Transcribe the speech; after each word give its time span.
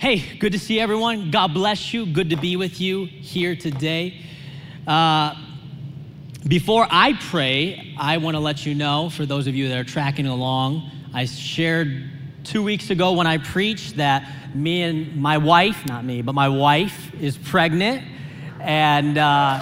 Hey, 0.00 0.38
good 0.38 0.52
to 0.52 0.58
see 0.58 0.80
everyone. 0.80 1.30
God 1.30 1.52
bless 1.52 1.92
you. 1.92 2.06
Good 2.06 2.30
to 2.30 2.36
be 2.36 2.56
with 2.56 2.80
you 2.80 3.04
here 3.04 3.54
today. 3.54 4.16
Uh, 4.86 5.34
before 6.48 6.86
I 6.90 7.18
pray, 7.20 7.94
I 7.98 8.16
want 8.16 8.34
to 8.34 8.40
let 8.40 8.64
you 8.64 8.74
know, 8.74 9.10
for 9.10 9.26
those 9.26 9.46
of 9.46 9.54
you 9.54 9.68
that 9.68 9.76
are 9.76 9.84
tracking 9.84 10.26
along, 10.26 10.90
I 11.12 11.26
shared 11.26 12.08
two 12.44 12.62
weeks 12.62 12.88
ago 12.88 13.12
when 13.12 13.26
I 13.26 13.36
preached 13.36 13.98
that 13.98 14.26
me 14.54 14.84
and 14.84 15.16
my 15.16 15.36
wife, 15.36 15.84
not 15.84 16.02
me, 16.02 16.22
but 16.22 16.34
my 16.34 16.48
wife 16.48 17.12
is 17.20 17.36
pregnant. 17.36 18.02
And 18.58 19.18
uh, 19.18 19.60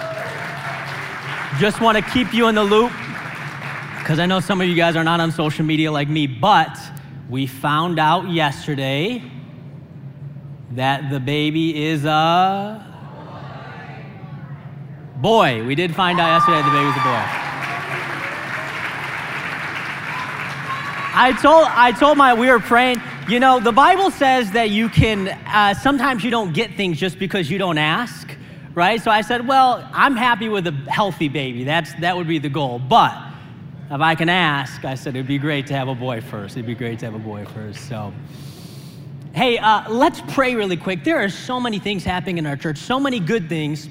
just 1.59 1.81
want 1.81 1.97
to 1.97 2.11
keep 2.13 2.33
you 2.33 2.47
in 2.47 2.55
the 2.55 2.63
loop 2.63 2.93
because 3.97 4.19
I 4.19 4.25
know 4.25 4.39
some 4.39 4.61
of 4.61 4.69
you 4.69 4.75
guys 4.75 4.95
are 4.95 5.03
not 5.03 5.19
on 5.19 5.33
social 5.33 5.65
media 5.65 5.91
like 5.91 6.07
me, 6.07 6.27
but 6.27 6.79
we 7.29 7.45
found 7.45 7.99
out 7.99 8.29
yesterday 8.29 9.21
that 10.71 11.09
the 11.09 11.19
baby 11.19 11.85
is 11.85 12.05
a 12.05 12.85
boy. 15.17 15.65
We 15.65 15.75
did 15.75 15.95
find 15.95 16.19
out 16.19 16.27
yesterday 16.27 16.61
the 16.61 16.71
baby's 16.71 16.95
a 16.95 17.03
boy. 17.03 17.49
I 21.21 21.33
told, 21.41 21.65
I 21.67 21.91
told 21.91 22.17
my, 22.17 22.33
we 22.33 22.47
were 22.49 22.59
praying, 22.59 23.01
you 23.27 23.39
know, 23.39 23.59
the 23.59 23.71
Bible 23.71 24.11
says 24.11 24.51
that 24.51 24.69
you 24.69 24.89
can, 24.89 25.27
uh, 25.47 25.73
sometimes 25.73 26.23
you 26.23 26.31
don't 26.31 26.53
get 26.53 26.75
things 26.75 26.99
just 26.99 27.19
because 27.19 27.49
you 27.49 27.57
don't 27.57 27.77
ask, 27.77 28.29
right? 28.73 29.01
So 29.01 29.11
I 29.11 29.21
said, 29.21 29.47
well, 29.47 29.87
I'm 29.91 30.15
happy 30.15 30.49
with 30.49 30.67
a 30.67 30.71
healthy 30.87 31.27
baby. 31.27 31.63
That's, 31.63 31.93
that 31.95 32.15
would 32.15 32.27
be 32.27 32.39
the 32.39 32.49
goal. 32.49 32.79
But 32.79 33.17
if 33.91 33.99
I 33.99 34.15
can 34.15 34.29
ask, 34.29 34.85
I 34.85 34.95
said, 34.95 35.15
it'd 35.15 35.27
be 35.27 35.39
great 35.39 35.67
to 35.67 35.75
have 35.75 35.87
a 35.87 35.95
boy 35.95 36.21
first. 36.21 36.55
It'd 36.55 36.67
be 36.67 36.75
great 36.75 36.99
to 36.99 37.05
have 37.05 37.15
a 37.15 37.19
boy 37.19 37.43
first. 37.45 37.89
So, 37.89 38.13
hey, 39.39 39.57
uh, 39.57 39.89
let's 39.89 40.19
pray 40.33 40.53
really 40.53 40.75
quick. 40.75 41.05
There 41.05 41.23
are 41.23 41.29
so 41.29 41.61
many 41.61 41.79
things 41.79 42.03
happening 42.03 42.39
in 42.39 42.45
our 42.45 42.57
church, 42.57 42.77
so 42.77 42.99
many 42.99 43.21
good 43.21 43.47
things. 43.47 43.87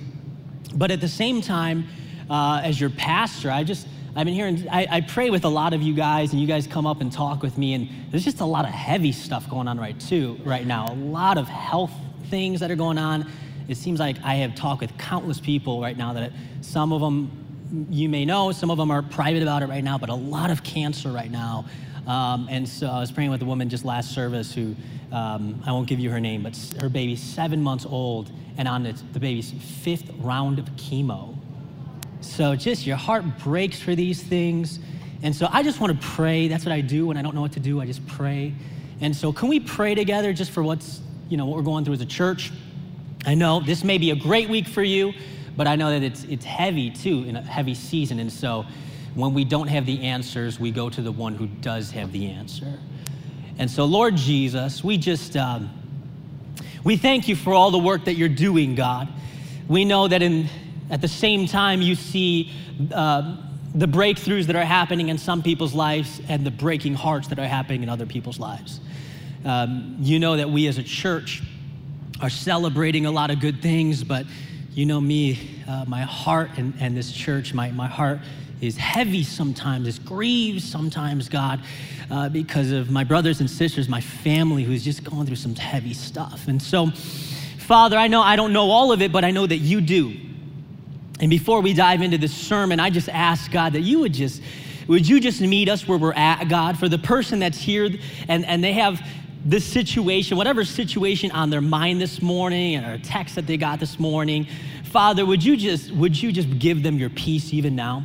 But 0.74 0.90
at 0.90 1.00
the 1.00 1.08
same 1.08 1.40
time, 1.40 1.86
uh, 2.28 2.60
as 2.62 2.78
your 2.78 2.90
pastor, 2.90 3.50
I 3.50 3.64
just, 3.64 3.88
I've 4.14 4.26
been 4.26 4.34
hearing, 4.34 4.68
I, 4.70 4.86
I, 4.90 5.00
pray 5.00 5.30
with 5.30 5.46
a 5.46 5.48
lot 5.48 5.72
of 5.72 5.80
you 5.80 5.94
guys, 5.94 6.32
and 6.32 6.40
you 6.42 6.46
guys 6.46 6.66
come 6.66 6.86
up 6.86 7.00
and 7.00 7.10
talk 7.10 7.42
with 7.42 7.56
me, 7.56 7.72
and 7.72 7.88
there's 8.10 8.26
just 8.26 8.40
a 8.40 8.44
lot 8.44 8.66
of 8.66 8.72
heavy 8.72 9.10
stuff 9.10 9.48
going 9.48 9.68
on 9.68 9.80
right 9.80 9.98
too, 9.98 10.38
right 10.44 10.66
now. 10.66 10.84
A 10.90 10.92
lot 10.92 11.38
of 11.38 11.48
health 11.48 11.92
things 12.26 12.60
that 12.60 12.70
are 12.70 12.76
going 12.76 12.98
on. 12.98 13.26
It 13.68 13.78
seems 13.78 14.00
like 14.00 14.18
I 14.22 14.34
have 14.34 14.54
talked 14.54 14.82
with 14.82 14.98
countless 14.98 15.40
people 15.40 15.80
right 15.80 15.96
now 15.96 16.12
that 16.12 16.30
some 16.60 16.92
of 16.92 17.00
them 17.00 17.48
you 17.90 18.08
may 18.08 18.24
know, 18.24 18.52
some 18.52 18.70
of 18.70 18.78
them 18.78 18.90
are 18.90 19.02
private 19.02 19.42
about 19.42 19.62
it 19.62 19.68
right 19.68 19.84
now, 19.84 19.98
but 19.98 20.08
a 20.08 20.14
lot 20.14 20.50
of 20.50 20.62
cancer 20.62 21.10
right 21.10 21.30
now. 21.30 21.66
Um, 22.08 22.48
and 22.50 22.66
so 22.66 22.86
I 22.88 23.00
was 23.00 23.12
praying 23.12 23.30
with 23.30 23.42
a 23.42 23.44
woman 23.44 23.68
just 23.68 23.84
last 23.84 24.12
service 24.12 24.52
who, 24.52 24.74
um, 25.12 25.62
I 25.66 25.72
won't 25.72 25.86
give 25.86 26.00
you 26.00 26.10
her 26.10 26.20
name, 26.20 26.42
but 26.42 26.56
her 26.80 26.88
baby's 26.88 27.22
seven 27.22 27.62
months 27.62 27.84
old 27.84 28.32
and 28.56 28.66
on 28.66 28.82
the, 28.82 28.92
the 29.12 29.20
baby's 29.20 29.52
fifth 29.82 30.10
round 30.18 30.58
of 30.58 30.64
chemo. 30.76 31.36
So 32.22 32.56
just 32.56 32.86
your 32.86 32.96
heart 32.96 33.24
breaks 33.38 33.78
for 33.78 33.94
these 33.94 34.22
things. 34.22 34.80
And 35.22 35.36
so 35.36 35.48
I 35.52 35.62
just 35.62 35.80
want 35.80 36.00
to 36.00 36.06
pray. 36.08 36.48
That's 36.48 36.64
what 36.64 36.72
I 36.72 36.80
do 36.80 37.06
when 37.06 37.18
I 37.18 37.22
don't 37.22 37.34
know 37.34 37.42
what 37.42 37.52
to 37.52 37.60
do. 37.60 37.80
I 37.80 37.86
just 37.86 38.04
pray. 38.06 38.54
And 39.00 39.14
so 39.14 39.32
can 39.32 39.48
we 39.48 39.60
pray 39.60 39.94
together 39.94 40.32
just 40.32 40.50
for 40.50 40.62
what's, 40.62 41.00
you 41.28 41.36
know, 41.36 41.44
what 41.44 41.56
we're 41.56 41.62
going 41.62 41.84
through 41.84 41.94
as 41.94 42.00
a 42.00 42.06
church? 42.06 42.50
I 43.26 43.34
know 43.34 43.60
this 43.60 43.84
may 43.84 43.98
be 43.98 44.12
a 44.12 44.16
great 44.16 44.48
week 44.48 44.66
for 44.66 44.82
you, 44.82 45.12
but 45.56 45.66
I 45.66 45.76
know 45.76 45.90
that 45.90 46.02
it's, 46.02 46.24
it's 46.24 46.44
heavy 46.44 46.90
too, 46.90 47.24
in 47.24 47.36
a 47.36 47.42
heavy 47.42 47.74
season. 47.74 48.18
And 48.18 48.32
so 48.32 48.64
when 49.14 49.34
we 49.34 49.44
don't 49.44 49.68
have 49.68 49.86
the 49.86 50.02
answers, 50.02 50.60
we 50.60 50.70
go 50.70 50.88
to 50.90 51.02
the 51.02 51.12
one 51.12 51.34
who 51.34 51.46
does 51.46 51.90
have 51.92 52.12
the 52.12 52.26
answer. 52.30 52.78
And 53.58 53.70
so, 53.70 53.84
Lord 53.84 54.16
Jesus, 54.16 54.84
we 54.84 54.96
just, 54.96 55.36
um, 55.36 55.70
we 56.84 56.96
thank 56.96 57.28
you 57.28 57.34
for 57.34 57.52
all 57.52 57.70
the 57.70 57.78
work 57.78 58.04
that 58.04 58.14
you're 58.14 58.28
doing, 58.28 58.74
God. 58.74 59.08
We 59.66 59.84
know 59.84 60.08
that 60.08 60.22
in 60.22 60.48
at 60.90 61.00
the 61.00 61.08
same 61.08 61.46
time, 61.46 61.82
you 61.82 61.94
see 61.94 62.50
uh, 62.94 63.36
the 63.74 63.86
breakthroughs 63.86 64.46
that 64.46 64.56
are 64.56 64.64
happening 64.64 65.08
in 65.08 65.18
some 65.18 65.42
people's 65.42 65.74
lives 65.74 66.20
and 66.28 66.46
the 66.46 66.50
breaking 66.50 66.94
hearts 66.94 67.28
that 67.28 67.38
are 67.38 67.46
happening 67.46 67.82
in 67.82 67.88
other 67.88 68.06
people's 68.06 68.38
lives. 68.38 68.80
Um, 69.44 69.96
you 70.00 70.18
know 70.18 70.36
that 70.36 70.48
we 70.48 70.66
as 70.66 70.78
a 70.78 70.82
church 70.82 71.42
are 72.20 72.30
celebrating 72.30 73.06
a 73.06 73.10
lot 73.10 73.30
of 73.30 73.40
good 73.40 73.60
things, 73.60 74.02
but 74.02 74.26
you 74.72 74.86
know 74.86 75.00
me, 75.00 75.38
uh, 75.68 75.84
my 75.86 76.02
heart 76.02 76.50
and, 76.56 76.74
and 76.80 76.96
this 76.96 77.12
church, 77.12 77.52
my, 77.52 77.70
my 77.70 77.86
heart 77.86 78.20
is 78.60 78.76
heavy 78.76 79.22
sometimes, 79.22 79.86
it's 79.86 79.98
grieved 79.98 80.62
sometimes, 80.62 81.28
God, 81.28 81.60
uh, 82.10 82.28
because 82.28 82.72
of 82.72 82.90
my 82.90 83.04
brothers 83.04 83.40
and 83.40 83.48
sisters, 83.48 83.88
my 83.88 84.00
family 84.00 84.64
who's 84.64 84.84
just 84.84 85.04
going 85.04 85.26
through 85.26 85.36
some 85.36 85.54
heavy 85.54 85.94
stuff. 85.94 86.48
And 86.48 86.60
so, 86.60 86.90
Father, 87.58 87.96
I 87.96 88.08
know 88.08 88.22
I 88.22 88.36
don't 88.36 88.52
know 88.52 88.70
all 88.70 88.92
of 88.92 89.02
it, 89.02 89.12
but 89.12 89.24
I 89.24 89.30
know 89.30 89.46
that 89.46 89.58
you 89.58 89.80
do. 89.80 90.14
And 91.20 91.30
before 91.30 91.60
we 91.60 91.74
dive 91.74 92.00
into 92.00 92.18
this 92.18 92.34
sermon, 92.34 92.80
I 92.80 92.90
just 92.90 93.08
ask 93.08 93.50
God 93.50 93.72
that 93.72 93.80
you 93.80 94.00
would 94.00 94.14
just, 94.14 94.40
would 94.86 95.08
you 95.08 95.20
just 95.20 95.40
meet 95.40 95.68
us 95.68 95.86
where 95.86 95.98
we're 95.98 96.12
at, 96.12 96.48
God, 96.48 96.78
for 96.78 96.88
the 96.88 96.98
person 96.98 97.40
that's 97.40 97.58
here 97.58 97.90
and, 98.28 98.46
and 98.46 98.62
they 98.62 98.72
have 98.74 99.00
this 99.44 99.64
situation, 99.64 100.36
whatever 100.36 100.64
situation 100.64 101.30
on 101.30 101.50
their 101.50 101.60
mind 101.60 102.00
this 102.00 102.20
morning 102.20 102.84
or 102.84 102.94
a 102.94 102.98
text 102.98 103.34
that 103.36 103.46
they 103.46 103.56
got 103.56 103.80
this 103.80 103.98
morning. 103.98 104.46
Father, 104.84 105.24
would 105.24 105.44
you 105.44 105.56
just, 105.56 105.90
would 105.92 106.20
you 106.20 106.32
just 106.32 106.58
give 106.58 106.82
them 106.82 106.98
your 106.98 107.10
peace 107.10 107.52
even 107.52 107.76
now? 107.76 108.04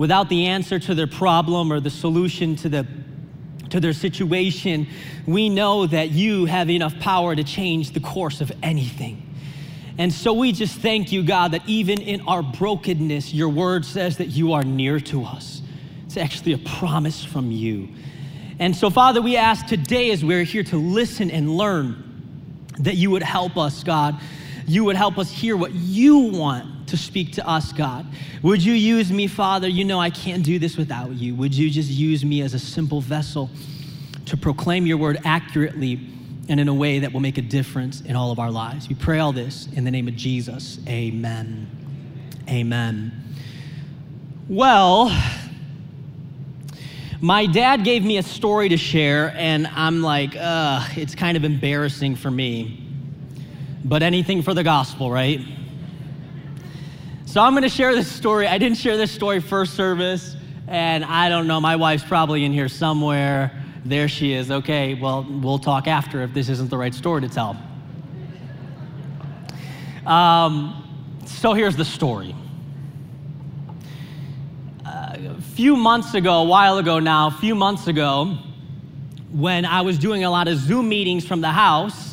Without 0.00 0.30
the 0.30 0.46
answer 0.46 0.78
to 0.78 0.94
their 0.94 1.06
problem 1.06 1.70
or 1.70 1.78
the 1.78 1.90
solution 1.90 2.56
to 2.56 2.70
the 2.70 2.86
to 3.68 3.80
their 3.80 3.92
situation, 3.92 4.86
we 5.26 5.50
know 5.50 5.86
that 5.86 6.08
you 6.08 6.46
have 6.46 6.70
enough 6.70 6.98
power 7.00 7.36
to 7.36 7.44
change 7.44 7.90
the 7.90 8.00
course 8.00 8.40
of 8.40 8.50
anything. 8.62 9.22
And 9.98 10.10
so 10.10 10.32
we 10.32 10.52
just 10.52 10.78
thank 10.78 11.12
you, 11.12 11.22
God, 11.22 11.52
that 11.52 11.60
even 11.66 12.00
in 12.00 12.22
our 12.22 12.42
brokenness, 12.42 13.34
your 13.34 13.50
word 13.50 13.84
says 13.84 14.16
that 14.16 14.28
you 14.28 14.54
are 14.54 14.62
near 14.62 15.00
to 15.00 15.22
us. 15.22 15.60
It's 16.06 16.16
actually 16.16 16.54
a 16.54 16.58
promise 16.58 17.22
from 17.22 17.52
you. 17.52 17.90
And 18.58 18.74
so, 18.74 18.88
Father, 18.88 19.20
we 19.20 19.36
ask 19.36 19.66
today 19.66 20.12
as 20.12 20.24
we're 20.24 20.44
here 20.44 20.64
to 20.64 20.78
listen 20.78 21.30
and 21.30 21.58
learn 21.58 22.64
that 22.78 22.94
you 22.94 23.10
would 23.10 23.22
help 23.22 23.58
us, 23.58 23.84
God. 23.84 24.18
You 24.66 24.84
would 24.84 24.96
help 24.96 25.18
us 25.18 25.30
hear 25.30 25.58
what 25.58 25.74
you 25.74 26.16
want 26.20 26.79
to 26.90 26.96
speak 26.96 27.32
to 27.32 27.48
us, 27.48 27.72
God. 27.72 28.06
Would 28.42 28.62
you 28.62 28.74
use 28.74 29.10
me, 29.10 29.26
Father? 29.26 29.68
You 29.68 29.84
know 29.84 30.00
I 30.00 30.10
can't 30.10 30.44
do 30.44 30.58
this 30.58 30.76
without 30.76 31.12
you. 31.12 31.34
Would 31.36 31.54
you 31.54 31.70
just 31.70 31.90
use 31.90 32.24
me 32.24 32.42
as 32.42 32.54
a 32.54 32.58
simple 32.58 33.00
vessel 33.00 33.50
to 34.26 34.36
proclaim 34.36 34.86
your 34.86 34.98
word 34.98 35.18
accurately? 35.24 36.00
and 36.48 36.58
in 36.58 36.66
a 36.66 36.74
way 36.74 36.98
that 36.98 37.12
will 37.12 37.20
make 37.20 37.38
a 37.38 37.42
difference 37.42 38.00
in 38.00 38.16
all 38.16 38.32
of 38.32 38.40
our 38.40 38.50
lives. 38.50 38.88
We 38.88 38.96
pray 38.96 39.20
all 39.20 39.32
this 39.32 39.68
in 39.72 39.84
the 39.84 39.90
name 39.92 40.08
of 40.08 40.16
Jesus. 40.16 40.80
Amen. 40.88 41.70
Amen. 42.48 43.12
Well, 44.48 45.16
my 47.20 47.46
dad 47.46 47.84
gave 47.84 48.02
me 48.02 48.18
a 48.18 48.22
story 48.24 48.68
to 48.70 48.76
share, 48.76 49.32
and 49.36 49.68
I'm 49.68 50.02
like, 50.02 50.34
ugh, 50.36 50.90
it's 50.98 51.14
kind 51.14 51.36
of 51.36 51.44
embarrassing 51.44 52.16
for 52.16 52.32
me. 52.32 52.84
But 53.84 54.02
anything 54.02 54.42
for 54.42 54.52
the 54.52 54.64
gospel, 54.64 55.08
right? 55.08 55.40
So 57.30 57.40
I'm 57.40 57.52
going 57.52 57.62
to 57.62 57.68
share 57.68 57.94
this 57.94 58.10
story. 58.10 58.48
I 58.48 58.58
didn't 58.58 58.78
share 58.78 58.96
this 58.96 59.12
story 59.12 59.38
first 59.38 59.74
service, 59.74 60.34
and 60.66 61.04
I 61.04 61.28
don't 61.28 61.46
know, 61.46 61.60
my 61.60 61.76
wife's 61.76 62.02
probably 62.02 62.44
in 62.44 62.52
here 62.52 62.68
somewhere. 62.68 63.52
There 63.84 64.08
she 64.08 64.32
is. 64.32 64.50
Okay, 64.50 64.94
well, 64.94 65.24
we'll 65.30 65.60
talk 65.60 65.86
after 65.86 66.22
if 66.22 66.34
this 66.34 66.48
isn't 66.48 66.70
the 66.70 66.76
right 66.76 66.92
story 66.92 67.20
to 67.20 67.28
tell. 67.28 67.56
Um, 70.04 71.20
so 71.24 71.52
here's 71.52 71.76
the 71.76 71.84
story. 71.84 72.34
A 74.84 75.40
few 75.54 75.76
months 75.76 76.14
ago, 76.14 76.42
a 76.42 76.44
while 76.44 76.78
ago 76.78 76.98
now, 76.98 77.28
a 77.28 77.36
few 77.38 77.54
months 77.54 77.86
ago, 77.86 78.38
when 79.30 79.64
I 79.64 79.82
was 79.82 80.00
doing 80.00 80.24
a 80.24 80.30
lot 80.30 80.48
of 80.48 80.58
Zoom 80.58 80.88
meetings 80.88 81.24
from 81.24 81.42
the 81.42 81.50
house, 81.52 82.09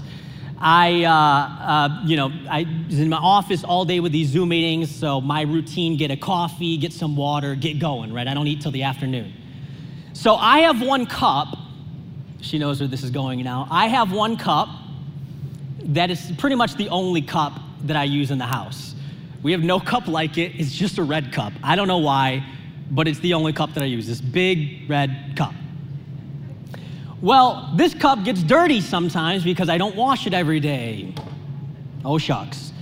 I, 0.59 1.03
uh, 1.03 1.11
uh, 1.11 2.01
you 2.05 2.15
know, 2.15 2.31
I 2.49 2.65
was 2.87 2.99
in 2.99 3.09
my 3.09 3.17
office 3.17 3.63
all 3.63 3.85
day 3.85 3.99
with 3.99 4.11
these 4.11 4.29
Zoom 4.29 4.49
meetings. 4.49 4.93
So 4.93 5.21
my 5.21 5.41
routine: 5.41 5.97
get 5.97 6.11
a 6.11 6.17
coffee, 6.17 6.77
get 6.77 6.93
some 6.93 7.15
water, 7.15 7.55
get 7.55 7.79
going. 7.79 8.13
Right? 8.13 8.27
I 8.27 8.33
don't 8.33 8.47
eat 8.47 8.61
till 8.61 8.71
the 8.71 8.83
afternoon. 8.83 9.33
So 10.13 10.35
I 10.35 10.59
have 10.59 10.81
one 10.81 11.05
cup. 11.05 11.57
She 12.41 12.57
knows 12.57 12.79
where 12.79 12.87
this 12.87 13.03
is 13.03 13.11
going 13.11 13.43
now. 13.43 13.67
I 13.69 13.87
have 13.87 14.11
one 14.11 14.37
cup 14.37 14.69
that 15.83 16.09
is 16.09 16.31
pretty 16.37 16.55
much 16.55 16.75
the 16.75 16.89
only 16.89 17.21
cup 17.21 17.59
that 17.83 17.95
I 17.95 18.03
use 18.03 18.31
in 18.31 18.37
the 18.37 18.45
house. 18.45 18.95
We 19.43 19.51
have 19.51 19.63
no 19.63 19.79
cup 19.79 20.07
like 20.07 20.37
it. 20.37 20.53
It's 20.59 20.73
just 20.73 20.97
a 20.97 21.03
red 21.03 21.31
cup. 21.31 21.53
I 21.63 21.75
don't 21.75 21.87
know 21.87 21.99
why, 21.99 22.45
but 22.89 23.07
it's 23.07 23.19
the 23.19 23.33
only 23.33 23.53
cup 23.53 23.73
that 23.75 23.83
I 23.83 23.85
use. 23.85 24.07
This 24.07 24.21
big 24.21 24.89
red 24.89 25.33
cup. 25.35 25.53
Well, 27.21 27.73
this 27.75 27.93
cup 27.93 28.23
gets 28.23 28.43
dirty 28.43 28.79
sometimes 28.79 29.43
because 29.43 29.69
I 29.69 29.77
don't 29.77 29.95
wash 29.95 30.27
it 30.27 30.33
every 30.33 30.59
day. 30.59 31.15
Oh, 32.05 32.17
shucks. 32.17 32.73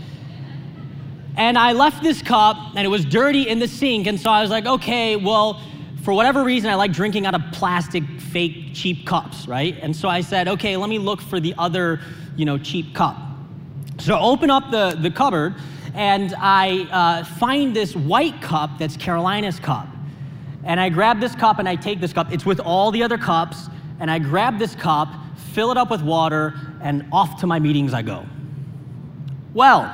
And 1.37 1.57
I 1.57 1.71
left 1.71 2.03
this 2.03 2.21
cup 2.21 2.57
and 2.75 2.85
it 2.85 2.89
was 2.89 3.05
dirty 3.05 3.47
in 3.47 3.59
the 3.59 3.67
sink. 3.67 4.07
And 4.07 4.19
so 4.19 4.29
I 4.29 4.41
was 4.41 4.49
like, 4.49 4.65
okay, 4.65 5.15
well, 5.15 5.61
for 6.03 6.13
whatever 6.13 6.43
reason, 6.43 6.69
I 6.69 6.75
like 6.75 6.91
drinking 6.91 7.25
out 7.25 7.33
of 7.33 7.41
plastic, 7.51 8.03
fake, 8.19 8.73
cheap 8.73 9.05
cups, 9.05 9.47
right? 9.47 9.77
And 9.81 9.95
so 9.95 10.07
I 10.09 10.21
said, 10.21 10.47
okay, 10.47 10.77
let 10.77 10.89
me 10.89 10.99
look 10.99 11.21
for 11.21 11.39
the 11.39 11.53
other, 11.57 12.01
you 12.35 12.45
know, 12.45 12.57
cheap 12.57 12.93
cup. 12.93 13.17
So 13.99 14.15
I 14.15 14.21
open 14.21 14.49
up 14.49 14.69
the, 14.69 14.97
the 14.99 15.09
cupboard 15.09 15.55
and 15.93 16.35
I 16.37 16.87
uh, 16.91 17.23
find 17.23 17.75
this 17.75 17.95
white 17.95 18.41
cup 18.41 18.71
that's 18.77 18.97
Carolina's 18.97 19.59
cup. 19.59 19.87
And 20.65 20.79
I 20.79 20.89
grab 20.89 21.19
this 21.19 21.35
cup 21.35 21.59
and 21.59 21.69
I 21.69 21.75
take 21.75 22.01
this 22.01 22.11
cup. 22.11 22.31
It's 22.31 22.45
with 22.45 22.59
all 22.59 22.91
the 22.91 23.01
other 23.01 23.17
cups. 23.17 23.69
And 23.99 24.11
I 24.11 24.19
grab 24.19 24.59
this 24.59 24.75
cup, 24.75 25.09
fill 25.53 25.71
it 25.71 25.77
up 25.77 25.89
with 25.89 26.01
water, 26.01 26.53
and 26.81 27.05
off 27.11 27.39
to 27.41 27.47
my 27.47 27.59
meetings 27.59 27.93
I 27.93 28.01
go. 28.01 28.25
Well, 29.53 29.85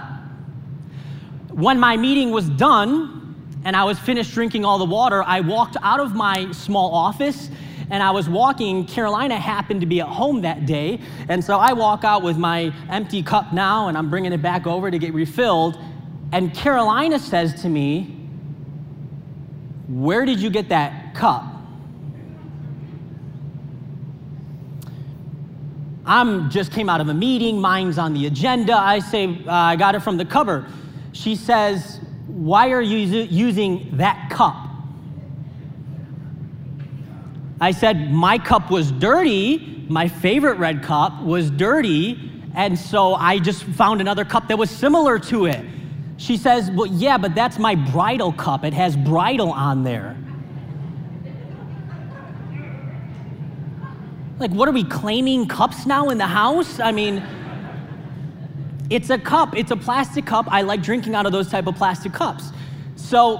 when 1.49 1.79
my 1.79 1.97
meeting 1.97 2.31
was 2.31 2.49
done, 2.49 3.21
and 3.63 3.75
I 3.75 3.83
was 3.83 3.99
finished 3.99 4.33
drinking 4.33 4.65
all 4.65 4.77
the 4.77 4.85
water, 4.85 5.23
I 5.23 5.41
walked 5.41 5.77
out 5.81 5.99
of 5.99 6.15
my 6.15 6.51
small 6.51 6.93
office 6.93 7.49
and 7.89 8.01
I 8.01 8.11
was 8.11 8.29
walking. 8.29 8.85
Carolina 8.85 9.37
happened 9.37 9.81
to 9.81 9.87
be 9.87 9.99
at 9.99 10.07
home 10.07 10.41
that 10.41 10.65
day. 10.65 10.99
And 11.29 11.43
so 11.43 11.59
I 11.59 11.73
walk 11.73 12.03
out 12.03 12.23
with 12.23 12.37
my 12.37 12.73
empty 12.89 13.21
cup 13.21 13.53
now 13.53 13.89
and 13.89 13.97
I'm 13.97 14.09
bringing 14.09 14.31
it 14.31 14.41
back 14.41 14.65
over 14.65 14.89
to 14.89 14.97
get 14.97 15.13
refilled. 15.13 15.77
And 16.31 16.53
Carolina 16.53 17.19
says 17.19 17.61
to 17.63 17.69
me, 17.69 18.03
Where 19.87 20.25
did 20.25 20.39
you 20.39 20.49
get 20.49 20.69
that 20.69 21.13
cup? 21.13 21.43
I'm 26.11 26.49
just 26.49 26.73
came 26.73 26.89
out 26.89 26.99
of 26.99 27.07
a 27.07 27.13
meeting, 27.13 27.61
mine's 27.61 27.97
on 27.97 28.13
the 28.13 28.25
agenda. 28.27 28.73
I 28.73 28.99
say, 28.99 29.27
uh, 29.47 29.51
I 29.53 29.77
got 29.77 29.95
it 29.95 30.01
from 30.01 30.17
the 30.17 30.25
cupboard. 30.25 30.65
She 31.13 31.37
says, 31.37 32.01
why 32.27 32.71
are 32.71 32.81
you 32.81 32.97
using 32.97 33.95
that 33.95 34.29
cup? 34.29 34.57
I 37.61 37.71
said, 37.71 38.11
My 38.11 38.37
cup 38.37 38.69
was 38.71 38.91
dirty. 38.91 39.85
My 39.87 40.09
favorite 40.09 40.57
red 40.57 40.83
cup 40.83 41.21
was 41.21 41.49
dirty. 41.49 42.29
And 42.55 42.77
so 42.77 43.13
I 43.13 43.39
just 43.39 43.63
found 43.63 44.01
another 44.01 44.25
cup 44.25 44.49
that 44.49 44.57
was 44.57 44.69
similar 44.69 45.17
to 45.19 45.45
it. 45.45 45.63
She 46.17 46.35
says, 46.35 46.71
Well, 46.71 46.87
yeah, 46.87 47.17
but 47.17 47.35
that's 47.35 47.57
my 47.57 47.75
bridal 47.75 48.33
cup. 48.33 48.65
It 48.65 48.73
has 48.73 48.97
bridal 48.97 49.51
on 49.51 49.83
there. 49.83 50.17
Like, 54.41 54.51
what 54.51 54.67
are 54.67 54.71
we 54.71 54.83
claiming 54.83 55.47
cups 55.47 55.85
now 55.85 56.09
in 56.09 56.17
the 56.17 56.25
house? 56.25 56.79
I 56.79 56.91
mean, 56.91 57.23
it's 58.89 59.11
a 59.11 59.19
cup, 59.19 59.55
it's 59.55 59.69
a 59.69 59.75
plastic 59.75 60.25
cup. 60.25 60.47
I 60.49 60.63
like 60.63 60.81
drinking 60.81 61.13
out 61.13 61.27
of 61.27 61.31
those 61.31 61.47
type 61.47 61.67
of 61.67 61.75
plastic 61.75 62.11
cups. 62.11 62.51
So 62.95 63.39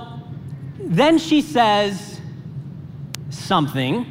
then 0.78 1.18
she 1.18 1.42
says 1.42 2.22
something. 3.32 4.06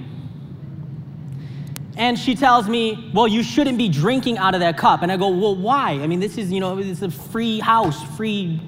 And 1.97 2.19
she 2.19 2.35
tells 2.35 2.69
me, 2.69 3.13
well, 3.15 3.29
you 3.29 3.45
shouldn't 3.45 3.79
be 3.79 3.89
drinking 3.89 4.39
out 4.39 4.55
of 4.55 4.61
that 4.61 4.77
cup. 4.77 5.03
And 5.03 5.13
I 5.13 5.17
go, 5.17 5.29
well, 5.29 5.55
why? 5.55 5.93
I 5.93 6.09
mean, 6.09 6.19
this 6.19 6.39
is, 6.39 6.51
you 6.51 6.59
know, 6.59 6.77
it's 6.77 7.03
a 7.03 7.11
free 7.11 7.61
house, 7.61 8.03
free, 8.17 8.61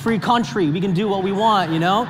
free 0.00 0.18
country. 0.18 0.68
We 0.68 0.80
can 0.80 0.94
do 0.94 1.06
what 1.06 1.22
we 1.22 1.30
want, 1.30 1.70
you 1.70 1.78
know? 1.78 2.08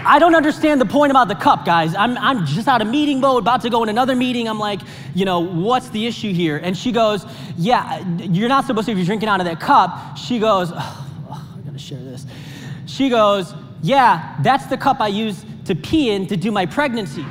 I 0.00 0.18
don't 0.18 0.34
understand 0.34 0.80
the 0.80 0.86
point 0.86 1.10
about 1.10 1.28
the 1.28 1.34
cup, 1.34 1.64
guys. 1.64 1.94
I'm, 1.94 2.16
I'm 2.18 2.46
just 2.46 2.68
out 2.68 2.80
of 2.80 2.88
meeting 2.88 3.20
mode, 3.20 3.42
about 3.42 3.62
to 3.62 3.70
go 3.70 3.82
in 3.82 3.88
another 3.88 4.14
meeting. 4.14 4.48
I'm 4.48 4.58
like, 4.58 4.80
you 5.14 5.24
know, 5.24 5.40
what's 5.40 5.88
the 5.90 6.06
issue 6.06 6.32
here? 6.32 6.58
And 6.58 6.76
she 6.76 6.92
goes, 6.92 7.26
yeah, 7.56 8.06
you're 8.18 8.48
not 8.48 8.64
supposed 8.64 8.86
to 8.86 8.94
be 8.94 9.04
drinking 9.04 9.28
out 9.28 9.40
of 9.40 9.46
that 9.46 9.60
cup. 9.60 10.16
She 10.16 10.38
goes, 10.38 10.70
oh, 10.72 11.06
oh, 11.30 11.56
I 11.56 11.60
gotta 11.60 11.78
share 11.78 11.98
this. 11.98 12.26
She 12.86 13.08
goes, 13.08 13.52
yeah, 13.82 14.36
that's 14.42 14.66
the 14.66 14.76
cup 14.76 15.00
I 15.00 15.08
use 15.08 15.44
to 15.64 15.74
pee 15.74 16.10
in 16.10 16.26
to 16.28 16.36
do 16.36 16.50
my 16.50 16.64
pregnancies. 16.64 17.24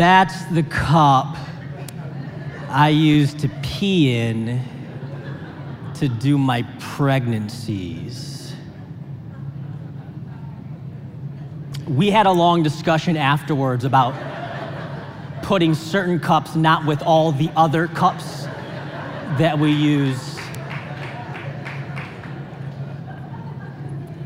That's 0.00 0.46
the 0.46 0.62
cup 0.62 1.36
I 2.70 2.88
use 2.88 3.34
to 3.34 3.50
pee 3.60 4.16
in 4.16 4.62
to 5.96 6.08
do 6.08 6.38
my 6.38 6.62
pregnancies. 6.78 8.54
We 11.86 12.08
had 12.08 12.24
a 12.24 12.32
long 12.32 12.62
discussion 12.62 13.18
afterwards 13.18 13.84
about 13.84 14.14
putting 15.42 15.74
certain 15.74 16.18
cups 16.18 16.56
not 16.56 16.86
with 16.86 17.02
all 17.02 17.32
the 17.32 17.50
other 17.54 17.86
cups 17.86 18.44
that 19.36 19.58
we 19.58 19.70
use. 19.70 20.38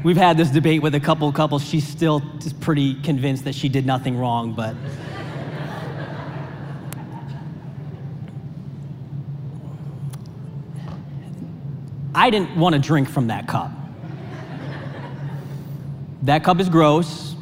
We've 0.05 0.17
had 0.17 0.37
this 0.37 0.51
debate 0.51 0.83
with 0.83 0.95
a 0.95 1.01
couple 1.01 1.33
couples. 1.33 1.65
She's 1.65 1.85
still 1.85 2.23
pretty 2.61 2.95
convinced 3.03 3.43
that 3.43 3.57
she 3.57 3.69
did 3.69 3.85
nothing 3.85 4.17
wrong, 4.17 4.53
but. 4.53 4.77
I 12.25 12.31
didn't 12.31 12.57
want 12.57 12.75
to 12.75 12.79
drink 12.79 13.11
from 13.11 13.27
that 13.27 13.47
cup. 13.47 13.71
That 16.23 16.43
cup 16.43 16.59
is 16.59 16.71
gross, 16.71 17.37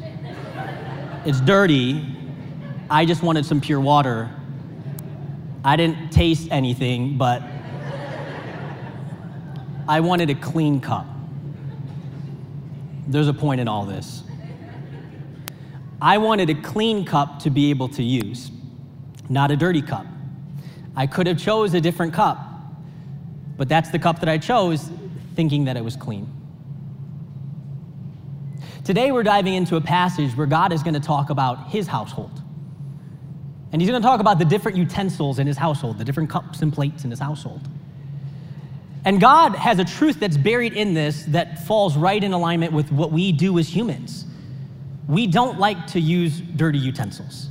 it's 1.25 1.40
dirty. 1.40 2.05
I 2.90 3.05
just 3.05 3.23
wanted 3.23 3.46
some 3.46 3.61
pure 3.61 3.79
water. 3.79 4.29
I 5.64 5.76
didn't 5.76 6.11
taste 6.11 6.49
anything, 6.50 7.17
but 7.17 7.44
I 9.87 10.00
wanted 10.00 10.31
a 10.31 10.34
clean 10.34 10.81
cup. 10.81 11.06
There's 13.06 13.29
a 13.29 13.34
point 13.34 13.61
in 13.61 13.69
all 13.69 13.87
this. 13.87 14.25
I 16.00 16.19
wanted 16.19 16.50
a 16.50 16.56
clean 16.56 17.05
cup 17.05 17.38
to 17.44 17.50
be 17.50 17.70
able 17.70 17.87
to 17.90 18.02
use, 18.02 18.50
not 19.29 19.52
a 19.52 19.56
dirty 19.56 19.81
cup. 19.81 20.06
I 20.96 21.06
could 21.06 21.29
have 21.29 21.38
chose 21.38 21.73
a 21.73 21.81
different 21.81 22.12
cup, 22.14 22.52
but 23.57 23.69
that's 23.69 23.91
the 23.91 23.99
cup 23.99 24.21
that 24.21 24.29
I 24.29 24.39
chose, 24.39 24.91
thinking 25.35 25.65
that 25.65 25.77
it 25.77 25.85
was 25.85 25.97
clean. 25.97 26.31
Today, 28.85 29.13
we're 29.13 29.23
diving 29.23 29.55
into 29.55 29.77
a 29.77 29.81
passage 29.81 30.37
where 30.37 30.47
God 30.47 30.73
is 30.73 30.83
going 30.83 30.95
to 30.95 31.01
talk 31.01 31.31
about 31.31 31.69
his 31.69 31.87
household. 31.87 32.43
And 33.71 33.81
he's 33.81 33.89
going 33.89 34.03
to 34.03 34.07
talk 34.07 34.21
about 34.21 34.39
the 34.39 34.45
different 34.45 34.77
utensils 34.77 35.39
in 35.39 35.47
his 35.47 35.56
household, 35.56 35.99
the 35.99 36.05
different 36.05 36.29
cups 36.29 36.63
and 36.63 36.73
plates 36.73 37.05
in 37.05 37.11
his 37.11 37.21
household. 37.21 37.61
And 39.05 39.21
God 39.21 39.55
has 39.55 39.79
a 39.79 39.85
truth 39.85 40.21
that's 40.21 40.37
buried 40.37 40.75
in 40.75 40.94
this 40.94 41.25
that 41.29 41.67
falls 41.67 41.97
right 41.97 42.23
in 42.23 42.32
alignment 42.32 42.73
with 42.73 42.93
what 42.93 43.11
we 43.11 43.32
do 43.32 43.59
as 43.59 43.69
humans. 43.69 44.27
We 45.09 45.27
don't 45.27 45.59
like 45.59 45.87
to 45.89 46.01
use 46.01 46.41
dirty 46.41 46.79
utensils. 46.79 47.49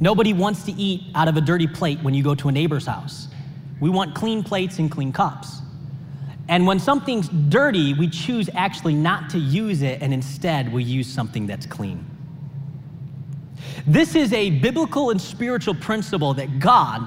Nobody 0.00 0.32
wants 0.32 0.64
to 0.64 0.72
eat 0.72 1.02
out 1.14 1.28
of 1.28 1.36
a 1.36 1.40
dirty 1.40 1.66
plate 1.66 2.02
when 2.02 2.14
you 2.14 2.22
go 2.22 2.34
to 2.34 2.48
a 2.48 2.52
neighbor's 2.52 2.86
house. 2.86 3.28
We 3.80 3.90
want 3.90 4.14
clean 4.14 4.44
plates 4.44 4.78
and 4.78 4.90
clean 4.90 5.12
cups. 5.12 5.60
And 6.48 6.66
when 6.66 6.78
something's 6.78 7.28
dirty, 7.28 7.94
we 7.94 8.08
choose 8.08 8.50
actually 8.54 8.94
not 8.94 9.30
to 9.30 9.38
use 9.38 9.82
it, 9.82 10.02
and 10.02 10.12
instead 10.12 10.72
we 10.72 10.82
use 10.82 11.06
something 11.06 11.46
that's 11.46 11.64
clean. 11.66 12.04
This 13.86 14.14
is 14.14 14.32
a 14.32 14.50
biblical 14.50 15.10
and 15.10 15.20
spiritual 15.20 15.74
principle 15.74 16.34
that 16.34 16.58
God 16.58 17.06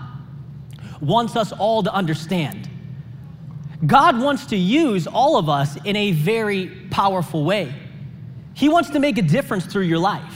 wants 1.02 1.36
us 1.36 1.52
all 1.52 1.84
to 1.84 1.94
understand. 1.94 2.70
God 3.86 4.20
wants 4.20 4.46
to 4.48 4.56
use 4.56 5.08
all 5.08 5.38
of 5.38 5.50
us 5.50 5.78
in 5.84 5.96
a 5.96 6.14
very 6.14 6.70
powerful 6.90 7.44
way. 7.44 7.74
He 8.54 8.70
wants 8.70 8.92
to 8.92 9.00
make 9.00 9.18
a 9.18 9.22
difference 9.22 9.66
through 9.66 9.84
your 9.84 10.00
life. 10.00 10.34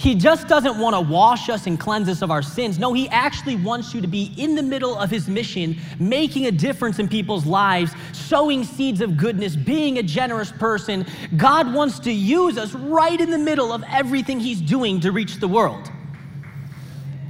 He 0.00 0.14
just 0.14 0.48
doesn't 0.48 0.78
want 0.78 0.96
to 0.96 1.00
wash 1.02 1.50
us 1.50 1.66
and 1.66 1.78
cleanse 1.78 2.08
us 2.08 2.22
of 2.22 2.30
our 2.30 2.40
sins. 2.40 2.78
No, 2.78 2.94
He 2.94 3.06
actually 3.10 3.56
wants 3.56 3.92
you 3.92 4.00
to 4.00 4.06
be 4.06 4.32
in 4.38 4.54
the 4.54 4.62
middle 4.62 4.96
of 4.96 5.10
His 5.10 5.28
mission, 5.28 5.78
making 5.98 6.46
a 6.46 6.50
difference 6.50 6.98
in 6.98 7.06
people's 7.06 7.44
lives, 7.44 7.92
sowing 8.12 8.64
seeds 8.64 9.02
of 9.02 9.18
goodness, 9.18 9.54
being 9.54 9.98
a 9.98 10.02
generous 10.02 10.52
person. 10.52 11.04
God 11.36 11.74
wants 11.74 11.98
to 11.98 12.10
use 12.10 12.56
us 12.56 12.72
right 12.72 13.20
in 13.20 13.30
the 13.30 13.36
middle 13.36 13.74
of 13.74 13.84
everything 13.90 14.40
He's 14.40 14.62
doing 14.62 15.00
to 15.00 15.12
reach 15.12 15.36
the 15.36 15.48
world. 15.48 15.92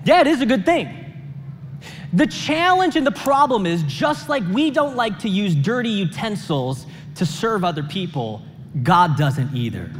Yeah, 0.04 0.20
it 0.20 0.28
is 0.28 0.40
a 0.40 0.46
good 0.46 0.64
thing. 0.64 0.96
The 2.12 2.28
challenge 2.28 2.94
and 2.94 3.04
the 3.04 3.10
problem 3.10 3.66
is 3.66 3.82
just 3.82 4.28
like 4.28 4.44
we 4.48 4.70
don't 4.70 4.94
like 4.94 5.18
to 5.20 5.28
use 5.28 5.56
dirty 5.56 5.90
utensils 5.90 6.86
to 7.16 7.26
serve 7.26 7.64
other 7.64 7.82
people, 7.82 8.42
God 8.84 9.16
doesn't 9.16 9.56
either. 9.56 9.90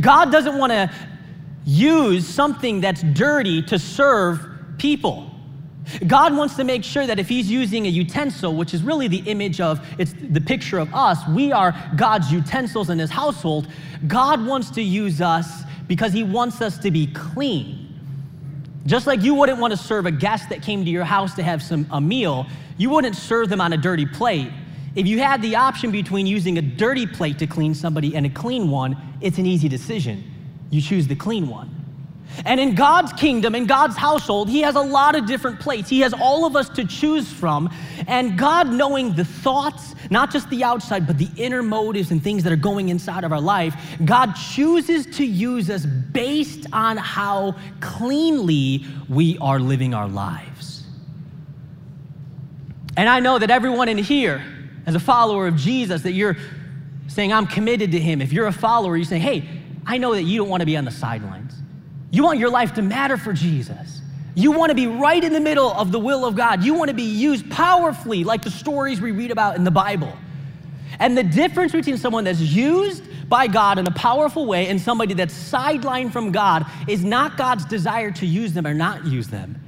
God 0.00 0.30
doesn't 0.30 0.58
want 0.58 0.72
to 0.72 0.90
use 1.64 2.26
something 2.26 2.80
that's 2.80 3.02
dirty 3.02 3.62
to 3.62 3.78
serve 3.78 4.46
people. 4.78 5.30
God 6.06 6.36
wants 6.36 6.56
to 6.56 6.64
make 6.64 6.84
sure 6.84 7.06
that 7.06 7.18
if 7.18 7.28
He's 7.28 7.50
using 7.50 7.86
a 7.86 7.88
utensil, 7.88 8.54
which 8.54 8.74
is 8.74 8.82
really 8.82 9.08
the 9.08 9.22
image 9.26 9.60
of, 9.60 9.84
it's 9.98 10.12
the 10.12 10.40
picture 10.40 10.78
of 10.78 10.94
us, 10.94 11.18
we 11.28 11.52
are 11.52 11.74
God's 11.96 12.30
utensils 12.32 12.90
in 12.90 12.98
His 12.98 13.10
household. 13.10 13.68
God 14.06 14.44
wants 14.44 14.70
to 14.72 14.82
use 14.82 15.20
us 15.20 15.62
because 15.88 16.12
He 16.12 16.22
wants 16.22 16.60
us 16.60 16.78
to 16.78 16.90
be 16.90 17.06
clean. 17.08 17.86
Just 18.86 19.06
like 19.06 19.22
you 19.22 19.34
wouldn't 19.34 19.58
want 19.58 19.72
to 19.72 19.76
serve 19.76 20.06
a 20.06 20.10
guest 20.10 20.48
that 20.48 20.62
came 20.62 20.84
to 20.84 20.90
your 20.90 21.04
house 21.04 21.34
to 21.34 21.42
have 21.42 21.62
some, 21.62 21.86
a 21.90 22.00
meal, 22.00 22.46
you 22.78 22.90
wouldn't 22.90 23.16
serve 23.16 23.48
them 23.48 23.60
on 23.60 23.72
a 23.72 23.76
dirty 23.76 24.06
plate. 24.06 24.50
If 24.94 25.06
you 25.06 25.18
had 25.18 25.42
the 25.42 25.56
option 25.56 25.90
between 25.90 26.26
using 26.26 26.58
a 26.58 26.62
dirty 26.62 27.06
plate 27.06 27.38
to 27.40 27.46
clean 27.46 27.74
somebody 27.74 28.16
and 28.16 28.26
a 28.26 28.30
clean 28.30 28.70
one, 28.70 28.96
it's 29.20 29.38
an 29.38 29.46
easy 29.46 29.68
decision. 29.68 30.29
You 30.70 30.80
choose 30.80 31.06
the 31.06 31.16
clean 31.16 31.48
one. 31.48 31.76
And 32.44 32.60
in 32.60 32.74
God's 32.74 33.12
kingdom, 33.12 33.54
in 33.54 33.66
God's 33.66 33.96
household, 33.96 34.48
He 34.48 34.60
has 34.62 34.76
a 34.76 34.80
lot 34.80 35.16
of 35.16 35.26
different 35.26 35.60
plates. 35.60 35.88
He 35.90 36.00
has 36.00 36.14
all 36.14 36.46
of 36.46 36.56
us 36.56 36.68
to 36.70 36.84
choose 36.84 37.30
from. 37.30 37.68
And 38.06 38.38
God, 38.38 38.72
knowing 38.72 39.14
the 39.14 39.24
thoughts, 39.24 39.94
not 40.10 40.30
just 40.30 40.48
the 40.48 40.62
outside, 40.64 41.06
but 41.06 41.18
the 41.18 41.28
inner 41.36 41.62
motives 41.62 42.12
and 42.12 42.22
things 42.22 42.44
that 42.44 42.52
are 42.52 42.56
going 42.56 42.88
inside 42.88 43.24
of 43.24 43.32
our 43.32 43.40
life, 43.40 43.74
God 44.04 44.34
chooses 44.34 45.06
to 45.16 45.24
use 45.24 45.68
us 45.70 45.84
based 45.84 46.66
on 46.72 46.96
how 46.96 47.56
cleanly 47.80 48.86
we 49.08 49.36
are 49.38 49.58
living 49.58 49.92
our 49.92 50.08
lives. 50.08 50.84
And 52.96 53.08
I 53.08 53.20
know 53.20 53.38
that 53.38 53.50
everyone 53.50 53.88
in 53.88 53.98
here, 53.98 54.44
as 54.86 54.94
a 54.94 55.00
follower 55.00 55.46
of 55.46 55.56
Jesus, 55.56 56.02
that 56.02 56.12
you're 56.12 56.36
saying, 57.08 57.32
I'm 57.32 57.46
committed 57.46 57.92
to 57.92 57.98
Him. 57.98 58.22
If 58.22 58.32
you're 58.32 58.46
a 58.46 58.52
follower, 58.52 58.96
you're 58.96 59.04
saying, 59.04 59.22
hey, 59.22 59.48
I 59.86 59.98
know 59.98 60.14
that 60.14 60.22
you 60.22 60.38
don't 60.38 60.48
want 60.48 60.60
to 60.60 60.66
be 60.66 60.76
on 60.76 60.84
the 60.84 60.90
sidelines. 60.90 61.54
You 62.10 62.24
want 62.24 62.38
your 62.38 62.50
life 62.50 62.74
to 62.74 62.82
matter 62.82 63.16
for 63.16 63.32
Jesus. 63.32 64.00
You 64.34 64.52
want 64.52 64.70
to 64.70 64.74
be 64.74 64.86
right 64.86 65.22
in 65.22 65.32
the 65.32 65.40
middle 65.40 65.70
of 65.72 65.92
the 65.92 65.98
will 65.98 66.24
of 66.24 66.36
God. 66.36 66.62
You 66.62 66.74
want 66.74 66.88
to 66.88 66.94
be 66.94 67.02
used 67.02 67.50
powerfully, 67.50 68.24
like 68.24 68.42
the 68.42 68.50
stories 68.50 69.00
we 69.00 69.10
read 69.10 69.30
about 69.30 69.56
in 69.56 69.64
the 69.64 69.70
Bible. 69.70 70.12
And 70.98 71.16
the 71.16 71.22
difference 71.22 71.72
between 71.72 71.96
someone 71.96 72.24
that's 72.24 72.40
used 72.40 73.04
by 73.28 73.46
God 73.46 73.78
in 73.78 73.86
a 73.86 73.92
powerful 73.92 74.46
way 74.46 74.68
and 74.68 74.80
somebody 74.80 75.14
that's 75.14 75.34
sidelined 75.34 76.12
from 76.12 76.32
God 76.32 76.66
is 76.88 77.04
not 77.04 77.36
God's 77.36 77.64
desire 77.64 78.10
to 78.12 78.26
use 78.26 78.52
them 78.52 78.66
or 78.66 78.74
not 78.74 79.06
use 79.06 79.28
them. 79.28 79.60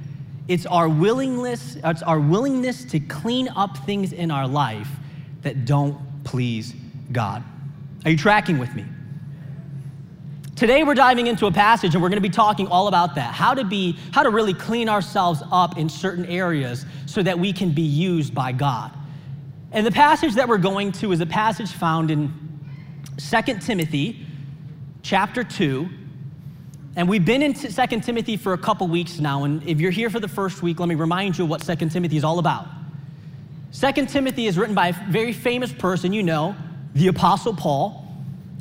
It's 0.47 0.65
our 0.65 0.89
willingness, 0.89 1.77
it's 1.83 2.03
our 2.03 2.19
willingness 2.19 2.83
to 2.85 2.99
clean 2.99 3.47
up 3.49 3.77
things 3.85 4.11
in 4.11 4.31
our 4.31 4.47
life 4.47 4.89
that 5.41 5.65
don't 5.65 5.97
please 6.23 6.73
God. 7.11 7.43
Are 8.03 8.11
you 8.11 8.17
tracking 8.17 8.59
with 8.59 8.73
me? 8.75 8.85
Today 10.55 10.83
we're 10.83 10.93
diving 10.93 11.25
into 11.25 11.47
a 11.47 11.51
passage 11.51 11.95
and 11.95 12.03
we're 12.03 12.09
going 12.09 12.21
to 12.21 12.29
be 12.29 12.33
talking 12.33 12.67
all 12.67 12.87
about 12.87 13.15
that. 13.15 13.33
How 13.33 13.55
to 13.55 13.63
be 13.63 13.97
how 14.11 14.21
to 14.21 14.29
really 14.29 14.53
clean 14.53 14.87
ourselves 14.87 15.41
up 15.51 15.77
in 15.79 15.89
certain 15.89 16.25
areas 16.25 16.85
so 17.07 17.23
that 17.23 17.39
we 17.39 17.51
can 17.53 17.71
be 17.71 17.81
used 17.81 18.35
by 18.35 18.51
God. 18.51 18.91
And 19.71 19.85
the 19.85 19.91
passage 19.91 20.35
that 20.35 20.47
we're 20.47 20.59
going 20.59 20.91
to 20.93 21.11
is 21.11 21.21
a 21.21 21.25
passage 21.25 21.71
found 21.71 22.11
in 22.11 22.31
2 23.17 23.41
Timothy 23.61 24.27
chapter 25.01 25.43
2. 25.43 25.89
And 26.95 27.09
we've 27.09 27.25
been 27.25 27.41
in 27.41 27.55
2 27.55 27.69
Timothy 28.01 28.37
for 28.37 28.53
a 28.53 28.57
couple 28.57 28.87
weeks 28.87 29.19
now. 29.19 29.45
And 29.45 29.67
if 29.67 29.81
you're 29.81 29.89
here 29.89 30.11
for 30.11 30.19
the 30.19 30.27
first 30.27 30.61
week, 30.61 30.79
let 30.79 30.87
me 30.87 30.93
remind 30.93 31.39
you 31.39 31.45
what 31.47 31.61
2 31.61 31.89
Timothy 31.89 32.17
is 32.17 32.23
all 32.23 32.37
about. 32.37 32.67
2 33.73 34.05
Timothy 34.05 34.45
is 34.45 34.59
written 34.59 34.75
by 34.75 34.89
a 34.89 34.93
very 35.09 35.33
famous 35.33 35.73
person 35.73 36.13
you 36.13 36.21
know, 36.21 36.55
the 36.93 37.07
Apostle 37.07 37.55
Paul. 37.55 38.02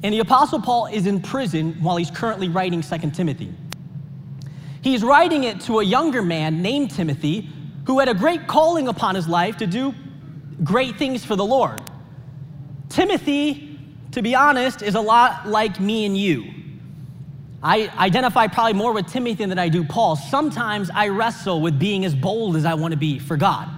And 0.02 0.12
the 0.12 0.18
Apostle 0.18 0.60
Paul 0.60 0.86
is 0.86 1.06
in 1.06 1.20
prison 1.20 1.76
while 1.80 1.96
he's 1.96 2.10
currently 2.10 2.48
writing 2.48 2.82
2 2.82 3.10
Timothy. 3.10 3.52
He's 4.82 5.04
writing 5.04 5.44
it 5.44 5.60
to 5.62 5.78
a 5.78 5.84
younger 5.84 6.22
man 6.22 6.60
named 6.60 6.90
Timothy 6.90 7.48
who 7.86 8.00
had 8.00 8.08
a 8.08 8.14
great 8.14 8.46
calling 8.46 8.88
upon 8.88 9.14
his 9.14 9.28
life 9.28 9.58
to 9.58 9.66
do 9.66 9.94
great 10.64 10.96
things 10.96 11.24
for 11.24 11.36
the 11.36 11.44
Lord. 11.44 11.80
Timothy, 12.88 13.78
to 14.10 14.22
be 14.22 14.34
honest, 14.34 14.82
is 14.82 14.94
a 14.96 15.00
lot 15.00 15.48
like 15.48 15.80
me 15.80 16.04
and 16.04 16.16
you. 16.16 16.52
I 17.62 17.88
identify 17.96 18.48
probably 18.48 18.72
more 18.72 18.92
with 18.92 19.06
Timothy 19.06 19.44
than 19.44 19.58
I 19.58 19.68
do 19.68 19.84
Paul. 19.84 20.16
Sometimes 20.16 20.90
I 20.90 21.08
wrestle 21.08 21.60
with 21.60 21.78
being 21.78 22.04
as 22.04 22.14
bold 22.14 22.56
as 22.56 22.64
I 22.64 22.74
want 22.74 22.90
to 22.90 22.98
be 22.98 23.20
for 23.20 23.36
God. 23.36 23.68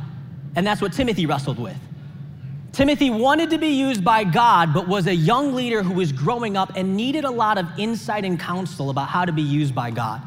And 0.57 0.67
that's 0.67 0.81
what 0.81 0.95
Timothy 0.95 1.27
wrestled 1.27 1.59
with. 1.59 1.77
Timothy 2.75 3.09
wanted 3.09 3.51
to 3.51 3.59
be 3.59 3.69
used 3.69 4.03
by 4.05 4.25
God, 4.25 4.75
but 4.75 4.89
was 4.89 5.07
a 5.07 5.15
young 5.15 5.55
leader 5.55 5.85
who 5.85 5.95
was 5.95 6.11
growing 6.11 6.57
up 6.57 6.73
and 6.75 6.97
needed 6.97 7.25
a 7.25 7.31
lot 7.31 7.57
of 7.57 7.67
insight 7.79 8.25
and 8.25 8.39
counsel 8.39 8.91
about 8.91 9.09
how 9.09 9.25
to 9.25 9.31
be 9.31 9.43
used 9.43 9.77
by 9.77 9.93
God. 9.93 10.21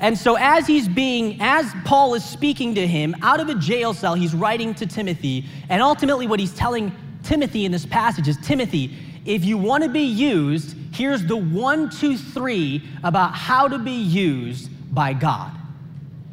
And 0.00 0.16
so, 0.16 0.36
as 0.36 0.66
he's 0.66 0.88
being, 0.88 1.36
as 1.40 1.70
Paul 1.84 2.14
is 2.14 2.24
speaking 2.24 2.74
to 2.76 2.86
him 2.86 3.14
out 3.20 3.40
of 3.40 3.50
a 3.50 3.54
jail 3.56 3.92
cell, 3.92 4.14
he's 4.14 4.34
writing 4.34 4.74
to 4.76 4.86
Timothy. 4.86 5.44
And 5.68 5.82
ultimately, 5.82 6.26
what 6.26 6.40
he's 6.40 6.54
telling 6.54 6.92
Timothy 7.24 7.66
in 7.66 7.72
this 7.72 7.84
passage 7.84 8.26
is 8.26 8.38
Timothy, 8.38 8.96
if 9.26 9.44
you 9.44 9.58
want 9.58 9.84
to 9.84 9.90
be 9.90 10.04
used, 10.04 10.76
here's 10.94 11.26
the 11.26 11.36
one, 11.36 11.90
two, 11.90 12.16
three 12.16 12.82
about 13.04 13.34
how 13.34 13.68
to 13.68 13.78
be 13.78 13.90
used 13.90 14.70
by 14.94 15.12
God. 15.12 15.52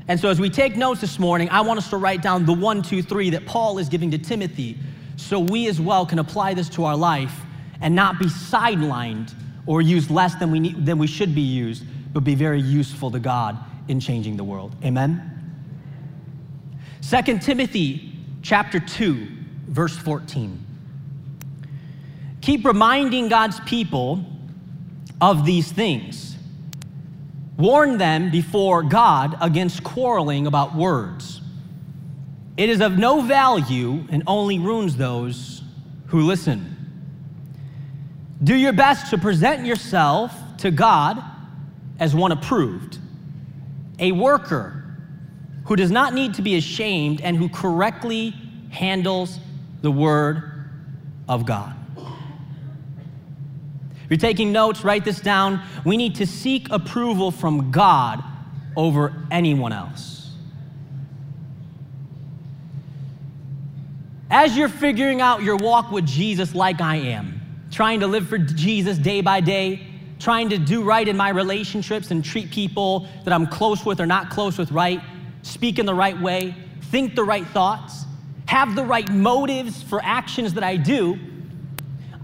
And 0.08 0.18
so, 0.18 0.30
as 0.30 0.40
we 0.40 0.50
take 0.50 0.78
notes 0.78 1.02
this 1.02 1.20
morning, 1.20 1.50
I 1.50 1.60
want 1.62 1.80
us 1.80 1.90
to 1.90 1.98
write 1.98 2.22
down 2.22 2.46
the 2.46 2.54
one, 2.54 2.82
two, 2.82 3.02
three 3.02 3.32
that 3.32 3.46
Paul 3.46 3.80
is 3.80 3.90
giving 3.90 4.10
to 4.12 4.18
Timothy 4.18 4.78
so 5.18 5.40
we 5.40 5.68
as 5.68 5.80
well 5.80 6.06
can 6.06 6.20
apply 6.20 6.54
this 6.54 6.70
to 6.70 6.86
our 6.86 6.96
life 6.96 7.42
and 7.82 7.96
not 7.96 8.20
be 8.20 8.26
sidelined 8.26 9.34
or 9.66 9.82
used 9.82 10.12
less 10.12 10.36
than 10.36 10.52
we, 10.52 10.60
need, 10.60 10.86
than 10.86 10.98
we 10.98 11.08
should 11.08 11.34
be 11.34 11.42
used, 11.42 11.84
but 12.14 12.24
be 12.24 12.36
very 12.36 12.62
useful 12.62 13.12
to 13.12 13.20
God 13.20 13.58
in 13.88 14.00
changing 14.00 14.38
the 14.38 14.44
world. 14.44 14.76
Amen? 14.84 15.32
2 17.02 17.40
Timothy 17.40 18.14
chapter 18.42 18.80
2, 18.80 19.28
verse 19.68 19.98
14. 19.98 20.64
Keep 22.42 22.66
reminding 22.66 23.28
God's 23.28 23.60
people 23.62 24.24
of 25.20 25.46
these 25.46 25.72
things 25.72 26.36
Warn 27.58 27.98
them 27.98 28.32
before 28.32 28.84
God 28.84 29.38
against 29.40 29.84
quarreling 29.84 30.46
about 30.46 30.76
words. 30.76 31.42
It 32.58 32.70
is 32.70 32.82
of 32.82 32.98
no 32.98 33.22
value 33.22 34.06
and 34.10 34.24
only 34.28 34.60
ruins 34.60 34.96
those 34.96 35.62
who 36.08 36.22
listen. 36.22 36.72
Do 38.44 38.56
your 38.56 38.74
best 38.74 39.10
to 39.10 39.18
present 39.18 39.66
yourself 39.66 40.34
to 40.60 40.72
God 40.72 41.22
as 42.00 42.16
one 42.16 42.32
approved, 42.32 43.00
a 44.00 44.12
worker 44.12 44.84
who 45.66 45.76
does 45.76 45.92
not 45.92 46.14
need 46.14 46.36
to 46.36 46.42
be 46.42 46.56
ashamed 46.56 47.22
and 47.22 47.36
who 47.36 47.50
correctly 47.50 48.34
handles 48.70 49.40
the 49.82 49.92
word 49.92 50.70
of 51.28 51.46
God. 51.46 51.74
If 51.98 54.12
you're 54.12 54.18
taking 54.18 54.52
notes, 54.52 54.84
write 54.84 55.04
this 55.04 55.20
down. 55.20 55.62
We 55.84 55.98
need 55.98 56.16
to 56.16 56.28
seek 56.28 56.70
approval 56.70 57.32
from 57.32 57.72
God 57.72 58.24
over 58.76 59.26
anyone 59.32 59.74
else. 59.74 60.15
As 64.38 64.58
you're 64.58 64.68
figuring 64.68 65.22
out 65.22 65.44
your 65.44 65.56
walk 65.56 65.92
with 65.92 66.06
Jesus, 66.06 66.54
like 66.54 66.82
I 66.82 66.98
am, 66.98 67.40
trying 67.72 68.02
to 68.02 68.08
live 68.08 68.28
for 68.28 68.38
Jesus 68.38 68.98
day 68.98 69.22
by 69.22 69.40
day, 69.40 69.88
trying 70.20 70.50
to 70.50 70.58
do 70.58 70.84
right 70.84 71.08
in 71.08 71.16
my 71.16 71.30
relationships 71.30 72.12
and 72.12 72.22
treat 72.22 72.52
people 72.52 73.08
that 73.24 73.32
I'm 73.32 73.48
close 73.48 73.86
with 73.86 74.02
or 74.02 74.06
not 74.06 74.30
close 74.30 74.58
with 74.58 74.74
right, 74.74 75.00
speak 75.42 75.80
in 75.80 75.86
the 75.86 75.94
right 75.94 76.20
way, 76.20 76.54
think 76.82 77.16
the 77.16 77.24
right 77.24 77.48
thoughts, 77.48 78.04
have 78.46 78.76
the 78.76 78.84
right 78.84 79.10
motives 79.10 79.82
for 79.82 80.02
actions 80.04 80.54
that 80.56 80.66
I 80.66 80.76
do 80.76 81.18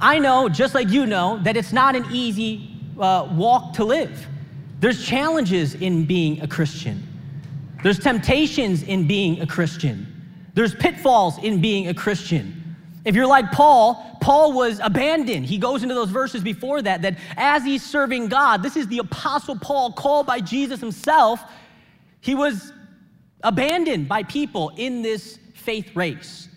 I 0.02 0.20
know, 0.20 0.50
just 0.50 0.76
like 0.76 0.90
you 0.90 1.06
know, 1.06 1.40
that 1.44 1.56
it's 1.56 1.72
not 1.72 1.96
an 1.96 2.06
easy 2.12 2.76
uh, 3.00 3.30
walk 3.32 3.74
to 3.76 3.86
live. 3.86 4.28
There's 4.82 5.06
challenges 5.06 5.76
in 5.76 6.06
being 6.06 6.42
a 6.42 6.48
Christian. 6.48 7.08
There's 7.84 8.00
temptations 8.00 8.84
in 8.84 9.08
being 9.08 9.42
a 9.42 9.48
Christian. 9.48 10.11
There's 10.54 10.76
pitfalls 10.76 11.38
in 11.44 11.62
being 11.62 11.88
a 11.88 11.94
Christian. 11.94 12.76
If 13.04 13.16
you're 13.16 13.28
like 13.28 13.52
Paul, 13.52 14.18
Paul 14.22 14.54
was 14.54 14.80
abandoned. 14.84 15.46
He 15.46 15.58
goes 15.58 15.82
into 15.82 15.96
those 15.96 16.10
verses 16.10 16.44
before 16.44 16.82
that, 16.84 17.02
that 17.02 17.18
as 17.36 17.64
he's 17.64 17.84
serving 17.84 18.28
God, 18.28 18.62
this 18.62 18.76
is 18.76 18.88
the 18.88 19.00
Apostle 19.00 19.58
Paul 19.58 19.94
called 19.94 20.28
by 20.28 20.40
Jesus 20.40 20.80
himself. 20.80 21.42
He 22.20 22.36
was 22.36 22.72
abandoned 23.44 24.08
by 24.08 24.24
people 24.24 24.72
in 24.76 25.02
this 25.02 25.40
faith 25.56 25.96
race. 25.96 26.48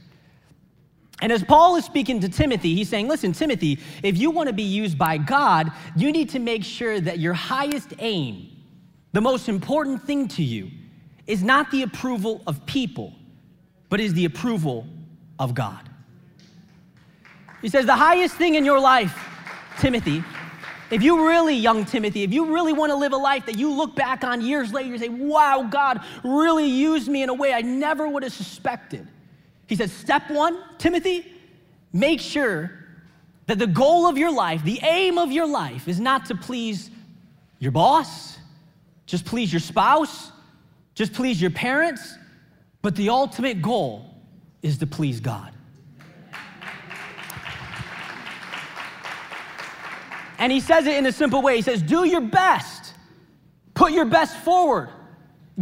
And 1.22 1.32
as 1.32 1.42
Paul 1.42 1.76
is 1.76 1.84
speaking 1.84 2.20
to 2.20 2.28
Timothy, 2.28 2.74
he's 2.74 2.88
saying, 2.88 3.08
Listen, 3.08 3.32
Timothy, 3.32 3.78
if 4.02 4.18
you 4.18 4.30
want 4.30 4.48
to 4.48 4.52
be 4.52 4.64
used 4.64 4.98
by 4.98 5.16
God, 5.16 5.72
you 5.96 6.12
need 6.12 6.28
to 6.30 6.38
make 6.38 6.64
sure 6.64 7.00
that 7.00 7.18
your 7.18 7.32
highest 7.32 7.94
aim, 8.00 8.50
the 9.12 9.20
most 9.22 9.48
important 9.48 10.02
thing 10.02 10.28
to 10.28 10.42
you, 10.42 10.70
is 11.26 11.42
not 11.42 11.70
the 11.70 11.82
approval 11.82 12.42
of 12.46 12.66
people, 12.66 13.14
but 13.88 14.00
is 14.00 14.14
the 14.14 14.24
approval 14.24 14.86
of 15.38 15.54
God. 15.54 15.88
He 17.62 17.68
says, 17.68 17.86
The 17.86 17.96
highest 17.96 18.34
thing 18.36 18.54
in 18.54 18.64
your 18.64 18.80
life, 18.80 19.16
Timothy, 19.78 20.22
if 20.90 21.02
you 21.02 21.26
really, 21.26 21.56
young 21.56 21.84
Timothy, 21.84 22.22
if 22.22 22.32
you 22.32 22.54
really 22.54 22.72
want 22.72 22.90
to 22.90 22.96
live 22.96 23.12
a 23.12 23.16
life 23.16 23.46
that 23.46 23.58
you 23.58 23.72
look 23.72 23.96
back 23.96 24.22
on 24.22 24.40
years 24.40 24.72
later 24.72 24.92
and 24.92 25.00
say, 25.00 25.08
wow, 25.08 25.66
God 25.68 26.00
really 26.22 26.66
used 26.66 27.08
me 27.08 27.22
in 27.22 27.30
a 27.30 27.34
way 27.34 27.52
I 27.52 27.62
never 27.62 28.06
would 28.06 28.22
have 28.22 28.32
suspected. 28.32 29.08
He 29.66 29.76
says, 29.76 29.92
step 29.92 30.30
one, 30.30 30.58
Timothy, 30.78 31.26
make 31.92 32.20
sure 32.20 32.70
that 33.46 33.58
the 33.58 33.66
goal 33.66 34.06
of 34.06 34.18
your 34.18 34.32
life, 34.32 34.62
the 34.62 34.78
aim 34.82 35.18
of 35.18 35.32
your 35.32 35.46
life, 35.46 35.88
is 35.88 35.98
not 35.98 36.26
to 36.26 36.34
please 36.34 36.90
your 37.58 37.72
boss, 37.72 38.38
just 39.06 39.24
please 39.24 39.52
your 39.52 39.60
spouse, 39.60 40.32
just 40.94 41.12
please 41.12 41.40
your 41.40 41.50
parents, 41.50 42.16
but 42.84 42.94
the 42.96 43.08
ultimate 43.08 43.62
goal 43.62 44.14
is 44.60 44.76
to 44.76 44.86
please 44.86 45.18
God. 45.18 45.50
And 50.38 50.52
he 50.52 50.60
says 50.60 50.86
it 50.86 50.94
in 50.94 51.06
a 51.06 51.12
simple 51.12 51.40
way. 51.40 51.56
He 51.56 51.62
says, 51.62 51.80
Do 51.80 52.06
your 52.06 52.20
best, 52.20 52.92
put 53.72 53.92
your 53.92 54.04
best 54.04 54.36
forward, 54.36 54.90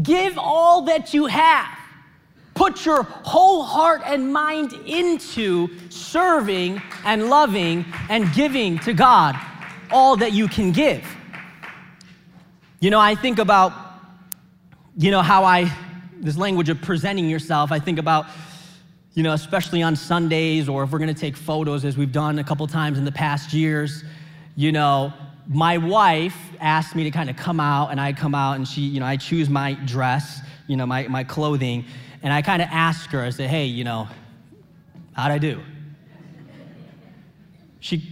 give 0.03 0.37
all 0.37 0.83
that 0.87 1.15
you 1.15 1.27
have. 1.27 1.79
Put 2.55 2.85
your 2.85 3.05
whole 3.05 3.63
heart 3.63 4.03
and 4.05 4.33
mind 4.33 4.73
into 4.85 5.69
serving 5.91 6.83
and 7.05 7.31
loving 7.31 7.85
and 8.11 8.33
giving 8.35 8.81
to 8.81 8.93
God 8.93 9.37
all 9.93 10.17
that 10.17 10.33
you 10.33 10.49
can 10.49 10.73
give. 10.73 11.05
You 12.81 12.91
know, 12.91 12.99
I 12.99 13.15
think 13.15 13.39
about, 13.39 13.73
you 14.97 15.13
know, 15.13 15.23
how 15.23 15.45
I, 15.45 15.73
this 16.23 16.37
language 16.37 16.69
of 16.69 16.81
presenting 16.81 17.29
yourself, 17.29 17.73
I 17.73 17.81
think 17.81 17.99
about, 17.99 18.27
you 19.15 19.25
know, 19.25 19.33
especially 19.33 19.83
on 19.83 19.97
Sundays 19.97 20.69
or 20.69 20.85
if 20.85 20.93
we're 20.93 21.01
gonna 21.01 21.13
take 21.13 21.37
photos 21.37 21.85
as 21.85 21.97
we've 21.97 22.13
done 22.13 22.39
a 22.39 22.45
couple 22.45 22.67
times 22.69 22.97
in 22.97 23.05
the 23.05 23.13
past 23.13 23.53
years, 23.53 24.05
you 24.55 24.71
know, 24.71 25.13
my 25.49 25.77
wife 25.79 26.37
asked 26.61 26.95
me 26.95 27.03
to 27.03 27.11
kind 27.11 27.29
of 27.29 27.37
come 27.37 27.59
out 27.59 27.91
and 27.91 28.01
I 28.01 28.13
come 28.13 28.37
out 28.37 28.55
and 28.55 28.67
she, 28.67 28.83
you 28.83 29.01
know, 29.01 29.07
I 29.07 29.17
choose 29.17 29.51
my 29.51 29.75
dress, 29.85 30.41
you 30.69 30.77
know, 30.77 30.87
my, 30.87 31.09
my 31.09 31.25
clothing, 31.25 31.85
and 32.23 32.33
I 32.33 32.41
kind 32.41 32.63
of 32.63 32.69
ask 32.71 33.11
her, 33.11 33.21
I 33.21 33.31
say, 33.31 33.49
hey, 33.49 33.67
you 33.67 33.83
know, 33.83 34.07
how'd 35.15 35.33
I 35.33 35.39
do? 35.39 35.61
She, 37.81 38.09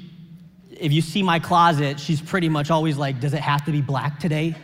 if 0.72 0.92
you 0.92 1.00
see 1.00 1.22
my 1.22 1.38
closet, 1.38 2.00
she's 2.00 2.20
pretty 2.20 2.48
much 2.48 2.72
always 2.72 2.96
like, 2.96 3.20
does 3.20 3.34
it 3.34 3.40
have 3.40 3.64
to 3.66 3.70
be 3.70 3.80
black 3.80 4.18
today? 4.18 4.56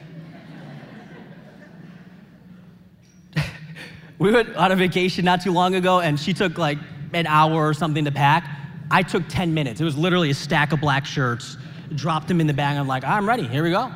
We 4.18 4.32
went 4.32 4.56
on 4.56 4.72
a 4.72 4.76
vacation 4.76 5.24
not 5.24 5.42
too 5.42 5.52
long 5.52 5.74
ago 5.74 6.00
and 6.00 6.18
she 6.18 6.32
took 6.32 6.58
like 6.58 6.78
an 7.12 7.26
hour 7.26 7.68
or 7.68 7.74
something 7.74 8.04
to 8.04 8.12
pack. 8.12 8.48
I 8.90 9.02
took 9.02 9.28
10 9.28 9.52
minutes. 9.52 9.80
It 9.80 9.84
was 9.84 9.96
literally 9.96 10.30
a 10.30 10.34
stack 10.34 10.72
of 10.72 10.80
black 10.80 11.04
shirts, 11.04 11.56
dropped 11.94 12.28
them 12.28 12.40
in 12.40 12.46
the 12.46 12.54
bag. 12.54 12.76
I'm 12.76 12.86
like, 12.86 13.04
I'm 13.04 13.28
ready. 13.28 13.46
Here 13.46 13.62
we 13.62 13.70
go. 13.70 13.90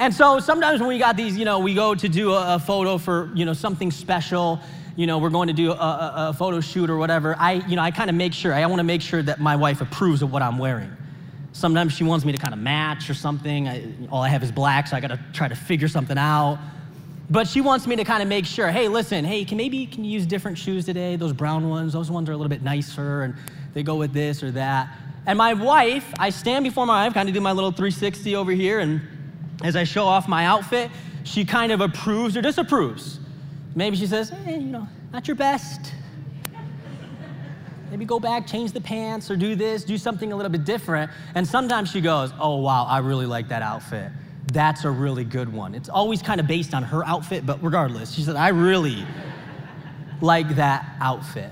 And 0.00 0.12
so 0.12 0.40
sometimes 0.40 0.80
when 0.80 0.88
we 0.88 0.98
got 0.98 1.16
these, 1.16 1.36
you 1.36 1.44
know, 1.44 1.60
we 1.60 1.74
go 1.74 1.94
to 1.94 2.08
do 2.08 2.32
a, 2.32 2.56
a 2.56 2.58
photo 2.58 2.98
for, 2.98 3.30
you 3.34 3.44
know, 3.44 3.52
something 3.52 3.90
special, 3.90 4.58
you 4.96 5.06
know, 5.06 5.18
we're 5.18 5.30
going 5.30 5.48
to 5.48 5.54
do 5.54 5.70
a, 5.70 5.74
a, 5.74 6.12
a 6.16 6.32
photo 6.32 6.60
shoot 6.60 6.90
or 6.90 6.96
whatever. 6.96 7.36
I, 7.38 7.52
you 7.68 7.76
know, 7.76 7.82
I 7.82 7.92
kind 7.92 8.10
of 8.10 8.16
make 8.16 8.32
sure, 8.32 8.52
I 8.52 8.66
want 8.66 8.80
to 8.80 8.84
make 8.84 9.02
sure 9.02 9.22
that 9.22 9.40
my 9.40 9.54
wife 9.54 9.80
approves 9.80 10.22
of 10.22 10.32
what 10.32 10.42
I'm 10.42 10.58
wearing. 10.58 10.90
Sometimes 11.52 11.92
she 11.92 12.02
wants 12.02 12.24
me 12.24 12.32
to 12.32 12.38
kind 12.38 12.52
of 12.52 12.58
match 12.58 13.08
or 13.08 13.14
something. 13.14 13.68
I, 13.68 13.84
all 14.10 14.22
I 14.22 14.28
have 14.28 14.42
is 14.42 14.50
black, 14.50 14.88
so 14.88 14.96
I 14.96 15.00
got 15.00 15.08
to 15.08 15.20
try 15.32 15.46
to 15.46 15.54
figure 15.54 15.86
something 15.86 16.18
out. 16.18 16.58
But 17.30 17.48
she 17.48 17.60
wants 17.60 17.86
me 17.86 17.96
to 17.96 18.04
kind 18.04 18.22
of 18.22 18.28
make 18.28 18.44
sure, 18.44 18.70
hey, 18.70 18.88
listen, 18.88 19.24
hey, 19.24 19.44
can 19.44 19.56
maybe 19.56 19.86
can 19.86 20.04
you 20.04 20.10
use 20.10 20.26
different 20.26 20.58
shoes 20.58 20.84
today? 20.84 21.16
Those 21.16 21.32
brown 21.32 21.68
ones, 21.70 21.92
those 21.92 22.10
ones 22.10 22.28
are 22.28 22.32
a 22.32 22.36
little 22.36 22.50
bit 22.50 22.62
nicer, 22.62 23.22
and 23.22 23.34
they 23.72 23.82
go 23.82 23.94
with 23.96 24.12
this 24.12 24.42
or 24.42 24.50
that. 24.52 24.94
And 25.26 25.38
my 25.38 25.54
wife, 25.54 26.12
I 26.18 26.28
stand 26.28 26.64
before 26.64 26.84
my 26.84 27.04
wife, 27.04 27.14
kind 27.14 27.28
of 27.28 27.34
do 27.34 27.40
my 27.40 27.52
little 27.52 27.70
360 27.70 28.36
over 28.36 28.52
here, 28.52 28.80
and 28.80 29.00
as 29.62 29.74
I 29.74 29.84
show 29.84 30.04
off 30.04 30.28
my 30.28 30.44
outfit, 30.44 30.90
she 31.24 31.46
kind 31.46 31.72
of 31.72 31.80
approves 31.80 32.36
or 32.36 32.42
disapproves. 32.42 33.20
Maybe 33.74 33.96
she 33.96 34.06
says, 34.06 34.28
hey, 34.28 34.58
you 34.58 34.66
know, 34.66 34.86
not 35.12 35.26
your 35.26 35.34
best. 35.34 35.92
Maybe 37.90 38.04
go 38.04 38.20
back, 38.20 38.46
change 38.46 38.72
the 38.72 38.80
pants, 38.80 39.30
or 39.30 39.36
do 39.36 39.54
this, 39.54 39.84
do 39.84 39.96
something 39.96 40.32
a 40.32 40.36
little 40.36 40.52
bit 40.52 40.64
different. 40.64 41.10
And 41.34 41.46
sometimes 41.46 41.90
she 41.90 42.00
goes, 42.00 42.32
oh, 42.38 42.56
wow, 42.56 42.84
I 42.84 42.98
really 42.98 43.26
like 43.26 43.48
that 43.48 43.62
outfit. 43.62 44.10
That's 44.52 44.84
a 44.84 44.90
really 44.90 45.24
good 45.24 45.52
one. 45.52 45.74
It's 45.74 45.88
always 45.88 46.22
kind 46.22 46.40
of 46.40 46.46
based 46.46 46.74
on 46.74 46.82
her 46.82 47.04
outfit, 47.06 47.46
but 47.46 47.62
regardless, 47.62 48.12
she 48.12 48.22
said, 48.22 48.36
I 48.36 48.48
really 48.48 49.06
like 50.20 50.56
that 50.56 50.96
outfit. 51.00 51.50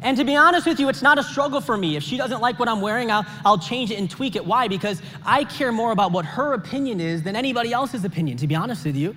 And 0.00 0.16
to 0.16 0.24
be 0.24 0.36
honest 0.36 0.66
with 0.66 0.78
you, 0.78 0.88
it's 0.88 1.02
not 1.02 1.18
a 1.18 1.22
struggle 1.24 1.60
for 1.60 1.76
me. 1.76 1.96
If 1.96 2.04
she 2.04 2.16
doesn't 2.16 2.40
like 2.40 2.58
what 2.58 2.68
I'm 2.68 2.80
wearing, 2.80 3.10
I'll, 3.10 3.26
I'll 3.44 3.58
change 3.58 3.90
it 3.90 3.98
and 3.98 4.08
tweak 4.08 4.36
it. 4.36 4.46
Why? 4.46 4.68
Because 4.68 5.02
I 5.24 5.42
care 5.44 5.72
more 5.72 5.90
about 5.90 6.12
what 6.12 6.24
her 6.24 6.52
opinion 6.52 7.00
is 7.00 7.22
than 7.22 7.34
anybody 7.34 7.72
else's 7.72 8.04
opinion, 8.04 8.36
to 8.38 8.46
be 8.46 8.54
honest 8.54 8.84
with 8.84 8.94
you. 8.94 9.16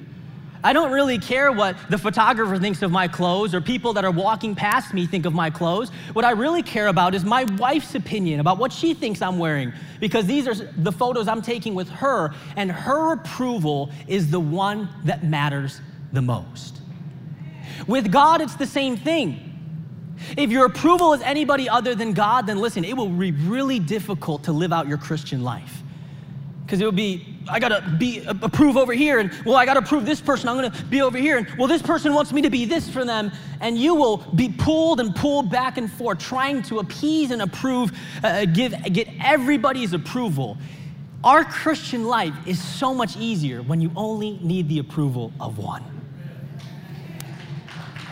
I 0.64 0.74
don't 0.74 0.92
really 0.92 1.18
care 1.18 1.52
what 1.52 1.76
the 1.90 1.98
photographer 1.98 2.58
thinks 2.60 2.82
of 2.82 2.92
my 2.92 3.08
clothes 3.08 3.56
or 3.56 3.62
people 3.62 3.94
that 3.94 4.06
are 4.06 4.12
walking 4.12 4.54
past 4.54 4.94
me 4.94 5.08
think 5.08 5.26
of 5.26 5.34
my 5.34 5.50
clothes. 5.50 5.90
What 6.14 6.24
I 6.24 6.32
really 6.32 6.62
care 6.62 6.88
about 6.88 7.16
is 7.16 7.26
my 7.26 7.46
wife's 7.58 7.96
opinion 7.96 8.40
about 8.40 8.60
what 8.60 8.72
she 8.72 8.94
thinks 8.94 9.22
I'm 9.22 9.40
wearing 9.40 9.74
because 10.00 10.26
these 10.26 10.48
are 10.48 10.54
the 10.54 10.92
photos 10.92 11.28
I'm 11.28 11.42
taking 11.42 11.74
with 11.74 11.90
her, 11.90 12.34
and 12.56 12.72
her 12.72 13.14
approval 13.14 13.92
is 14.08 14.30
the 14.30 14.40
one 14.40 14.90
that 15.06 15.24
matters 15.24 15.82
the 16.14 16.22
most. 16.22 16.82
With 17.88 18.12
God, 18.12 18.42
it's 18.42 18.56
the 18.56 18.68
same 18.68 18.98
thing. 18.98 19.48
If 20.38 20.52
your 20.52 20.66
approval 20.66 21.14
is 21.14 21.22
anybody 21.22 21.68
other 21.68 21.96
than 21.96 22.14
God, 22.14 22.46
then 22.46 22.60
listen, 22.60 22.86
it 22.86 22.96
will 22.96 23.10
be 23.10 23.32
really 23.32 23.80
difficult 23.80 24.44
to 24.44 24.52
live 24.52 24.72
out 24.72 24.88
your 24.88 24.98
Christian 24.98 25.44
life. 25.44 25.81
Because 26.72 26.80
it 26.80 26.86
would 26.86 26.96
be, 26.96 27.26
I 27.50 27.60
gotta 27.60 27.84
be 27.98 28.24
approve 28.26 28.78
over 28.78 28.94
here, 28.94 29.20
and 29.20 29.30
well, 29.44 29.58
I 29.58 29.66
gotta 29.66 29.82
approve 29.82 30.06
this 30.06 30.22
person, 30.22 30.48
I'm 30.48 30.56
gonna 30.56 30.74
be 30.90 31.02
over 31.02 31.18
here, 31.18 31.36
and 31.36 31.46
well, 31.58 31.68
this 31.68 31.82
person 31.82 32.14
wants 32.14 32.32
me 32.32 32.42
to 32.44 32.50
be 32.50 32.64
this 32.64 32.90
for 32.90 33.04
them, 33.04 33.30
and 33.60 33.78
you 33.78 33.94
will 33.94 34.20
be 34.36 34.48
pulled 34.48 35.02
and 35.02 35.14
pulled 35.14 35.52
back 35.52 35.78
and 35.78 35.92
forth, 35.92 36.20
trying 36.20 36.62
to 36.64 36.80
appease 36.80 37.32
and 37.32 37.42
approve, 37.42 37.92
uh, 38.24 38.46
give, 38.46 38.72
get 38.94 39.10
everybody's 39.20 39.92
approval. 39.92 40.58
Our 41.26 41.44
Christian 41.44 42.06
life 42.06 42.36
is 42.48 42.64
so 42.64 42.94
much 42.94 43.18
easier 43.18 43.62
when 43.64 43.82
you 43.82 43.92
only 43.98 44.40
need 44.42 44.70
the 44.70 44.80
approval 44.80 45.34
of 45.42 45.58
one. 45.58 46.01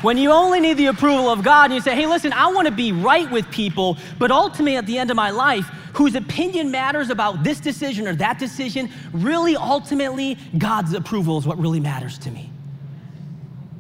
When 0.02 0.18
you 0.18 0.32
only 0.32 0.60
need 0.62 0.78
the 0.78 0.86
approval 0.88 1.30
of 1.30 1.44
God 1.44 1.66
and 1.66 1.74
you 1.74 1.82
say, 1.82 1.94
hey, 1.94 2.08
listen, 2.08 2.32
I 2.32 2.48
want 2.52 2.68
to 2.68 2.74
be 2.74 2.92
right 2.92 3.30
with 3.30 3.50
people, 3.52 3.98
but 4.18 4.32
ultimately 4.32 4.78
at 4.78 4.86
the 4.86 4.98
end 4.98 5.12
of 5.12 5.18
my 5.18 5.30
life, 5.30 5.66
whose 5.94 6.16
opinion 6.16 6.72
matters 6.72 7.10
about 7.10 7.44
this 7.44 7.60
decision 7.60 8.08
or 8.08 8.16
that 8.16 8.40
decision, 8.40 8.90
really 9.12 9.58
ultimately, 9.58 10.38
God's 10.58 10.94
approval 10.94 11.38
is 11.38 11.46
what 11.46 11.58
really 11.58 11.82
matters 11.82 12.18
to 12.20 12.32
me. 12.32 12.50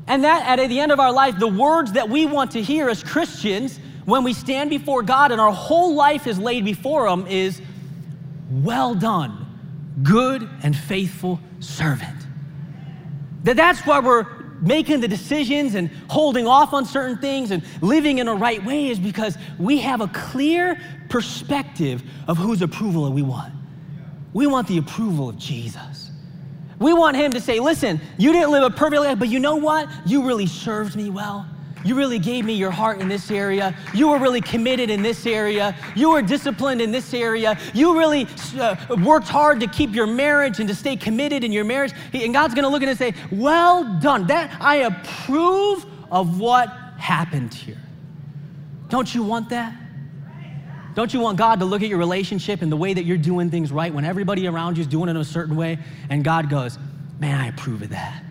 And 0.07 0.23
that 0.23 0.59
at 0.59 0.67
the 0.67 0.79
end 0.79 0.91
of 0.91 0.99
our 0.99 1.11
life, 1.11 1.39
the 1.39 1.47
words 1.47 1.93
that 1.93 2.09
we 2.09 2.25
want 2.25 2.51
to 2.51 2.61
hear 2.61 2.89
as 2.89 3.03
Christians 3.03 3.79
when 4.05 4.23
we 4.23 4.33
stand 4.33 4.69
before 4.69 5.03
God 5.03 5.31
and 5.31 5.39
our 5.39 5.53
whole 5.53 5.93
life 5.93 6.27
is 6.27 6.39
laid 6.39 6.65
before 6.65 7.07
Him 7.07 7.27
is, 7.27 7.61
well 8.49 8.95
done, 8.95 9.45
good 10.01 10.49
and 10.63 10.75
faithful 10.75 11.39
servant. 11.59 12.25
That 13.43 13.55
that's 13.55 13.81
why 13.81 13.99
we're 13.99 14.25
making 14.61 14.99
the 14.99 15.07
decisions 15.07 15.75
and 15.75 15.89
holding 16.09 16.47
off 16.47 16.73
on 16.73 16.85
certain 16.85 17.17
things 17.17 17.51
and 17.51 17.63
living 17.81 18.17
in 18.17 18.27
a 18.27 18.33
right 18.33 18.63
way 18.63 18.89
is 18.89 18.99
because 18.99 19.37
we 19.57 19.79
have 19.79 20.01
a 20.01 20.07
clear 20.07 20.79
perspective 21.09 22.03
of 22.27 22.37
whose 22.37 22.61
approval 22.61 23.11
we 23.11 23.21
want. 23.21 23.53
We 24.33 24.47
want 24.47 24.67
the 24.67 24.77
approval 24.77 25.29
of 25.29 25.37
Jesus. 25.37 26.11
We 26.79 26.93
want 26.93 27.17
him 27.17 27.33
to 27.33 27.41
say, 27.41 27.59
listen, 27.59 27.99
you 28.17 28.31
didn't 28.31 28.51
live 28.51 28.63
a 28.63 28.69
perfect 28.69 29.01
life, 29.01 29.19
but 29.19 29.27
you 29.27 29.39
know 29.39 29.57
what? 29.57 29.89
You 30.05 30.25
really 30.25 30.47
served 30.47 30.95
me 30.95 31.09
well. 31.09 31.45
You 31.83 31.95
really 31.95 32.19
gave 32.19 32.45
me 32.45 32.53
your 32.53 32.71
heart 32.71 32.99
in 32.99 33.07
this 33.07 33.31
area. 33.31 33.75
You 33.93 34.09
were 34.09 34.19
really 34.19 34.41
committed 34.41 34.89
in 34.89 35.01
this 35.01 35.25
area. 35.25 35.75
You 35.95 36.11
were 36.11 36.21
disciplined 36.21 36.81
in 36.81 36.91
this 36.91 37.13
area. 37.13 37.57
You 37.73 37.97
really 37.97 38.27
uh, 38.59 38.75
worked 39.03 39.27
hard 39.27 39.59
to 39.61 39.67
keep 39.67 39.93
your 39.93 40.07
marriage 40.07 40.59
and 40.59 40.67
to 40.67 40.75
stay 40.75 40.95
committed 40.95 41.43
in 41.43 41.51
your 41.51 41.63
marriage. 41.63 41.93
And 42.13 42.33
God's 42.33 42.53
going 42.53 42.63
to 42.63 42.69
look 42.69 42.81
at 42.81 42.87
it 42.87 42.91
and 42.91 42.99
say, 42.99 43.13
Well 43.31 43.99
done. 43.99 44.27
That 44.27 44.55
I 44.59 44.77
approve 44.77 45.85
of 46.11 46.39
what 46.39 46.69
happened 46.97 47.53
here. 47.53 47.77
Don't 48.89 49.13
you 49.13 49.23
want 49.23 49.49
that? 49.49 49.73
Don't 50.95 51.13
you 51.13 51.19
want 51.19 51.37
God 51.37 51.59
to 51.59 51.65
look 51.65 51.81
at 51.81 51.87
your 51.87 51.99
relationship 51.99 52.61
and 52.61 52.71
the 52.71 52.77
way 52.77 52.93
that 52.93 53.05
you're 53.05 53.17
doing 53.17 53.49
things 53.49 53.71
right 53.71 53.93
when 53.93 54.03
everybody 54.03 54.47
around 54.47 54.77
you 54.77 54.81
is 54.81 54.87
doing 54.87 55.07
it 55.07 55.15
a 55.15 55.23
certain 55.23 55.55
way? 55.55 55.77
And 56.09 56.23
God 56.23 56.49
goes, 56.49 56.77
Man, 57.19 57.39
I 57.39 57.47
approve 57.47 57.81
of 57.81 57.89
that. 57.89 58.23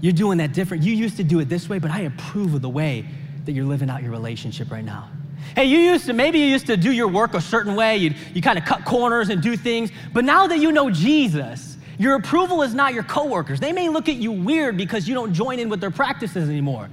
You're 0.00 0.12
doing 0.12 0.38
that 0.38 0.52
different. 0.52 0.82
You 0.82 0.94
used 0.94 1.16
to 1.18 1.24
do 1.24 1.40
it 1.40 1.48
this 1.48 1.68
way, 1.68 1.78
but 1.78 1.90
I 1.90 2.00
approve 2.00 2.54
of 2.54 2.62
the 2.62 2.68
way 2.68 3.04
that 3.44 3.52
you're 3.52 3.64
living 3.64 3.90
out 3.90 4.02
your 4.02 4.12
relationship 4.12 4.70
right 4.70 4.84
now. 4.84 5.08
Hey, 5.54 5.64
you 5.64 5.78
used 5.78 6.06
to, 6.06 6.12
maybe 6.12 6.38
you 6.38 6.46
used 6.46 6.66
to 6.66 6.76
do 6.76 6.92
your 6.92 7.08
work 7.08 7.34
a 7.34 7.40
certain 7.40 7.74
way. 7.74 7.96
You, 7.96 8.14
you 8.34 8.42
kind 8.42 8.58
of 8.58 8.64
cut 8.64 8.84
corners 8.84 9.30
and 9.30 9.42
do 9.42 9.56
things. 9.56 9.90
But 10.12 10.24
now 10.24 10.46
that 10.46 10.58
you 10.58 10.70
know 10.72 10.90
Jesus, 10.90 11.76
your 11.98 12.14
approval 12.14 12.62
is 12.62 12.74
not 12.74 12.94
your 12.94 13.02
coworkers. 13.02 13.60
They 13.60 13.72
may 13.72 13.88
look 13.88 14.08
at 14.08 14.16
you 14.16 14.32
weird 14.32 14.76
because 14.76 15.08
you 15.08 15.14
don't 15.14 15.34
join 15.34 15.58
in 15.58 15.68
with 15.68 15.80
their 15.80 15.90
practices 15.90 16.48
anymore. 16.48 16.88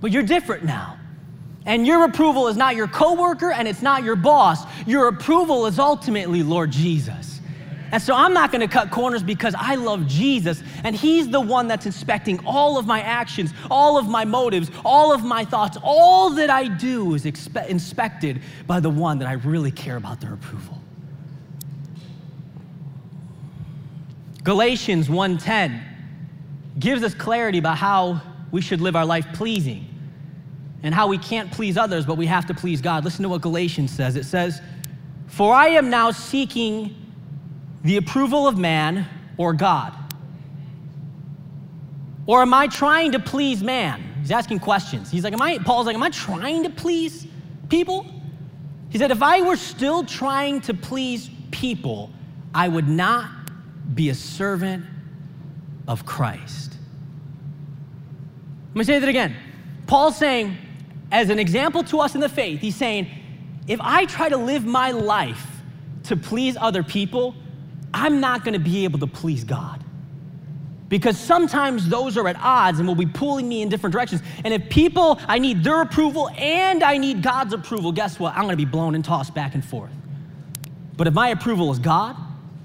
But 0.00 0.12
you're 0.12 0.22
different 0.22 0.64
now. 0.64 0.98
And 1.66 1.86
your 1.86 2.04
approval 2.04 2.48
is 2.48 2.56
not 2.56 2.76
your 2.76 2.88
coworker 2.88 3.50
and 3.50 3.66
it's 3.66 3.82
not 3.82 4.04
your 4.04 4.16
boss. 4.16 4.62
Your 4.86 5.08
approval 5.08 5.66
is 5.66 5.78
ultimately 5.78 6.42
Lord 6.42 6.70
Jesus. 6.70 7.37
And 7.90 8.02
so 8.02 8.14
I'm 8.14 8.34
not 8.34 8.52
going 8.52 8.60
to 8.60 8.68
cut 8.68 8.90
corners 8.90 9.22
because 9.22 9.54
I 9.56 9.76
love 9.76 10.06
Jesus 10.06 10.62
and 10.84 10.94
he's 10.94 11.28
the 11.28 11.40
one 11.40 11.68
that's 11.68 11.86
inspecting 11.86 12.38
all 12.44 12.78
of 12.78 12.86
my 12.86 13.00
actions, 13.00 13.52
all 13.70 13.96
of 13.96 14.08
my 14.08 14.24
motives, 14.24 14.70
all 14.84 15.12
of 15.12 15.24
my 15.24 15.44
thoughts. 15.44 15.78
All 15.82 16.30
that 16.30 16.50
I 16.50 16.68
do 16.68 17.14
is 17.14 17.24
expe- 17.24 17.66
inspected 17.68 18.42
by 18.66 18.80
the 18.80 18.90
one 18.90 19.18
that 19.18 19.28
I 19.28 19.32
really 19.34 19.70
care 19.70 19.96
about 19.96 20.20
their 20.20 20.34
approval. 20.34 20.78
Galatians 24.44 25.08
1:10 25.08 25.82
gives 26.78 27.02
us 27.02 27.14
clarity 27.14 27.58
about 27.58 27.76
how 27.76 28.20
we 28.50 28.60
should 28.60 28.80
live 28.80 28.96
our 28.96 29.04
life 29.04 29.26
pleasing 29.32 29.86
and 30.82 30.94
how 30.94 31.08
we 31.08 31.18
can't 31.18 31.50
please 31.50 31.76
others, 31.76 32.06
but 32.06 32.16
we 32.16 32.26
have 32.26 32.46
to 32.46 32.54
please 32.54 32.80
God. 32.80 33.04
Listen 33.04 33.24
to 33.24 33.28
what 33.28 33.40
Galatians 33.40 33.90
says. 33.90 34.16
It 34.16 34.24
says, 34.24 34.62
For 35.26 35.52
I 35.52 35.68
am 35.68 35.90
now 35.90 36.10
seeking 36.12 36.94
the 37.84 37.96
approval 37.96 38.46
of 38.46 38.58
man 38.58 39.06
or 39.36 39.52
God. 39.52 39.94
Or 42.26 42.42
am 42.42 42.52
I 42.52 42.66
trying 42.66 43.12
to 43.12 43.18
please 43.18 43.62
man? 43.62 44.02
He's 44.20 44.30
asking 44.30 44.58
questions. 44.58 45.10
He's 45.10 45.24
like, 45.24 45.32
Am 45.32 45.40
I, 45.40 45.58
Paul's 45.58 45.86
like, 45.86 45.94
Am 45.94 46.02
I 46.02 46.10
trying 46.10 46.64
to 46.64 46.70
please 46.70 47.26
people? 47.68 48.06
He 48.90 48.98
said, 48.98 49.10
If 49.10 49.22
I 49.22 49.40
were 49.40 49.56
still 49.56 50.04
trying 50.04 50.60
to 50.62 50.74
please 50.74 51.30
people, 51.50 52.10
I 52.54 52.68
would 52.68 52.88
not 52.88 53.30
be 53.94 54.10
a 54.10 54.14
servant 54.14 54.84
of 55.86 56.04
Christ. 56.04 56.74
Let 58.70 58.76
me 58.76 58.84
say 58.84 58.98
that 58.98 59.08
again. 59.08 59.34
Paul's 59.86 60.16
saying, 60.16 60.56
as 61.10 61.30
an 61.30 61.38
example 61.38 61.82
to 61.84 62.00
us 62.00 62.14
in 62.14 62.20
the 62.20 62.28
faith, 62.28 62.60
he's 62.60 62.76
saying, 62.76 63.08
if 63.66 63.80
I 63.82 64.04
try 64.04 64.28
to 64.28 64.36
live 64.36 64.64
my 64.66 64.90
life 64.90 65.46
to 66.04 66.16
please 66.16 66.56
other 66.60 66.82
people, 66.82 67.34
I'm 67.98 68.20
not 68.20 68.44
gonna 68.44 68.58
be 68.58 68.84
able 68.84 68.98
to 69.00 69.06
please 69.06 69.44
God. 69.44 69.84
Because 70.88 71.18
sometimes 71.18 71.88
those 71.88 72.16
are 72.16 72.26
at 72.28 72.36
odds 72.40 72.78
and 72.78 72.88
will 72.88 72.94
be 72.94 73.06
pulling 73.06 73.46
me 73.46 73.60
in 73.60 73.68
different 73.68 73.92
directions. 73.92 74.22
And 74.44 74.54
if 74.54 74.70
people, 74.70 75.20
I 75.28 75.38
need 75.38 75.62
their 75.62 75.82
approval 75.82 76.30
and 76.30 76.82
I 76.82 76.96
need 76.96 77.22
God's 77.22 77.52
approval, 77.52 77.92
guess 77.92 78.18
what? 78.18 78.34
I'm 78.34 78.44
gonna 78.44 78.56
be 78.56 78.64
blown 78.64 78.94
and 78.94 79.04
tossed 79.04 79.34
back 79.34 79.54
and 79.54 79.64
forth. 79.64 79.92
But 80.96 81.06
if 81.06 81.14
my 81.14 81.28
approval 81.28 81.70
is 81.70 81.78
God, 81.78 82.16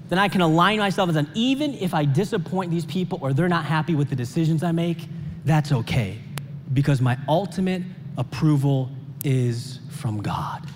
then 0.08 0.18
I 0.18 0.28
can 0.28 0.40
align 0.40 0.78
myself 0.78 1.08
with 1.08 1.16
them. 1.16 1.30
Even 1.34 1.74
if 1.74 1.92
I 1.94 2.04
disappoint 2.04 2.70
these 2.70 2.84
people 2.84 3.18
or 3.20 3.32
they're 3.32 3.48
not 3.48 3.64
happy 3.64 3.94
with 3.94 4.08
the 4.08 4.16
decisions 4.16 4.62
I 4.62 4.72
make, 4.72 5.06
that's 5.44 5.72
okay. 5.72 6.18
Because 6.72 7.00
my 7.00 7.18
ultimate 7.28 7.82
approval 8.16 8.90
is 9.22 9.80
from 9.90 10.22
God. 10.22 10.66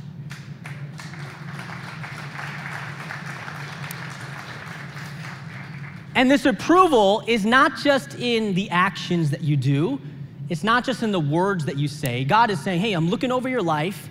And 6.18 6.28
this 6.28 6.46
approval 6.46 7.22
is 7.28 7.46
not 7.46 7.76
just 7.76 8.16
in 8.16 8.52
the 8.52 8.68
actions 8.70 9.30
that 9.30 9.42
you 9.42 9.56
do, 9.56 10.00
it's 10.48 10.64
not 10.64 10.84
just 10.84 11.04
in 11.04 11.12
the 11.12 11.20
words 11.20 11.64
that 11.66 11.78
you 11.78 11.86
say. 11.86 12.24
God 12.24 12.50
is 12.50 12.60
saying, 12.60 12.80
hey, 12.80 12.94
I'm 12.94 13.08
looking 13.08 13.30
over 13.30 13.48
your 13.48 13.62
life, 13.62 14.08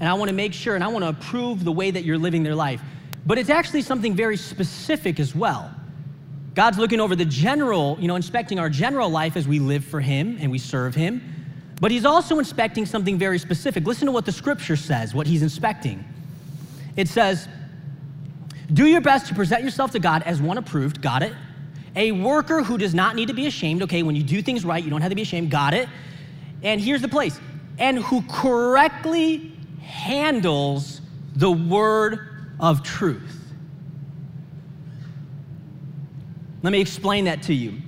and 0.00 0.08
I 0.08 0.14
wanna 0.14 0.32
make 0.32 0.54
sure 0.54 0.74
and 0.74 0.82
I 0.82 0.88
wanna 0.88 1.10
approve 1.10 1.62
the 1.62 1.70
way 1.70 1.90
that 1.90 2.02
you're 2.02 2.16
living 2.16 2.42
their 2.42 2.54
life. 2.54 2.80
But 3.26 3.36
it's 3.36 3.50
actually 3.50 3.82
something 3.82 4.14
very 4.14 4.38
specific 4.38 5.20
as 5.20 5.34
well. 5.34 5.70
God's 6.54 6.78
looking 6.78 6.98
over 6.98 7.14
the 7.14 7.26
general, 7.26 7.98
you 8.00 8.08
know, 8.08 8.16
inspecting 8.16 8.58
our 8.58 8.70
general 8.70 9.10
life 9.10 9.36
as 9.36 9.46
we 9.46 9.58
live 9.58 9.84
for 9.84 10.00
Him 10.00 10.38
and 10.40 10.50
we 10.50 10.56
serve 10.56 10.94
Him. 10.94 11.20
But 11.78 11.90
He's 11.90 12.06
also 12.06 12.38
inspecting 12.38 12.86
something 12.86 13.18
very 13.18 13.38
specific. 13.38 13.84
Listen 13.84 14.06
to 14.06 14.12
what 14.12 14.24
the 14.24 14.32
scripture 14.32 14.76
says, 14.76 15.12
what 15.12 15.26
He's 15.26 15.42
inspecting. 15.42 16.06
It 16.96 17.06
says, 17.06 17.48
Do 18.72 18.86
your 18.86 19.02
best 19.02 19.26
to 19.26 19.34
present 19.34 19.62
yourself 19.62 19.90
to 19.90 19.98
God 19.98 20.22
as 20.22 20.40
one 20.40 20.56
approved, 20.56 21.02
got 21.02 21.22
it? 21.22 21.34
A 21.96 22.12
worker 22.12 22.62
who 22.62 22.78
does 22.78 22.94
not 22.94 23.16
need 23.16 23.28
to 23.28 23.34
be 23.34 23.46
ashamed, 23.46 23.82
okay, 23.82 24.02
when 24.02 24.14
you 24.14 24.22
do 24.22 24.42
things 24.42 24.64
right, 24.64 24.82
you 24.82 24.90
don't 24.90 25.00
have 25.00 25.10
to 25.10 25.16
be 25.16 25.22
ashamed, 25.22 25.50
got 25.50 25.74
it? 25.74 25.88
And 26.62 26.80
here's 26.80 27.02
the 27.02 27.08
place, 27.08 27.40
and 27.78 27.98
who 27.98 28.22
correctly 28.22 29.52
handles 29.82 31.00
the 31.34 31.50
word 31.50 32.20
of 32.60 32.82
truth. 32.82 33.36
Let 36.62 36.72
me 36.72 36.80
explain 36.80 37.24
that 37.24 37.42
to 37.44 37.54
you. 37.54 37.80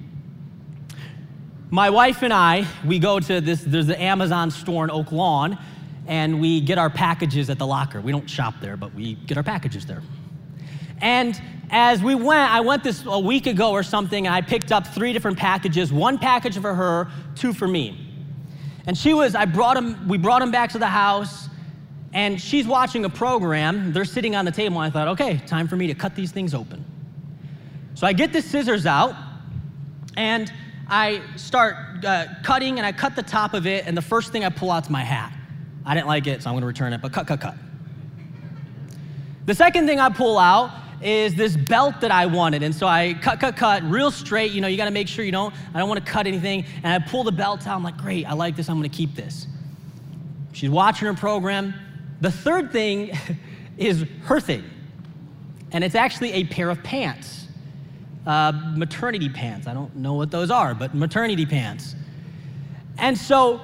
My 1.70 1.90
wife 1.90 2.22
and 2.22 2.32
I, 2.32 2.66
we 2.84 2.98
go 2.98 3.20
to 3.20 3.40
this, 3.40 3.62
there's 3.62 3.86
the 3.86 4.00
Amazon 4.00 4.50
store 4.50 4.84
in 4.84 4.90
Oak 4.90 5.12
Lawn, 5.12 5.58
and 6.06 6.40
we 6.40 6.60
get 6.60 6.78
our 6.78 6.90
packages 6.90 7.48
at 7.50 7.58
the 7.58 7.66
locker. 7.66 8.00
We 8.00 8.12
don't 8.12 8.28
shop 8.28 8.54
there, 8.60 8.76
but 8.76 8.94
we 8.94 9.14
get 9.14 9.36
our 9.36 9.42
packages 9.42 9.86
there. 9.86 10.02
And 11.00 11.40
as 11.72 12.02
we 12.02 12.14
went, 12.14 12.52
I 12.52 12.60
went 12.60 12.84
this 12.84 13.02
a 13.06 13.18
week 13.18 13.46
ago 13.46 13.70
or 13.70 13.82
something, 13.82 14.26
and 14.26 14.34
I 14.34 14.42
picked 14.42 14.70
up 14.70 14.86
three 14.86 15.14
different 15.14 15.38
packages 15.38 15.90
one 15.90 16.18
package 16.18 16.58
for 16.58 16.74
her, 16.74 17.10
two 17.34 17.54
for 17.54 17.66
me. 17.66 17.98
And 18.86 18.96
she 18.96 19.14
was, 19.14 19.34
I 19.34 19.46
brought 19.46 19.74
them, 19.74 20.06
we 20.06 20.18
brought 20.18 20.40
them 20.40 20.50
back 20.50 20.70
to 20.72 20.78
the 20.78 20.86
house, 20.86 21.48
and 22.12 22.38
she's 22.38 22.66
watching 22.66 23.06
a 23.06 23.08
program. 23.08 23.92
They're 23.94 24.04
sitting 24.04 24.36
on 24.36 24.44
the 24.44 24.50
table, 24.50 24.82
and 24.82 24.90
I 24.90 24.92
thought, 24.92 25.08
okay, 25.08 25.38
time 25.46 25.66
for 25.66 25.76
me 25.76 25.86
to 25.86 25.94
cut 25.94 26.14
these 26.14 26.30
things 26.30 26.52
open. 26.52 26.84
So 27.94 28.06
I 28.06 28.12
get 28.12 28.34
the 28.34 28.42
scissors 28.42 28.84
out, 28.84 29.14
and 30.14 30.52
I 30.88 31.22
start 31.36 32.04
uh, 32.04 32.26
cutting, 32.42 32.76
and 32.76 32.86
I 32.86 32.92
cut 32.92 33.16
the 33.16 33.22
top 33.22 33.54
of 33.54 33.66
it, 33.66 33.86
and 33.86 33.96
the 33.96 34.02
first 34.02 34.30
thing 34.30 34.44
I 34.44 34.50
pull 34.50 34.70
out 34.70 34.84
is 34.84 34.90
my 34.90 35.04
hat. 35.04 35.32
I 35.86 35.94
didn't 35.94 36.06
like 36.06 36.26
it, 36.26 36.42
so 36.42 36.50
I'm 36.50 36.56
gonna 36.56 36.66
return 36.66 36.92
it, 36.92 37.00
but 37.00 37.14
cut, 37.14 37.26
cut, 37.26 37.40
cut. 37.40 37.54
The 39.46 39.54
second 39.54 39.86
thing 39.86 39.98
I 39.98 40.10
pull 40.10 40.38
out 40.38 40.70
is 41.02 41.34
this 41.34 41.56
belt 41.56 42.00
that 42.00 42.10
I 42.10 42.26
wanted. 42.26 42.62
And 42.62 42.74
so 42.74 42.86
I 42.86 43.14
cut, 43.14 43.40
cut, 43.40 43.56
cut, 43.56 43.82
real 43.84 44.10
straight. 44.10 44.52
You 44.52 44.60
know, 44.60 44.68
you 44.68 44.76
gotta 44.76 44.90
make 44.90 45.08
sure 45.08 45.24
you 45.24 45.32
don't, 45.32 45.54
I 45.74 45.78
don't 45.78 45.88
wanna 45.88 46.00
cut 46.00 46.26
anything. 46.26 46.64
And 46.82 47.02
I 47.02 47.06
pull 47.06 47.24
the 47.24 47.32
belt 47.32 47.66
out. 47.66 47.76
I'm 47.76 47.82
like, 47.82 47.96
great, 47.96 48.26
I 48.26 48.34
like 48.34 48.56
this, 48.56 48.68
I'm 48.68 48.76
gonna 48.76 48.88
keep 48.88 49.14
this. 49.14 49.46
She's 50.52 50.70
watching 50.70 51.06
her 51.06 51.14
program. 51.14 51.74
The 52.20 52.30
third 52.30 52.72
thing 52.72 53.12
is 53.78 54.04
her 54.24 54.40
thing, 54.40 54.64
and 55.72 55.82
it's 55.82 55.94
actually 55.94 56.32
a 56.34 56.44
pair 56.44 56.70
of 56.70 56.82
pants, 56.82 57.46
uh, 58.26 58.52
maternity 58.76 59.28
pants. 59.28 59.66
I 59.66 59.74
don't 59.74 59.96
know 59.96 60.14
what 60.14 60.30
those 60.30 60.50
are, 60.50 60.74
but 60.74 60.94
maternity 60.94 61.46
pants. 61.46 61.96
And 62.98 63.16
so 63.16 63.60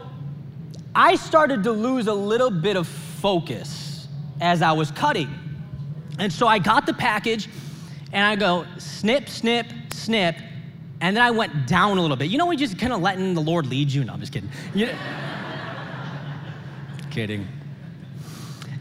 I 0.95 1.15
started 1.15 1.63
to 1.65 1.73
lose 1.73 2.07
a 2.07 2.15
little 2.15 2.51
bit 2.51 2.77
of 2.77 2.89
focus 2.89 4.09
as 4.41 4.63
I 4.63 4.73
was 4.73 4.91
cutting. 4.91 5.48
And 6.19 6.33
so 6.33 6.47
I 6.47 6.59
got 6.59 6.87
the 6.87 6.95
package 6.95 7.49
and 8.13 8.25
I 8.25 8.37
go 8.37 8.67
snip, 8.79 9.29
snip, 9.29 9.67
snip, 9.91 10.37
and 11.01 11.17
then 11.17 11.23
I 11.23 11.31
went 11.31 11.67
down 11.67 11.99
a 11.99 12.01
little 12.01 12.17
bit. 12.17 12.29
You 12.29 12.39
know, 12.39 12.47
we 12.47 12.57
just 12.57 12.79
kind 12.79 12.93
of 12.93 13.01
letting 13.01 13.35
the 13.35 13.41
Lord 13.41 13.67
lead 13.67 13.93
you. 13.93 14.05
No, 14.05 14.15
I'm 14.15 14.21
just 14.21 14.33
kidding. 14.33 14.51
You 14.75 14.89
kidding. 17.11 17.47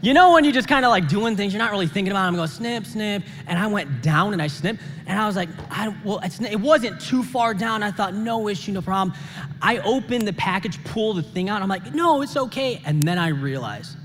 You 0.00 0.14
know 0.14 0.32
when 0.32 0.44
you're 0.44 0.52
just 0.52 0.68
kind 0.68 0.84
of 0.84 0.90
like 0.90 1.08
doing 1.08 1.36
things, 1.36 1.52
you're 1.52 1.62
not 1.62 1.72
really 1.72 1.88
thinking 1.88 2.12
about 2.12 2.26
them, 2.26 2.36
going 2.36 2.48
snip, 2.48 2.86
snip, 2.86 3.24
and 3.48 3.58
I 3.58 3.66
went 3.66 4.00
down 4.00 4.32
and 4.32 4.40
I 4.40 4.46
snipped, 4.46 4.80
and 5.06 5.18
I 5.18 5.26
was 5.26 5.34
like, 5.34 5.48
I, 5.70 5.92
well, 6.04 6.20
it 6.22 6.60
wasn't 6.60 7.00
too 7.00 7.24
far 7.24 7.52
down. 7.52 7.82
I 7.82 7.90
thought, 7.90 8.14
no 8.14 8.46
issue, 8.46 8.70
no 8.70 8.80
problem. 8.80 9.16
I 9.60 9.78
opened 9.78 10.28
the 10.28 10.32
package, 10.32 10.82
pulled 10.84 11.16
the 11.16 11.22
thing 11.22 11.48
out, 11.48 11.62
I'm 11.62 11.68
like, 11.68 11.94
no, 11.94 12.22
it's 12.22 12.36
okay. 12.36 12.80
And 12.84 13.02
then 13.02 13.18
I 13.18 13.28
realized 13.28 13.96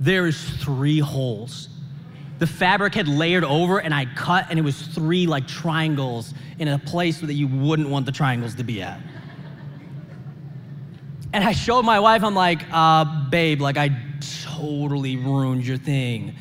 there 0.00 0.26
is 0.26 0.42
three 0.58 1.00
holes. 1.00 1.68
The 2.38 2.46
fabric 2.46 2.94
had 2.94 3.08
layered 3.08 3.44
over, 3.44 3.78
and 3.78 3.94
I 3.94 4.04
cut, 4.14 4.46
and 4.50 4.58
it 4.58 4.62
was 4.62 4.80
three 4.80 5.26
like 5.26 5.46
triangles 5.46 6.34
in 6.58 6.68
a 6.68 6.78
place 6.78 7.20
that 7.20 7.32
you 7.32 7.48
wouldn't 7.48 7.88
want 7.88 8.06
the 8.06 8.12
triangles 8.12 8.54
to 8.56 8.64
be 8.64 8.82
at. 8.82 9.00
And 11.32 11.42
I 11.44 11.52
showed 11.52 11.84
my 11.84 12.00
wife, 12.00 12.22
I'm 12.22 12.34
like, 12.34 12.62
uh, 12.70 13.28
babe, 13.30 13.60
like 13.60 13.76
I 13.76 13.90
totally 14.44 15.16
ruined 15.16 15.66
your 15.66 15.76
thing. 15.76 16.34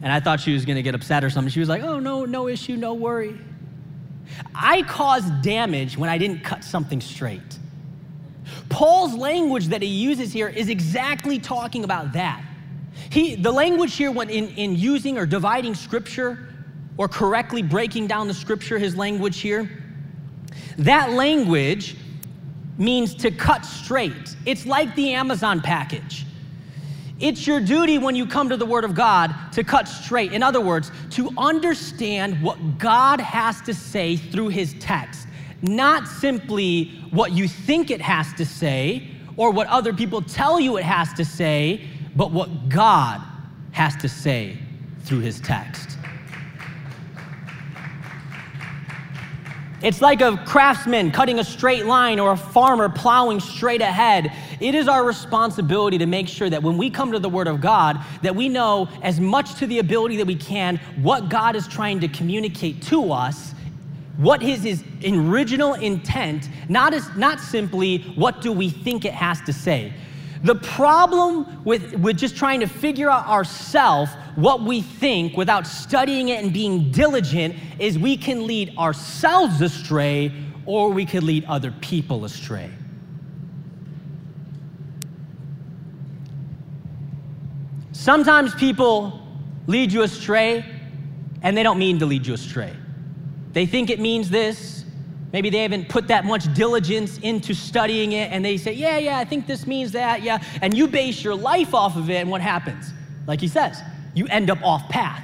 And 0.00 0.12
I 0.12 0.20
thought 0.20 0.40
she 0.40 0.52
was 0.52 0.64
gonna 0.64 0.82
get 0.82 0.94
upset 0.94 1.22
or 1.22 1.30
something. 1.30 1.50
She 1.50 1.60
was 1.60 1.68
like, 1.68 1.82
oh, 1.82 1.98
no, 1.98 2.24
no 2.24 2.48
issue, 2.48 2.76
no 2.76 2.94
worry. 2.94 3.38
I 4.54 4.82
caused 4.82 5.42
damage 5.42 5.96
when 5.96 6.08
I 6.10 6.18
didn't 6.18 6.40
cut 6.40 6.64
something 6.64 7.00
straight. 7.00 7.40
Paul's 8.68 9.14
language 9.14 9.68
that 9.68 9.82
he 9.82 9.88
uses 9.88 10.32
here 10.32 10.48
is 10.48 10.68
exactly 10.68 11.38
talking 11.38 11.84
about 11.84 12.12
that. 12.14 12.42
He, 13.12 13.34
the 13.34 13.52
language 13.52 13.94
here 13.94 14.10
when 14.10 14.30
in, 14.30 14.48
in 14.56 14.74
using 14.74 15.18
or 15.18 15.26
dividing 15.26 15.74
scripture 15.74 16.48
or 16.96 17.08
correctly 17.08 17.62
breaking 17.62 18.06
down 18.06 18.26
the 18.26 18.32
scripture, 18.32 18.78
his 18.78 18.96
language 18.96 19.40
here, 19.40 19.68
that 20.78 21.10
language 21.10 21.94
means 22.78 23.14
to 23.16 23.30
cut 23.30 23.66
straight. 23.66 24.34
It's 24.46 24.64
like 24.64 24.94
the 24.94 25.12
Amazon 25.12 25.60
package. 25.60 26.24
It's 27.20 27.46
your 27.46 27.60
duty 27.60 27.98
when 27.98 28.16
you 28.16 28.26
come 28.26 28.48
to 28.48 28.56
the 28.56 28.64
Word 28.64 28.82
of 28.82 28.94
God 28.94 29.34
to 29.52 29.62
cut 29.62 29.88
straight. 29.88 30.32
In 30.32 30.42
other 30.42 30.62
words, 30.62 30.90
to 31.10 31.28
understand 31.36 32.40
what 32.40 32.78
God 32.78 33.20
has 33.20 33.60
to 33.60 33.74
say 33.74 34.16
through 34.16 34.48
His 34.48 34.74
text, 34.80 35.28
not 35.60 36.08
simply 36.08 36.86
what 37.10 37.32
you 37.32 37.46
think 37.46 37.90
it 37.90 38.00
has 38.00 38.32
to 38.38 38.46
say 38.46 39.06
or 39.36 39.50
what 39.50 39.66
other 39.66 39.92
people 39.92 40.22
tell 40.22 40.58
you 40.58 40.78
it 40.78 40.84
has 40.84 41.12
to 41.12 41.26
say, 41.26 41.86
but 42.16 42.30
what 42.30 42.68
God 42.68 43.20
has 43.72 43.96
to 43.96 44.08
say 44.08 44.58
through 45.04 45.20
his 45.20 45.40
text. 45.40 45.98
It's 49.82 50.00
like 50.00 50.20
a 50.20 50.36
craftsman 50.46 51.10
cutting 51.10 51.40
a 51.40 51.44
straight 51.44 51.86
line 51.86 52.20
or 52.20 52.32
a 52.32 52.36
farmer 52.36 52.88
plowing 52.88 53.40
straight 53.40 53.80
ahead. 53.80 54.32
It 54.60 54.76
is 54.76 54.86
our 54.86 55.04
responsibility 55.04 55.98
to 55.98 56.06
make 56.06 56.28
sure 56.28 56.48
that 56.48 56.62
when 56.62 56.78
we 56.78 56.88
come 56.88 57.10
to 57.10 57.18
the 57.18 57.28
word 57.28 57.48
of 57.48 57.60
God 57.60 57.98
that 58.22 58.36
we 58.36 58.48
know 58.48 58.88
as 59.02 59.18
much 59.18 59.56
to 59.56 59.66
the 59.66 59.80
ability 59.80 60.16
that 60.18 60.26
we 60.26 60.36
can 60.36 60.76
what 61.02 61.28
God 61.28 61.56
is 61.56 61.66
trying 61.66 61.98
to 61.98 62.06
communicate 62.06 62.80
to 62.82 63.10
us, 63.10 63.54
what 64.18 64.40
is 64.40 64.62
his 64.62 64.84
original 65.04 65.74
intent, 65.74 66.48
not 66.68 66.94
as 66.94 67.12
not 67.16 67.40
simply 67.40 67.98
what 68.14 68.40
do 68.40 68.52
we 68.52 68.70
think 68.70 69.04
it 69.04 69.14
has 69.14 69.40
to 69.42 69.52
say. 69.52 69.92
The 70.42 70.56
problem 70.56 71.64
with, 71.64 71.94
with 71.94 72.18
just 72.18 72.36
trying 72.36 72.60
to 72.60 72.66
figure 72.66 73.08
out 73.08 73.26
ourselves 73.28 74.10
what 74.34 74.62
we 74.62 74.82
think 74.82 75.36
without 75.36 75.66
studying 75.66 76.30
it 76.30 76.42
and 76.42 76.52
being 76.52 76.90
diligent 76.90 77.54
is 77.78 77.98
we 77.98 78.16
can 78.16 78.46
lead 78.46 78.76
ourselves 78.76 79.60
astray 79.60 80.32
or 80.66 80.90
we 80.90 81.06
could 81.06 81.22
lead 81.22 81.44
other 81.44 81.72
people 81.80 82.24
astray. 82.24 82.70
Sometimes 87.92 88.52
people 88.56 89.20
lead 89.68 89.92
you 89.92 90.02
astray 90.02 90.64
and 91.42 91.56
they 91.56 91.62
don't 91.62 91.78
mean 91.78 92.00
to 92.00 92.06
lead 92.06 92.26
you 92.26 92.34
astray. 92.34 92.74
They 93.52 93.66
think 93.66 93.90
it 93.90 94.00
means 94.00 94.28
this. 94.28 94.81
Maybe 95.32 95.48
they 95.48 95.62
haven't 95.62 95.88
put 95.88 96.08
that 96.08 96.26
much 96.26 96.52
diligence 96.54 97.18
into 97.18 97.54
studying 97.54 98.12
it 98.12 98.30
and 98.30 98.44
they 98.44 98.58
say, 98.58 98.72
Yeah, 98.72 98.98
yeah, 98.98 99.18
I 99.18 99.24
think 99.24 99.46
this 99.46 99.66
means 99.66 99.92
that, 99.92 100.22
yeah. 100.22 100.42
And 100.60 100.76
you 100.76 100.86
base 100.86 101.24
your 101.24 101.34
life 101.34 101.74
off 101.74 101.96
of 101.96 102.10
it, 102.10 102.16
and 102.16 102.30
what 102.30 102.40
happens? 102.40 102.92
Like 103.26 103.40
he 103.40 103.48
says, 103.48 103.80
you 104.14 104.26
end 104.26 104.50
up 104.50 104.62
off 104.62 104.88
path 104.88 105.22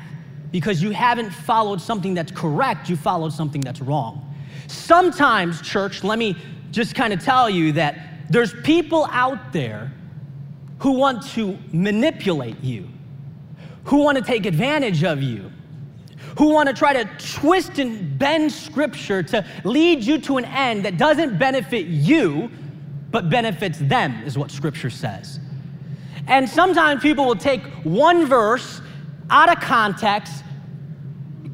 because 0.50 0.82
you 0.82 0.90
haven't 0.90 1.30
followed 1.30 1.80
something 1.80 2.14
that's 2.14 2.32
correct, 2.32 2.88
you 2.88 2.96
followed 2.96 3.32
something 3.32 3.60
that's 3.60 3.82
wrong. 3.82 4.24
Sometimes, 4.66 5.60
church, 5.60 6.04
let 6.04 6.18
me 6.18 6.36
just 6.70 6.94
kind 6.94 7.12
of 7.12 7.22
tell 7.22 7.50
you 7.50 7.72
that 7.72 7.98
there's 8.30 8.54
people 8.62 9.06
out 9.10 9.52
there 9.52 9.92
who 10.78 10.92
want 10.92 11.26
to 11.30 11.58
manipulate 11.72 12.62
you, 12.62 12.88
who 13.84 13.98
want 13.98 14.16
to 14.16 14.24
take 14.24 14.46
advantage 14.46 15.04
of 15.04 15.22
you, 15.22 15.50
who 16.36 16.50
want 16.50 16.68
to 16.68 16.74
try 16.74 16.92
to 16.92 17.04
twist 17.18 17.78
and 17.78 18.18
bend 18.18 18.52
scripture 18.52 19.22
to 19.22 19.44
lead 19.64 20.04
you 20.04 20.18
to 20.18 20.36
an 20.36 20.44
end 20.44 20.84
that 20.84 20.98
doesn't 20.98 21.38
benefit 21.38 21.86
you, 21.86 22.50
but 23.10 23.30
benefits 23.30 23.78
them, 23.78 24.22
is 24.24 24.36
what 24.36 24.50
scripture 24.50 24.90
says. 24.90 25.40
And 26.26 26.48
sometimes 26.48 27.02
people 27.02 27.24
will 27.24 27.36
take 27.36 27.62
one 27.84 28.26
verse 28.26 28.80
out 29.30 29.50
of 29.50 29.62
context, 29.62 30.44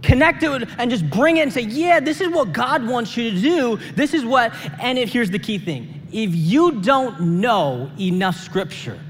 connect 0.02 0.42
it 0.42 0.68
and 0.78 0.90
just 0.90 1.08
bring 1.10 1.36
it 1.38 1.42
and 1.42 1.52
say, 1.52 1.62
yeah, 1.62 2.00
this 2.00 2.20
is 2.20 2.28
what 2.28 2.52
God 2.52 2.86
wants 2.86 3.16
you 3.16 3.30
to 3.30 3.40
do. 3.40 3.76
This 3.94 4.14
is 4.14 4.24
what, 4.24 4.52
and 4.80 4.98
if, 4.98 5.12
here's 5.12 5.30
the 5.30 5.38
key 5.38 5.58
thing 5.58 6.02
if 6.12 6.32
you 6.32 6.80
don't 6.80 7.20
know 7.20 7.90
enough 7.98 8.36
scripture, 8.36 9.00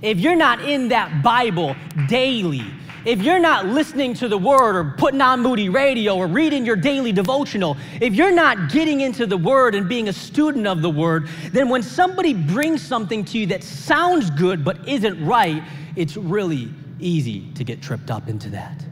if 0.00 0.18
you're 0.18 0.36
not 0.36 0.62
in 0.62 0.88
that 0.88 1.22
Bible 1.22 1.76
daily, 2.08 2.64
if 3.04 3.22
you're 3.22 3.38
not 3.38 3.66
listening 3.66 4.14
to 4.14 4.28
the 4.28 4.38
word 4.38 4.76
or 4.76 4.94
putting 4.96 5.20
on 5.20 5.40
Moody 5.40 5.68
Radio 5.68 6.16
or 6.16 6.26
reading 6.26 6.64
your 6.64 6.76
daily 6.76 7.12
devotional, 7.12 7.76
if 8.00 8.14
you're 8.14 8.34
not 8.34 8.70
getting 8.70 9.00
into 9.00 9.26
the 9.26 9.36
word 9.36 9.74
and 9.74 9.88
being 9.88 10.08
a 10.08 10.12
student 10.12 10.66
of 10.66 10.82
the 10.82 10.90
word, 10.90 11.28
then 11.52 11.68
when 11.68 11.82
somebody 11.82 12.32
brings 12.32 12.80
something 12.82 13.24
to 13.26 13.38
you 13.38 13.46
that 13.46 13.62
sounds 13.62 14.30
good 14.30 14.64
but 14.64 14.88
isn't 14.88 15.24
right, 15.24 15.62
it's 15.96 16.16
really 16.16 16.70
easy 16.98 17.50
to 17.54 17.64
get 17.64 17.82
tripped 17.82 18.10
up 18.10 18.28
into 18.28 18.50
that. 18.50 18.84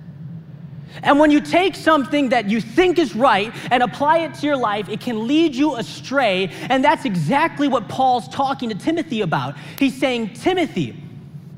And 1.02 1.18
when 1.18 1.30
you 1.30 1.40
take 1.40 1.74
something 1.74 2.28
that 2.28 2.50
you 2.50 2.60
think 2.60 2.98
is 2.98 3.16
right 3.16 3.52
and 3.70 3.82
apply 3.82 4.18
it 4.18 4.34
to 4.34 4.46
your 4.46 4.56
life, 4.56 4.88
it 4.88 5.00
can 5.00 5.26
lead 5.26 5.54
you 5.54 5.76
astray. 5.76 6.50
And 6.68 6.84
that's 6.84 7.06
exactly 7.06 7.66
what 7.66 7.88
Paul's 7.88 8.28
talking 8.28 8.68
to 8.68 8.74
Timothy 8.74 9.22
about. 9.22 9.56
He's 9.78 9.98
saying, 9.98 10.34
Timothy, 10.34 11.02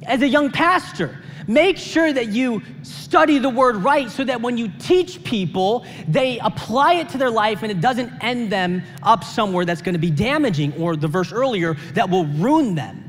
as 0.04 0.22
a 0.22 0.28
young 0.28 0.52
pastor, 0.52 1.18
make 1.46 1.78
sure 1.78 2.12
that 2.12 2.28
you 2.28 2.62
study 2.82 3.38
the 3.38 3.48
word 3.48 3.76
right 3.76 4.10
so 4.10 4.24
that 4.24 4.40
when 4.40 4.56
you 4.56 4.70
teach 4.78 5.22
people, 5.24 5.84
they 6.08 6.38
apply 6.40 6.94
it 6.94 7.08
to 7.10 7.18
their 7.18 7.30
life 7.30 7.62
and 7.62 7.70
it 7.70 7.80
doesn't 7.80 8.12
end 8.22 8.50
them 8.50 8.82
up 9.02 9.24
somewhere 9.24 9.64
that's 9.64 9.82
going 9.82 9.94
to 9.94 9.98
be 9.98 10.10
damaging, 10.10 10.72
or 10.74 10.96
the 10.96 11.08
verse 11.08 11.32
earlier, 11.32 11.74
that 11.94 12.08
will 12.08 12.26
ruin 12.26 12.74
them. 12.74 13.00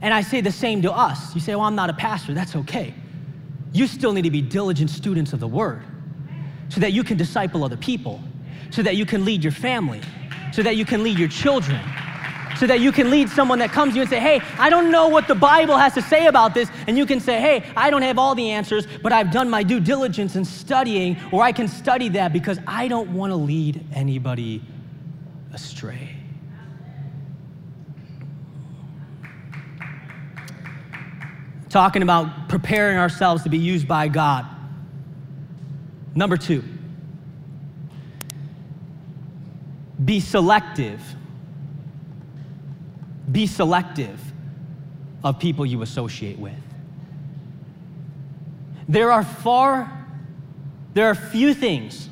And 0.00 0.14
I 0.14 0.20
say 0.20 0.40
the 0.40 0.52
same 0.52 0.82
to 0.82 0.92
us. 0.92 1.34
You 1.34 1.40
say, 1.40 1.54
Well, 1.54 1.64
I'm 1.64 1.74
not 1.74 1.90
a 1.90 1.94
pastor. 1.94 2.34
That's 2.34 2.54
okay. 2.56 2.94
You 3.72 3.86
still 3.86 4.12
need 4.12 4.22
to 4.22 4.30
be 4.30 4.40
diligent 4.42 4.90
students 4.90 5.32
of 5.32 5.40
the 5.40 5.48
word 5.48 5.82
so 6.68 6.80
that 6.80 6.92
you 6.92 7.02
can 7.02 7.16
disciple 7.16 7.64
other 7.64 7.76
people, 7.76 8.22
so 8.70 8.82
that 8.82 8.96
you 8.96 9.06
can 9.06 9.24
lead 9.24 9.42
your 9.42 9.52
family, 9.52 10.00
so 10.52 10.62
that 10.62 10.76
you 10.76 10.84
can 10.84 11.02
lead 11.02 11.18
your 11.18 11.28
children 11.28 11.80
so 12.56 12.66
that 12.66 12.80
you 12.80 12.92
can 12.92 13.10
lead 13.10 13.28
someone 13.28 13.58
that 13.58 13.70
comes 13.70 13.92
to 13.92 13.96
you 13.96 14.02
and 14.02 14.10
say, 14.10 14.20
Hey, 14.20 14.40
I 14.58 14.70
don't 14.70 14.90
know 14.90 15.08
what 15.08 15.28
the 15.28 15.34
Bible 15.34 15.76
has 15.76 15.94
to 15.94 16.02
say 16.02 16.26
about 16.26 16.54
this. 16.54 16.70
And 16.86 16.96
you 16.96 17.06
can 17.06 17.20
say, 17.20 17.40
Hey, 17.40 17.64
I 17.76 17.90
don't 17.90 18.02
have 18.02 18.18
all 18.18 18.34
the 18.34 18.50
answers, 18.50 18.86
but 19.02 19.12
I've 19.12 19.30
done 19.30 19.48
my 19.50 19.62
due 19.62 19.80
diligence 19.80 20.36
in 20.36 20.44
studying, 20.44 21.16
or 21.32 21.42
I 21.42 21.52
can 21.52 21.68
study 21.68 22.08
that 22.10 22.32
because 22.32 22.58
I 22.66 22.88
don't 22.88 23.10
want 23.10 23.30
to 23.30 23.36
lead 23.36 23.84
anybody 23.92 24.62
astray. 25.52 26.14
Talking 31.68 32.02
about 32.02 32.48
preparing 32.48 32.96
ourselves 32.96 33.42
to 33.42 33.50
be 33.50 33.58
used 33.58 33.86
by 33.86 34.08
God. 34.08 34.46
Number 36.14 36.36
two, 36.36 36.64
be 40.04 40.20
selective 40.20 41.00
be 43.30 43.46
selective 43.46 44.20
of 45.22 45.38
people 45.38 45.66
you 45.66 45.82
associate 45.82 46.38
with. 46.38 46.54
There 48.88 49.12
are 49.12 49.24
far, 49.24 50.06
there 50.94 51.06
are 51.06 51.14
few 51.14 51.52
things 51.52 52.08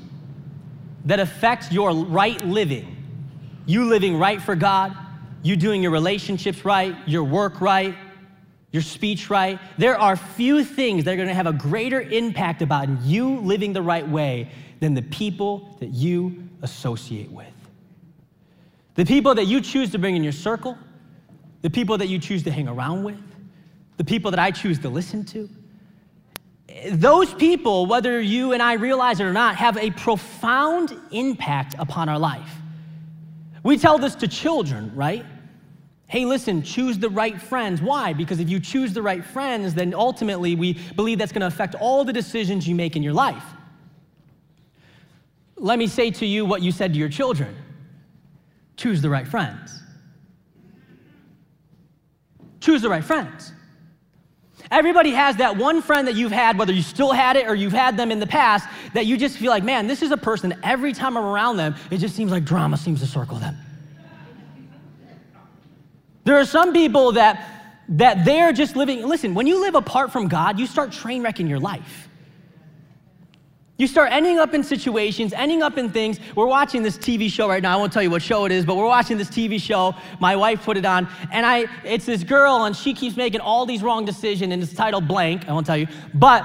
that 1.07 1.21
affect 1.21 1.73
your 1.73 1.93
right 1.93 2.45
living. 2.45 2.93
You 3.65 3.87
living 3.87 4.19
right 4.19 4.41
for 4.43 4.55
God, 4.55 4.95
you 5.43 5.57
doing 5.57 5.83
your 5.83 5.93
relationships 5.93 6.65
right, 6.65 6.97
your 7.07 7.25
work 7.25 7.61
right, 7.61 7.97
your 8.73 8.83
speech 8.83 9.31
right. 9.31 9.59
There 9.79 9.99
are 9.99 10.17
few 10.17 10.65
things 10.65 11.05
that 11.05 11.13
are 11.13 11.17
going 11.17 11.29
to 11.29 11.35
have 11.35 11.47
a 11.47 11.53
greater 11.53 12.01
impact 12.01 12.61
about 12.61 12.89
you 13.03 13.39
living 13.41 13.73
the 13.73 13.83
right 13.83 14.07
way 14.07 14.51
than 14.81 14.95
the 14.95 15.03
people 15.03 15.77
that 15.81 15.95
you 15.95 16.49
associate 16.63 17.31
with. 17.31 17.47
The 18.97 19.05
people 19.05 19.35
that 19.35 19.45
you 19.45 19.61
choose 19.61 19.91
to 19.93 19.99
bring 19.99 20.17
in 20.17 20.23
your 20.23 20.33
circle, 20.33 20.77
the 21.67 21.71
people 21.71 21.99
that 21.99 22.07
you 22.07 22.17
choose 22.17 22.45
to 22.45 22.51
hang 22.53 22.69
around 22.69 23.03
with, 23.03 23.21
the 23.97 24.05
people 24.05 24.31
that 24.31 24.39
I 24.39 24.53
choose 24.53 24.79
to 24.79 24.89
listen 24.89 25.25
to. 25.25 25.51
Those 26.93 27.35
people, 27.35 27.87
whether 27.87 28.21
you 28.21 28.53
and 28.53 28.63
I 28.63 28.75
realize 28.75 29.19
it 29.19 29.25
or 29.25 29.33
not, 29.33 29.57
have 29.57 29.77
a 29.77 29.91
profound 29.91 30.97
impact 31.11 31.75
upon 31.77 32.09
our 32.09 32.21
life. 32.21 32.53
We 33.65 33.79
tell 33.79 33.99
this 33.99 34.15
to 34.15 34.29
children, 34.29 34.93
right? 34.95 35.27
Hey, 36.07 36.25
listen, 36.25 36.63
choose 36.63 37.01
the 37.01 37.11
right 37.11 37.43
friends. 37.43 37.83
Why? 37.83 38.13
Because 38.13 38.39
if 38.39 38.49
you 38.49 38.61
choose 38.61 38.93
the 38.93 39.03
right 39.03 39.25
friends, 39.25 39.75
then 39.75 39.93
ultimately 39.93 40.55
we 40.55 40.75
believe 40.95 41.19
that's 41.19 41.33
going 41.33 41.41
to 41.41 41.49
affect 41.49 41.75
all 41.75 42.05
the 42.05 42.13
decisions 42.13 42.69
you 42.69 42.77
make 42.77 42.95
in 42.95 43.03
your 43.03 43.13
life. 43.13 43.43
Let 45.57 45.81
me 45.81 45.89
say 45.89 46.13
to 46.13 46.27
you 46.27 46.47
what 46.47 46.63
you 46.63 46.71
said 46.71 46.93
to 46.93 46.99
your 47.01 47.09
children 47.09 47.57
choose 48.77 49.03
the 49.03 49.11
right 49.11 49.27
friends. 49.27 49.76
Choose 52.67 52.83
the 52.83 52.89
right 52.89 53.05
friends. 53.05 53.53
Everybody 54.73 55.13
has 55.13 55.37
that 55.37 55.57
one 55.57 55.81
friend 55.81 56.09
that 56.09 56.17
you've 56.17 56.33
had, 56.33 56.59
whether 56.59 56.73
you 56.73 56.83
still 56.83 57.13
had 57.13 57.37
it 57.37 57.47
or 57.47 57.55
you've 57.55 57.73
had 57.73 57.97
them 57.97 58.11
in 58.11 58.19
the 58.19 58.27
past, 58.27 58.69
that 58.93 59.07
you 59.07 59.17
just 59.17 59.39
feel 59.39 59.51
like, 59.51 59.63
man, 59.63 59.87
this 59.87 60.03
is 60.03 60.11
a 60.11 60.17
person 60.17 60.53
every 60.65 60.93
time 60.93 61.17
I'm 61.17 61.25
around 61.25 61.59
them, 61.59 61.77
it 61.93 61.99
just 61.99 62.17
seems 62.17 62.33
like 62.33 62.45
drama 62.45 62.77
seems 62.77 62.99
to 63.03 63.07
circle 63.07 63.39
them. 63.39 63.57
There 66.25 66.37
are 66.41 66.45
some 66.45 66.73
people 66.73 67.13
that 67.13 67.53
that 67.89 68.25
they're 68.25 68.53
just 68.53 68.75
living. 68.75 69.07
Listen, 69.07 69.33
when 69.33 69.47
you 69.47 69.61
live 69.61 69.77
apart 69.77 70.11
from 70.11 70.27
God, 70.27 70.59
you 70.59 70.67
start 70.67 70.91
train 70.91 71.23
wrecking 71.23 71.47
your 71.47 71.61
life. 71.61 72.06
You 73.79 73.87
start 73.87 74.11
ending 74.11 74.39
up 74.39 74.55
in 74.55 74.63
situations, 74.63 75.35
ending 75.35 75.63
up 75.63 75.77
in 75.77 75.91
things. 75.91 76.19
We're 76.35 76.47
watching 76.47 76.83
this 76.83 76.97
TV 76.97 77.31
show 77.31 77.47
right 77.47 77.63
now. 77.63 77.75
I 77.75 77.77
won't 77.77 77.93
tell 77.93 78.03
you 78.03 78.11
what 78.11 78.23
show 78.23 78.47
it 78.47 78.53
is, 78.53 78.65
but 78.65 78.77
we're 78.77 78.87
watching 78.87 79.19
this 79.19 79.29
TV 79.29 79.61
show. 79.61 79.95
My 80.19 80.35
wife 80.35 80.65
put 80.65 80.79
it 80.79 80.87
on, 80.87 81.07
and 81.31 81.45
I 81.45 81.67
it's 81.85 82.07
this 82.07 82.25
girl, 82.25 82.65
and 82.65 82.75
she 82.75 82.95
keeps 82.95 83.17
making 83.17 83.41
all 83.41 83.67
these 83.67 83.83
wrong 83.83 84.07
decisions, 84.07 84.53
and 84.53 84.63
it's 84.63 84.73
titled 84.73 85.07
blank. 85.07 85.47
I 85.47 85.53
won't 85.53 85.67
tell 85.67 85.77
you. 85.77 85.89
But 86.15 86.45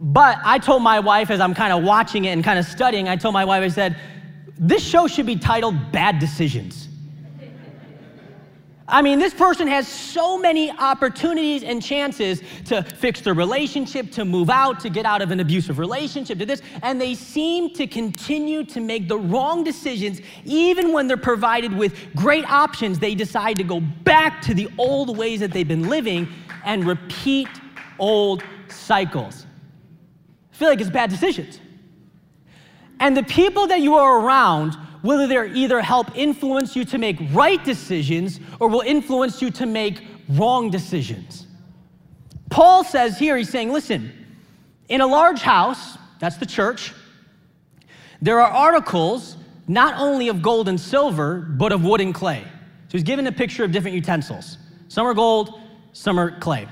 but 0.00 0.38
I 0.44 0.58
told 0.58 0.82
my 0.82 1.00
wife 1.00 1.30
as 1.30 1.40
I'm 1.40 1.54
kind 1.54 1.72
of 1.72 1.84
watching 1.84 2.24
it 2.24 2.30
and 2.30 2.42
kind 2.42 2.58
of 2.58 2.64
studying, 2.64 3.08
I 3.08 3.16
told 3.16 3.32
my 3.32 3.44
wife, 3.44 3.62
I 3.62 3.68
said, 3.68 3.96
this 4.58 4.84
show 4.84 5.06
should 5.06 5.26
be 5.26 5.36
titled 5.36 5.92
Bad 5.92 6.18
Decisions. 6.18 6.83
I 8.86 9.00
mean, 9.00 9.18
this 9.18 9.32
person 9.32 9.66
has 9.68 9.88
so 9.88 10.36
many 10.38 10.70
opportunities 10.70 11.62
and 11.62 11.82
chances 11.82 12.42
to 12.66 12.82
fix 12.82 13.22
their 13.22 13.32
relationship, 13.32 14.10
to 14.12 14.26
move 14.26 14.50
out, 14.50 14.78
to 14.80 14.90
get 14.90 15.06
out 15.06 15.22
of 15.22 15.30
an 15.30 15.40
abusive 15.40 15.78
relationship, 15.78 16.38
to 16.38 16.46
this, 16.46 16.60
and 16.82 17.00
they 17.00 17.14
seem 17.14 17.72
to 17.74 17.86
continue 17.86 18.62
to 18.66 18.80
make 18.80 19.08
the 19.08 19.18
wrong 19.18 19.64
decisions. 19.64 20.20
Even 20.44 20.92
when 20.92 21.08
they're 21.08 21.16
provided 21.16 21.74
with 21.74 21.96
great 22.14 22.44
options, 22.50 22.98
they 22.98 23.14
decide 23.14 23.56
to 23.56 23.64
go 23.64 23.80
back 23.80 24.42
to 24.42 24.52
the 24.52 24.68
old 24.76 25.16
ways 25.16 25.40
that 25.40 25.50
they've 25.50 25.66
been 25.66 25.88
living 25.88 26.28
and 26.66 26.86
repeat 26.86 27.48
old 27.98 28.42
cycles. 28.68 29.46
I 30.52 30.56
feel 30.56 30.68
like 30.68 30.80
it's 30.80 30.90
bad 30.90 31.08
decisions. 31.08 31.58
And 33.00 33.16
the 33.16 33.22
people 33.22 33.66
that 33.68 33.80
you 33.80 33.94
are 33.96 34.20
around 34.20 34.76
will 35.04 35.20
either, 35.20 35.44
either 35.44 35.80
help 35.80 36.16
influence 36.16 36.74
you 36.74 36.84
to 36.86 36.98
make 36.98 37.18
right 37.32 37.62
decisions 37.62 38.40
or 38.58 38.68
will 38.68 38.80
influence 38.80 39.40
you 39.40 39.50
to 39.50 39.66
make 39.66 40.02
wrong 40.30 40.70
decisions. 40.70 41.46
Paul 42.50 42.82
says 42.82 43.18
here, 43.18 43.36
he's 43.36 43.50
saying, 43.50 43.70
listen, 43.70 44.10
in 44.88 45.02
a 45.02 45.06
large 45.06 45.42
house, 45.42 45.98
that's 46.18 46.38
the 46.38 46.46
church, 46.46 46.94
there 48.22 48.40
are 48.40 48.50
articles 48.50 49.36
not 49.68 49.94
only 49.98 50.28
of 50.28 50.40
gold 50.40 50.68
and 50.68 50.80
silver, 50.80 51.40
but 51.40 51.70
of 51.70 51.84
wood 51.84 52.00
and 52.00 52.14
clay. 52.14 52.42
So 52.42 52.92
he's 52.92 53.02
given 53.02 53.26
a 53.26 53.32
picture 53.32 53.62
of 53.62 53.72
different 53.72 53.94
utensils. 53.94 54.56
Some 54.88 55.06
are 55.06 55.14
gold, 55.14 55.60
some 55.92 56.18
are 56.18 56.38
clay. 56.38 56.66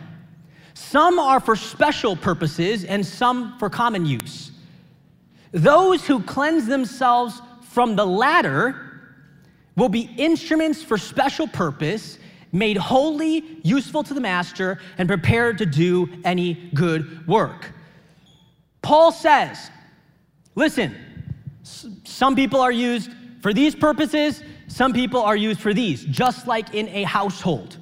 Some 0.73 1.19
are 1.19 1.41
for 1.41 1.55
special 1.55 2.17
purposes 2.17 2.85
and 2.85 3.05
some 3.05 3.59
for 3.59 3.69
common 3.69 4.07
use. 4.07 4.53
Those 5.51 6.07
who 6.07 6.23
cleanse 6.23 6.67
themselves 6.67 7.43
from 7.73 7.97
the 7.97 8.05
latter 8.05 8.77
will 9.77 9.89
be 9.89 10.11
instruments 10.19 10.83
for 10.83 10.99
special 10.99 11.49
purpose, 11.49 12.19
made 12.53 12.77
holy, 12.77 13.43
useful 13.63 14.03
to 14.03 14.13
the 14.13 14.21
master, 14.21 14.79
and 14.99 15.09
prepared 15.09 15.57
to 15.57 15.65
do 15.65 16.07
any 16.23 16.53
good 16.75 17.27
work. 17.27 17.73
Paul 18.83 19.11
says, 19.11 19.71
listen, 20.55 20.95
some 21.63 22.37
people 22.37 22.61
are 22.61 22.73
used 22.73 23.11
for 23.41 23.55
these 23.55 23.75
purposes, 23.75 24.43
some 24.69 24.93
people 24.93 25.23
are 25.23 25.37
used 25.37 25.61
for 25.61 25.73
these, 25.73 26.05
just 26.05 26.47
like 26.47 26.75
in 26.75 26.89
a 26.89 27.05
household. 27.05 27.79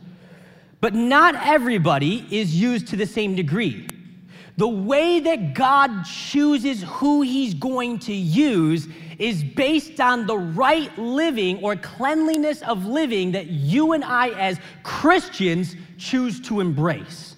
But 0.80 0.94
not 0.94 1.34
everybody 1.34 2.24
is 2.30 2.54
used 2.54 2.86
to 2.88 2.96
the 2.96 3.06
same 3.06 3.34
degree. 3.34 3.88
The 4.56 4.68
way 4.68 5.20
that 5.20 5.54
God 5.54 6.04
chooses 6.04 6.82
who 6.82 7.22
He's 7.22 7.54
going 7.54 7.98
to 8.00 8.12
use 8.12 8.88
is 9.20 9.44
based 9.44 10.00
on 10.00 10.26
the 10.26 10.36
right 10.36 10.96
living 10.98 11.62
or 11.62 11.76
cleanliness 11.76 12.62
of 12.62 12.86
living 12.86 13.32
that 13.32 13.48
you 13.48 13.92
and 13.92 14.02
I, 14.02 14.30
as 14.30 14.58
Christians, 14.82 15.76
choose 15.98 16.40
to 16.40 16.60
embrace. 16.60 17.36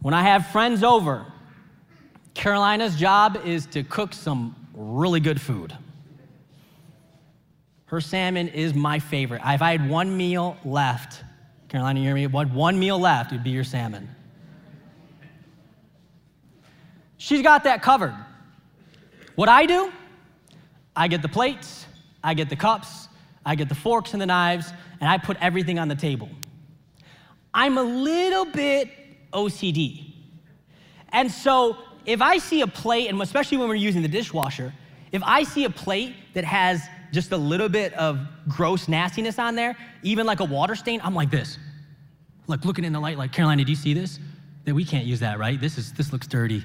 When 0.00 0.14
I 0.14 0.22
have 0.22 0.48
friends 0.48 0.82
over, 0.82 1.24
Carolina's 2.34 2.96
job 2.96 3.40
is 3.44 3.66
to 3.66 3.84
cook 3.84 4.12
some 4.12 4.56
really 4.74 5.20
good 5.20 5.40
food. 5.40 5.72
Her 7.86 8.00
salmon 8.00 8.48
is 8.48 8.74
my 8.74 8.98
favorite. 8.98 9.42
If 9.44 9.62
I 9.62 9.70
had 9.70 9.88
one 9.88 10.16
meal 10.16 10.56
left, 10.64 11.22
Carolina, 11.68 12.00
you 12.00 12.06
hear 12.06 12.16
me? 12.16 12.26
What 12.26 12.50
one 12.50 12.80
meal 12.80 12.98
left 12.98 13.30
it'd 13.30 13.44
be 13.44 13.50
your 13.50 13.62
salmon. 13.62 14.08
She's 17.16 17.42
got 17.42 17.62
that 17.62 17.80
covered. 17.80 18.16
What 19.34 19.48
I 19.48 19.66
do, 19.66 19.90
I 20.94 21.08
get 21.08 21.22
the 21.22 21.28
plates, 21.28 21.86
I 22.22 22.34
get 22.34 22.48
the 22.48 22.56
cups, 22.56 23.08
I 23.44 23.54
get 23.54 23.68
the 23.68 23.74
forks 23.74 24.12
and 24.12 24.20
the 24.20 24.26
knives, 24.26 24.72
and 25.00 25.08
I 25.08 25.18
put 25.18 25.36
everything 25.40 25.78
on 25.78 25.88
the 25.88 25.94
table. 25.94 26.28
I'm 27.54 27.78
a 27.78 27.82
little 27.82 28.44
bit 28.44 28.90
OCD. 29.32 30.14
And 31.10 31.30
so 31.30 31.76
if 32.06 32.22
I 32.22 32.38
see 32.38 32.60
a 32.62 32.66
plate, 32.66 33.08
and 33.08 33.20
especially 33.20 33.58
when 33.58 33.68
we're 33.68 33.74
using 33.74 34.02
the 34.02 34.08
dishwasher, 34.08 34.72
if 35.12 35.22
I 35.24 35.42
see 35.42 35.64
a 35.64 35.70
plate 35.70 36.14
that 36.34 36.44
has 36.44 36.82
just 37.12 37.32
a 37.32 37.36
little 37.36 37.68
bit 37.68 37.92
of 37.94 38.20
gross 38.48 38.88
nastiness 38.88 39.38
on 39.38 39.54
there, 39.54 39.76
even 40.02 40.26
like 40.26 40.40
a 40.40 40.44
water 40.44 40.74
stain, 40.74 41.00
I'm 41.04 41.14
like 41.14 41.30
this. 41.30 41.58
Like 42.46 42.64
looking 42.64 42.84
in 42.84 42.92
the 42.92 43.00
light, 43.00 43.18
like, 43.18 43.32
Carolina, 43.32 43.64
do 43.64 43.70
you 43.70 43.76
see 43.76 43.94
this? 43.94 44.18
That 44.64 44.74
we 44.74 44.84
can't 44.84 45.04
use 45.04 45.20
that, 45.20 45.38
right? 45.38 45.60
This 45.60 45.76
is 45.76 45.92
this 45.92 46.12
looks 46.12 46.26
dirty. 46.26 46.64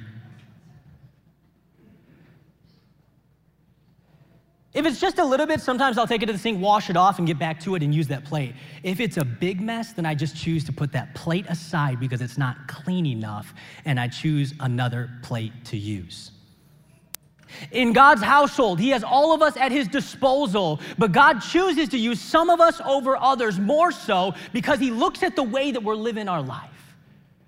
If 4.78 4.86
it's 4.86 5.00
just 5.02 5.18
a 5.18 5.26
little 5.26 5.48
bit, 5.48 5.60
sometimes 5.60 5.98
I'll 5.98 6.06
take 6.06 6.22
it 6.22 6.28
to 6.28 6.34
the 6.34 6.38
sink, 6.38 6.62
wash 6.62 6.92
it 6.92 6.96
off, 6.96 7.18
and 7.18 7.26
get 7.26 7.40
back 7.40 7.60
to 7.62 7.74
it 7.74 7.82
and 7.82 7.96
use 7.96 8.08
that 8.10 8.24
plate. 8.24 8.54
If 8.84 9.00
it's 9.00 9.18
a 9.18 9.26
big 9.26 9.60
mess, 9.60 9.94
then 9.94 10.06
I 10.06 10.14
just 10.14 10.38
choose 10.38 10.64
to 10.66 10.72
put 10.72 10.92
that 10.92 11.16
plate 11.16 11.48
aside 11.50 12.00
because 12.00 12.22
it's 12.22 12.38
not 12.38 12.68
clean 12.68 13.08
enough, 13.08 13.56
and 13.86 14.00
I 14.00 14.08
choose 14.08 14.54
another 14.60 15.10
plate 15.24 15.52
to 15.66 15.78
use. 15.78 16.30
In 17.72 17.92
God's 17.92 18.22
household, 18.22 18.80
He 18.80 18.90
has 18.90 19.04
all 19.04 19.34
of 19.34 19.42
us 19.42 19.58
at 19.58 19.72
His 19.72 19.88
disposal, 19.88 20.80
but 21.00 21.12
God 21.12 21.40
chooses 21.40 21.90
to 21.90 21.98
use 21.98 22.22
some 22.22 22.52
of 22.52 22.62
us 22.62 22.80
over 22.86 23.18
others 23.18 23.58
more 23.58 23.92
so 23.92 24.36
because 24.54 24.78
He 24.78 24.92
looks 24.92 25.24
at 25.24 25.36
the 25.36 25.42
way 25.42 25.72
that 25.72 25.82
we're 25.82 25.96
living 25.96 26.30
our 26.30 26.44
life. 26.44 26.94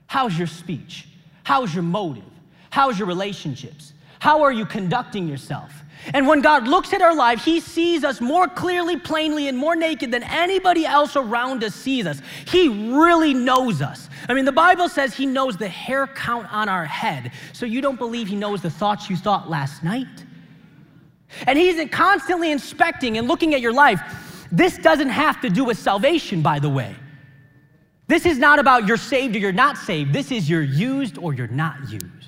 How's 0.08 0.36
your 0.36 0.48
speech? 0.48 1.08
How's 1.44 1.76
your 1.76 1.84
motive? 1.84 2.24
How's 2.72 2.98
your 2.98 3.08
relationships? 3.08 3.94
How 4.18 4.42
are 4.42 4.52
you 4.52 4.66
conducting 4.66 5.28
yourself? 5.28 5.72
And 6.14 6.28
when 6.28 6.42
God 6.42 6.68
looks 6.68 6.94
at 6.94 7.02
our 7.02 7.14
life, 7.14 7.44
He 7.44 7.60
sees 7.60 8.04
us 8.04 8.22
more 8.22 8.48
clearly, 8.48 8.98
plainly, 8.98 9.48
and 9.48 9.58
more 9.58 9.76
naked 9.76 10.12
than 10.12 10.24
anybody 10.24 10.86
else 10.86 11.16
around 11.16 11.64
us 11.64 11.76
sees 11.76 12.06
us. 12.06 12.22
He 12.48 12.70
really 12.94 13.34
knows 13.34 13.82
us. 13.82 14.10
I 14.28 14.34
mean, 14.34 14.46
the 14.46 14.52
Bible 14.52 14.90
says 14.90 15.14
He 15.14 15.26
knows 15.26 15.58
the 15.58 15.68
hair 15.68 16.08
count 16.08 16.52
on 16.54 16.70
our 16.70 16.86
head. 16.86 17.32
So 17.54 17.66
you 17.66 17.82
don't 17.82 18.00
believe 18.00 18.28
He 18.28 18.36
knows 18.36 18.62
the 18.62 18.70
thoughts 18.70 19.10
you 19.10 19.18
thought 19.18 19.50
last 19.50 19.84
night? 19.84 20.08
And 21.46 21.60
He's 21.60 21.90
constantly 21.90 22.52
inspecting 22.52 23.18
and 23.18 23.28
looking 23.28 23.54
at 23.54 23.62
your 23.62 23.74
life. 23.74 24.02
This 24.52 24.78
doesn't 24.78 25.10
have 25.10 25.42
to 25.42 25.50
do 25.50 25.64
with 25.64 25.78
salvation, 25.78 26.42
by 26.42 26.60
the 26.60 26.70
way. 26.70 26.96
This 28.08 28.26
is 28.26 28.40
not 28.40 28.58
about 28.58 28.88
you're 28.88 28.98
saved 28.98 29.36
or 29.36 29.40
you're 29.40 29.52
not 29.52 29.78
saved. 29.78 30.14
This 30.14 30.32
is 30.32 30.50
you're 30.50 30.64
used 30.64 31.20
or 31.20 31.34
you're 31.34 31.48
not 31.48 31.92
used. 31.92 32.19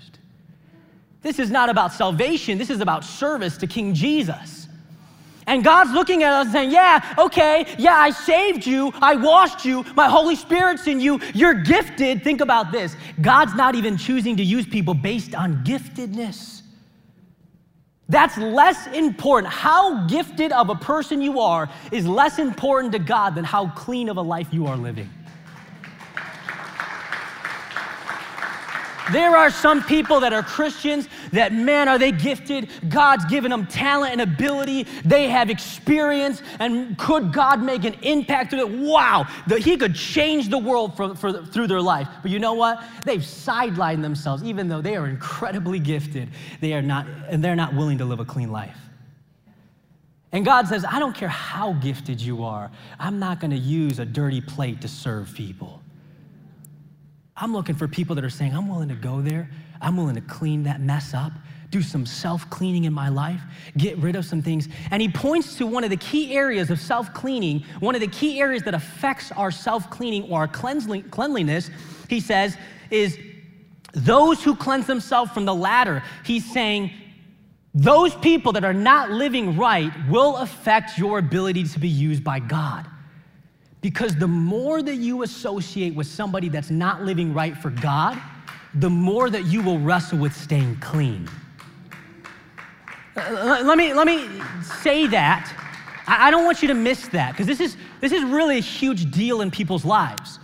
This 1.22 1.38
is 1.38 1.52
not 1.52 1.70
about 1.70 1.94
salvation, 1.94 2.58
this 2.58 2.70
is 2.70 2.82
about 2.82 3.04
service 3.04 3.58
to 3.58 3.68
King 3.68 3.94
Jesus. 3.94 4.68
And 5.48 5.64
God's 5.64 5.92
looking 5.92 6.24
at 6.24 6.34
us 6.34 6.46
and 6.46 6.54
saying, 6.54 6.72
Yeah, 6.72 7.16
okay, 7.18 7.66
yeah, 7.78 7.96
I 7.96 8.12
saved 8.12 8.66
you, 8.66 8.92
I 9.02 9.16
washed 9.16 9.66
you, 9.66 9.84
my 9.96 10.08
Holy 10.08 10.36
Spirit's 10.36 10.88
in 10.88 11.00
you, 11.00 11.20
you're 11.34 11.54
gifted. 11.54 12.24
Think 12.24 12.42
about 12.42 12.72
this 12.72 12.96
God's 13.22 13.56
not 13.56 13.76
even 13.76 13.98
choosing 13.98 14.38
to 14.38 14.44
use 14.44 14.66
people 14.66 14.94
based 14.94 15.36
on 15.36 15.64
giftedness. 15.64 16.62
That's 18.10 18.38
less 18.38 18.88
important. 18.88 19.54
How 19.54 20.06
gifted 20.08 20.52
of 20.52 20.70
a 20.70 20.76
person 20.76 21.22
you 21.22 21.40
are 21.40 21.70
is 21.94 22.06
less 22.06 22.40
important 22.40 22.92
to 22.94 23.00
God 23.00 23.36
than 23.36 23.46
how 23.46 23.70
clean 23.70 24.10
of 24.10 24.18
a 24.18 24.22
life 24.22 24.48
you 24.52 24.68
are 24.68 24.76
living. 24.76 25.10
There 29.12 29.36
are 29.36 29.50
some 29.50 29.84
people 29.84 30.20
that 30.22 30.34
are 30.34 30.44
Christians 30.44 31.08
that, 31.32 31.54
man, 31.54 31.88
are 31.88 31.98
they 31.98 32.12
gifted? 32.12 32.70
God's 32.90 33.26
given 33.26 33.52
them 33.52 33.68
talent 33.68 34.14
and 34.14 34.22
ability. 34.22 34.88
They 35.04 35.30
have 35.30 35.50
experience. 35.50 36.42
And 36.60 36.98
could 36.98 37.34
God 37.34 37.62
make 37.62 37.84
an 37.84 37.96
impact 38.02 38.52
through 38.52 38.60
it? 38.60 38.80
Wow, 38.80 39.28
the, 39.48 39.60
He 39.60 39.78
could 39.78 39.96
change 39.96 40.50
the 40.50 40.58
world 40.58 40.96
for, 40.96 41.16
for, 41.16 41.46
through 41.46 41.68
their 41.68 41.82
life. 41.82 42.08
But 42.22 42.32
you 42.32 42.40
know 42.40 42.54
what? 42.54 42.84
They've 43.06 43.22
sidelined 43.22 44.02
themselves, 44.02 44.44
even 44.44 44.68
though 44.68 44.82
they 44.82 44.96
are 44.96 45.08
incredibly 45.08 45.80
gifted. 45.80 46.30
They 46.60 46.74
are 46.74 46.82
not, 46.82 47.08
and 47.30 47.44
they're 47.44 47.56
not 47.56 47.74
willing 47.74 47.98
to 48.00 48.06
live 48.06 48.20
a 48.20 48.26
clean 48.26 48.52
life. 48.52 48.78
And 50.32 50.46
God 50.46 50.68
says, 50.68 50.86
I 50.86 51.00
don't 51.00 51.16
care 51.16 51.28
how 51.28 51.74
gifted 51.74 52.22
you 52.22 52.44
are, 52.44 52.72
I'm 53.00 53.20
not 53.20 53.40
going 53.40 53.52
to 53.52 53.58
use 53.58 54.00
a 54.00 54.06
dirty 54.06 54.40
plate 54.42 54.82
to 54.82 54.88
serve 54.88 55.34
people. 55.36 55.81
I'm 57.36 57.54
looking 57.54 57.76
for 57.76 57.88
people 57.88 58.16
that 58.16 58.26
are 58.26 58.30
saying, 58.30 58.54
I'm 58.54 58.68
willing 58.68 58.90
to 58.90 58.96
go 58.96 59.22
there. 59.22 59.50
I'm 59.82 59.98
willing 59.98 60.16
to 60.16 60.22
clean 60.22 60.64
that 60.64 60.80
mess 60.80 61.14
up, 61.14 61.32
do 61.72 61.82
some 61.82 62.06
self 62.06 62.48
cleaning 62.50 62.84
in 62.84 62.94
my 62.94 63.10
life, 63.10 63.42
get 63.78 63.98
rid 63.98 64.16
of 64.16 64.26
some 64.26 64.42
things. 64.42 64.68
And 64.92 65.02
he 65.02 65.10
points 65.10 65.58
to 65.58 65.66
one 65.66 65.84
of 65.84 65.90
the 65.90 65.98
key 65.98 66.36
areas 66.36 66.70
of 66.70 66.80
self 66.80 67.14
cleaning, 67.14 67.64
one 67.80 67.96
of 67.96 68.02
the 68.02 68.08
key 68.08 68.40
areas 68.40 68.64
that 68.64 68.74
affects 68.74 69.32
our 69.32 69.50
self 69.50 69.90
cleaning 69.90 70.24
or 70.32 70.40
our 70.40 70.48
cleanliness, 70.48 71.72
he 72.10 72.20
says, 72.20 72.58
is 72.92 73.18
those 73.94 74.44
who 74.44 74.56
cleanse 74.56 74.86
themselves 74.86 75.32
from 75.32 75.46
the 75.46 75.56
latter. 75.56 76.04
He's 76.24 76.50
saying, 76.52 76.92
those 77.74 78.14
people 78.16 78.52
that 78.54 78.66
are 78.66 78.74
not 78.74 79.12
living 79.12 79.58
right 79.58 79.92
will 80.10 80.38
affect 80.38 80.98
your 80.98 81.20
ability 81.20 81.64
to 81.64 81.80
be 81.80 81.88
used 81.88 82.24
by 82.24 82.40
God. 82.40 82.86
Because 83.82 84.16
the 84.16 84.28
more 84.28 84.82
that 84.82 84.96
you 84.96 85.24
associate 85.24 85.96
with 85.96 86.08
somebody 86.08 86.50
that's 86.50 86.70
not 86.70 87.04
living 87.04 87.34
right 87.34 87.58
for 87.58 87.72
God, 87.72 88.22
the 88.76 88.90
more 88.90 89.30
that 89.30 89.46
you 89.46 89.62
will 89.62 89.80
wrestle 89.80 90.20
with 90.20 90.36
staying 90.36 90.78
clean. 90.78 91.28
Uh, 93.16 93.62
let 93.66 93.78
me, 93.78 93.94
let 93.94 94.08
me 94.08 94.30
say 94.82 95.08
that. 95.08 95.54
I, 96.08 96.28
I 96.28 96.32
don't 96.32 96.46
want 96.46 96.62
you 96.62 96.68
to 96.70 96.74
miss 96.74 97.08
that 97.10 97.32
because 97.32 97.48
this 97.48 97.60
is, 97.60 97.76
this 98.00 98.12
is 98.12 98.24
really 98.24 98.58
a 98.58 98.62
huge 98.62 99.12
deal 99.12 99.42
in 99.42 99.52
people's 99.52 99.84
lives. 99.84 100.40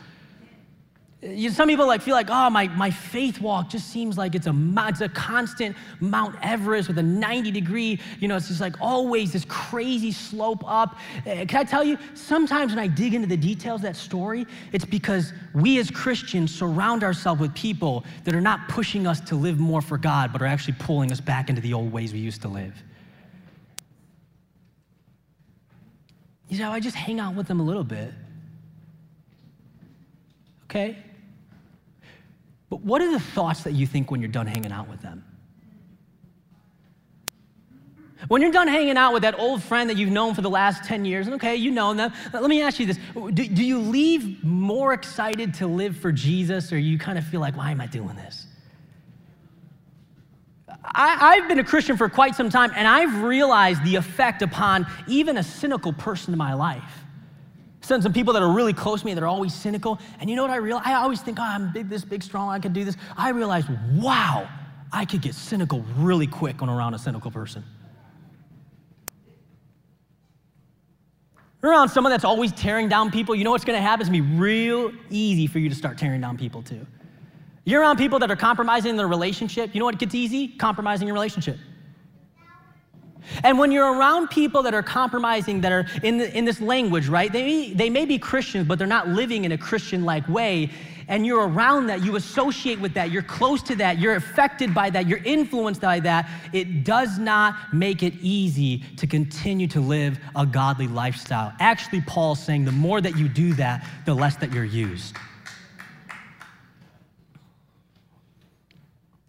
You, 1.30 1.50
some 1.50 1.68
people 1.68 1.88
like 1.88 2.02
feel 2.02 2.16
like, 2.16 2.30
oh, 2.30 2.50
my, 2.50 2.68
my 2.70 2.90
faith 2.90 3.42
walk 3.42 3.70
just 3.70 3.90
seems 3.90 4.18
like 4.18 4.36
it's 4.36 4.48
a, 4.48 4.56
it's 4.88 5.02
a 5.02 5.10
constant 5.10 5.76
Mount 6.00 6.36
Everest 6.42 6.88
with 6.88 6.98
a 7.00 7.04
90 7.04 7.52
degree, 7.52 8.00
you 8.20 8.28
know, 8.28 8.38
it's 8.38 8.48
just 8.48 8.62
like 8.62 8.76
always 8.80 9.34
this 9.34 9.46
crazy 9.46 10.12
slope 10.12 10.64
up. 10.66 10.96
Uh, 11.26 11.46
can 11.46 11.58
I 11.58 11.64
tell 11.64 11.84
you, 11.84 11.98
sometimes 12.14 12.72
when 12.72 12.80
I 12.80 12.88
dig 12.88 13.14
into 13.14 13.28
the 13.28 13.38
details 13.38 13.80
of 13.80 13.84
that 13.84 13.96
story, 13.96 14.46
it's 14.72 14.86
because 14.86 15.34
we 15.54 15.80
as 15.80 15.92
Christians 15.92 16.54
surround 16.54 17.04
ourselves 17.04 17.42
with 17.42 17.54
people 17.56 18.06
that 18.24 18.34
are 18.34 18.42
not 18.42 18.68
pushing 18.70 19.08
us 19.08 19.20
to 19.22 19.36
live 19.36 19.60
more 19.60 19.82
for 19.82 19.98
God, 19.98 20.32
but 20.32 20.42
are 20.42 20.46
actually 20.48 20.76
pulling 20.80 21.12
us 21.12 21.20
back 21.20 21.50
into 21.50 21.62
the 21.62 21.74
old 21.74 21.92
ways 21.92 22.14
we 22.14 22.20
used 22.20 22.42
to 22.44 22.48
live. 22.48 22.82
You 26.48 26.60
know, 26.60 26.72
I 26.72 26.80
just 26.80 26.96
hang 26.96 27.20
out 27.20 27.36
with 27.36 27.48
them 27.48 27.60
a 27.60 27.64
little 27.64 27.84
bit. 27.84 28.14
Okay? 30.66 30.98
But 32.70 32.82
what 32.82 33.02
are 33.02 33.12
the 33.12 33.20
thoughts 33.20 33.64
that 33.64 33.74
you 33.74 33.88
think 33.88 34.12
when 34.12 34.22
you're 34.22 34.30
done 34.30 34.48
hanging 34.48 34.72
out 34.72 34.90
with 34.90 35.02
them? 35.02 35.24
When 38.28 38.42
you're 38.42 38.52
done 38.52 38.68
hanging 38.68 38.98
out 38.98 39.14
with 39.14 39.22
that 39.22 39.40
old 39.40 39.62
friend 39.62 39.90
that 39.90 39.98
you've 39.98 40.12
known 40.12 40.34
for 40.34 40.42
the 40.42 40.50
last 40.50 40.84
10 40.84 41.06
years, 41.06 41.28
and 41.28 41.36
okay, 41.36 41.56
you 41.56 41.70
know 41.72 41.94
them, 41.94 42.12
let 42.34 42.50
me 42.50 42.62
ask 42.62 42.80
you 42.80 42.88
this 42.88 42.98
do, 43.14 43.48
do 43.48 43.64
you 43.64 43.80
leave 43.80 44.44
more 44.44 44.94
excited 44.94 45.54
to 45.56 45.68
live 45.68 45.96
for 45.96 46.12
Jesus, 46.12 46.74
or 46.74 46.80
you 46.80 46.98
kind 46.98 47.18
of 47.18 47.26
feel 47.26 47.40
like, 47.40 47.56
why 47.56 47.72
am 47.72 47.80
I 47.80 47.86
doing 47.86 48.16
this? 48.16 48.48
I, 50.84 51.36
have 51.36 51.48
been 51.48 51.60
a 51.60 51.64
Christian 51.64 51.96
for 51.96 52.10
quite 52.10 52.36
some 52.36 52.50
time, 52.50 52.72
and 52.76 52.88
I've 52.88 53.22
realized 53.22 53.84
the 53.84 53.96
effect 53.96 54.42
upon 54.42 54.88
even 55.08 55.38
a 55.38 55.44
cynical 55.44 55.94
person 55.94 56.34
in 56.34 56.38
my 56.38 56.54
life 56.54 57.04
some 57.88 58.14
people 58.14 58.34
that 58.34 58.42
are 58.42 58.52
really 58.52 58.74
close 58.74 59.02
to 59.02 59.06
me 59.06 59.14
that 59.14 59.24
are 59.24 59.28
always 59.28 59.54
cynical. 59.54 60.00
And 60.20 60.30
you 60.30 60.36
know 60.36 60.42
what 60.42 60.52
I 60.52 60.58
realize? 60.58 60.84
I 60.86 60.96
always 60.96 61.22
think, 61.22 61.40
oh, 61.40 61.44
I'm 61.44 61.72
big, 61.72 61.90
this 61.90 62.04
big, 62.04 62.22
strong, 62.22 62.50
I 62.50 62.60
could 62.60 62.74
do 62.74 62.84
this. 62.84 62.98
I 63.16 63.30
realize, 63.30 63.66
wow, 63.94 64.50
I 64.92 65.06
could 65.06 65.22
get 65.22 65.36
cynical 65.36 65.84
really 65.98 66.28
quick 66.28 66.62
when 66.62 66.70
around 66.70 66.94
a 66.94 67.00
cynical 67.00 67.32
person. 67.32 67.64
Around 71.64 71.90
someone 71.90 72.12
that's 72.12 72.24
always 72.24 72.52
tearing 72.52 72.88
down 72.88 73.10
people, 73.10 73.36
you 73.36 73.44
know 73.44 73.52
what's 73.52 73.66
gonna 73.66 73.82
happen? 73.82 74.02
It's 74.02 74.10
gonna 74.10 74.22
be 74.22 74.38
real 74.38 74.92
easy 75.10 75.48
for 75.48 75.60
you 75.60 75.70
to 75.70 75.76
start 75.76 75.98
tearing 75.98 76.22
down 76.22 76.38
people 76.38 76.62
too. 76.62 76.86
You're 77.66 77.82
around 77.82 77.98
people 77.98 78.20
that 78.20 78.30
are 78.30 78.36
compromising 78.36 78.96
their 78.96 79.08
relationship, 79.08 79.74
you 79.74 79.80
know 79.80 79.86
what 79.86 79.98
gets 79.98 80.16
easy? 80.16 80.48
Compromising 80.48 81.08
your 81.08 81.16
relationship. 81.16 81.58
And 83.44 83.60
when 83.60 83.72
you're 83.72 83.94
around 83.94 84.30
people 84.30 84.64
that 84.64 84.74
are 84.74 84.84
compromising, 84.84 85.62
that 85.62 85.72
are 85.72 85.86
in, 86.04 86.18
the, 86.18 86.36
in 86.38 86.46
this 86.46 86.62
language, 86.62 87.08
right? 87.08 87.32
They, 87.32 87.72
they 87.74 87.90
may 87.90 88.06
be 88.06 88.18
Christians, 88.18 88.68
but 88.68 88.78
they're 88.78 88.88
not 88.88 89.10
living 89.10 89.46
in 89.46 89.52
a 89.52 89.58
Christian 89.58 90.06
like 90.06 90.28
way. 90.28 90.72
And 91.10 91.26
you're 91.26 91.48
around 91.48 91.88
that, 91.88 92.04
you 92.04 92.18
associate 92.18 92.80
with 92.82 92.94
that, 92.96 93.12
you're 93.12 93.22
close 93.22 93.64
to 93.64 93.76
that, 93.78 93.98
you're 93.98 94.16
affected 94.16 94.74
by 94.74 94.90
that, 94.90 95.08
you're 95.08 95.24
influenced 95.24 95.80
by 95.80 96.02
that. 96.02 96.30
It 96.52 96.84
does 96.84 97.18
not 97.18 97.56
make 97.74 98.04
it 98.04 98.14
easy 98.20 98.80
to 98.98 99.08
continue 99.08 99.68
to 99.68 99.80
live 99.80 100.20
a 100.36 100.46
godly 100.46 100.88
lifestyle. 100.88 101.54
Actually, 101.60 102.02
Paul's 102.02 102.44
saying 102.44 102.66
the 102.66 102.74
more 102.74 103.00
that 103.00 103.16
you 103.18 103.30
do 103.30 103.54
that, 103.54 103.88
the 104.06 104.14
less 104.14 104.36
that 104.38 104.52
you're 104.52 104.66
used. 104.66 105.16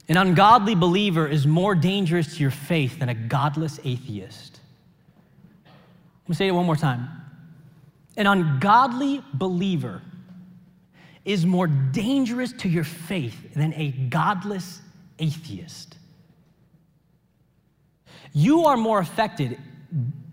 An 0.08 0.16
ungodly 0.16 0.74
believer 0.74 1.26
is 1.26 1.46
more 1.46 1.74
dangerous 1.74 2.36
to 2.36 2.40
your 2.40 2.50
faith 2.50 2.98
than 2.98 3.10
a 3.10 3.14
godless 3.14 3.78
atheist. 3.84 4.60
Let 6.24 6.28
me 6.30 6.34
say 6.34 6.48
it 6.48 6.52
one 6.52 6.66
more 6.66 6.76
time. 6.76 7.08
An 8.16 8.26
ungodly 8.26 9.22
believer 9.34 10.02
is 11.24 11.44
more 11.44 11.66
dangerous 11.66 12.52
to 12.54 12.68
your 12.68 12.84
faith 12.84 13.54
than 13.54 13.74
a 13.74 13.90
godless 13.90 14.80
atheist. 15.18 15.96
You 18.32 18.64
are 18.64 18.76
more 18.76 19.00
affected, 19.00 19.58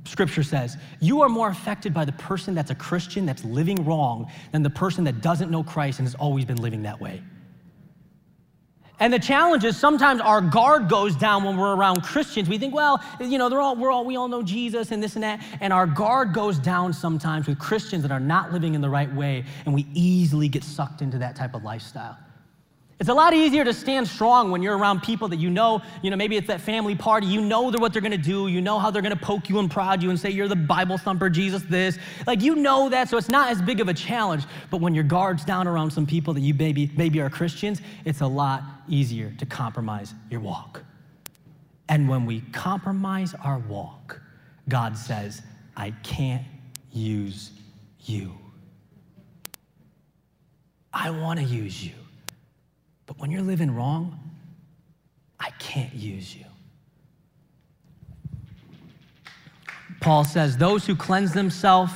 scripture 0.05 0.43
says, 0.43 0.77
you 1.01 1.21
are 1.21 1.29
more 1.29 1.49
affected 1.49 1.93
by 1.93 2.05
the 2.05 2.11
person 2.13 2.55
that's 2.55 2.71
a 2.71 2.75
Christian 2.75 3.25
that's 3.25 3.43
living 3.43 3.83
wrong 3.83 4.31
than 4.53 4.63
the 4.63 4.69
person 4.69 5.03
that 5.03 5.21
doesn't 5.21 5.51
know 5.51 5.63
Christ 5.63 5.99
and 5.99 6.07
has 6.07 6.15
always 6.15 6.45
been 6.45 6.61
living 6.61 6.83
that 6.83 6.99
way. 6.99 7.21
And 8.99 9.11
the 9.11 9.19
challenge 9.19 9.63
is 9.65 9.77
sometimes 9.77 10.21
our 10.21 10.41
guard 10.41 10.87
goes 10.89 11.15
down 11.15 11.43
when 11.43 11.57
we're 11.57 11.75
around 11.75 12.01
Christians. 12.01 12.47
We 12.47 12.57
think, 12.57 12.73
well, 12.73 13.03
you 13.19 13.37
know, 13.37 13.49
they're 13.49 13.61
all, 13.61 13.75
we're 13.75 13.91
all, 13.91 14.05
we 14.05 14.15
all 14.15 14.27
know 14.27 14.41
Jesus 14.41 14.91
and 14.91 15.03
this 15.03 15.15
and 15.15 15.23
that. 15.23 15.41
And 15.59 15.73
our 15.73 15.85
guard 15.85 16.33
goes 16.33 16.57
down 16.57 16.93
sometimes 16.93 17.47
with 17.47 17.59
Christians 17.59 18.03
that 18.03 18.11
are 18.11 18.19
not 18.19 18.53
living 18.53 18.73
in 18.73 18.81
the 18.81 18.89
right 18.89 19.13
way. 19.13 19.43
And 19.65 19.73
we 19.73 19.85
easily 19.93 20.47
get 20.47 20.63
sucked 20.63 21.01
into 21.01 21.17
that 21.17 21.35
type 21.35 21.55
of 21.55 21.63
lifestyle. 21.63 22.17
It's 22.97 23.09
a 23.09 23.13
lot 23.13 23.33
easier 23.33 23.65
to 23.65 23.73
stand 23.73 24.07
strong 24.07 24.51
when 24.51 24.63
you're 24.63 24.77
around 24.77 25.03
people 25.03 25.27
that 25.27 25.35
you 25.35 25.49
know, 25.49 25.81
you 26.01 26.09
know, 26.09 26.15
maybe 26.15 26.37
it's 26.37 26.47
that 26.47 26.61
family 26.61 26.95
party, 26.95 27.27
you 27.27 27.41
know 27.41 27.69
they're 27.69 27.81
what 27.81 27.91
they're 27.91 28.01
gonna 28.01 28.17
do, 28.17 28.47
you 28.47 28.61
know 28.61 28.79
how 28.79 28.89
they're 28.89 29.01
gonna 29.01 29.17
poke 29.17 29.49
you 29.49 29.59
and 29.59 29.69
prod 29.69 30.01
you 30.01 30.11
and 30.11 30.19
say 30.19 30.29
you're 30.29 30.47
the 30.47 30.55
Bible 30.55 30.97
thumper, 30.97 31.29
Jesus 31.29 31.63
this. 31.63 31.99
Like 32.25 32.41
you 32.41 32.55
know 32.55 32.87
that, 32.87 33.09
so 33.09 33.17
it's 33.17 33.27
not 33.27 33.51
as 33.51 33.61
big 33.61 33.81
of 33.81 33.89
a 33.89 33.93
challenge. 33.93 34.45
But 34.71 34.79
when 34.79 34.95
your 34.95 35.03
guard's 35.03 35.43
down 35.43 35.67
around 35.67 35.91
some 35.91 36.05
people 36.05 36.33
that 36.35 36.39
you 36.39 36.53
maybe, 36.53 36.89
maybe 36.95 37.19
are 37.19 37.29
Christians, 37.29 37.81
it's 38.05 38.21
a 38.21 38.27
lot 38.27 38.63
easier 38.87 39.33
to 39.39 39.45
compromise 39.45 40.13
your 40.29 40.39
walk. 40.39 40.81
And 41.89 42.07
when 42.07 42.25
we 42.25 42.41
compromise 42.53 43.35
our 43.43 43.59
walk, 43.59 44.21
God 44.69 44.97
says, 44.97 45.41
I 45.75 45.91
can't 46.01 46.45
use 46.93 47.51
you. 48.05 48.31
I 50.93 51.09
wanna 51.09 51.41
use 51.41 51.85
you. 51.85 51.91
But 53.05 53.19
when 53.19 53.31
you're 53.31 53.41
living 53.41 53.73
wrong, 53.73 54.19
I 55.39 55.51
can't 55.59 55.93
use 55.93 56.35
you. 56.35 56.45
Paul 59.99 60.23
says, 60.23 60.57
Those 60.57 60.85
who 60.85 60.95
cleanse 60.95 61.33
themselves 61.33 61.91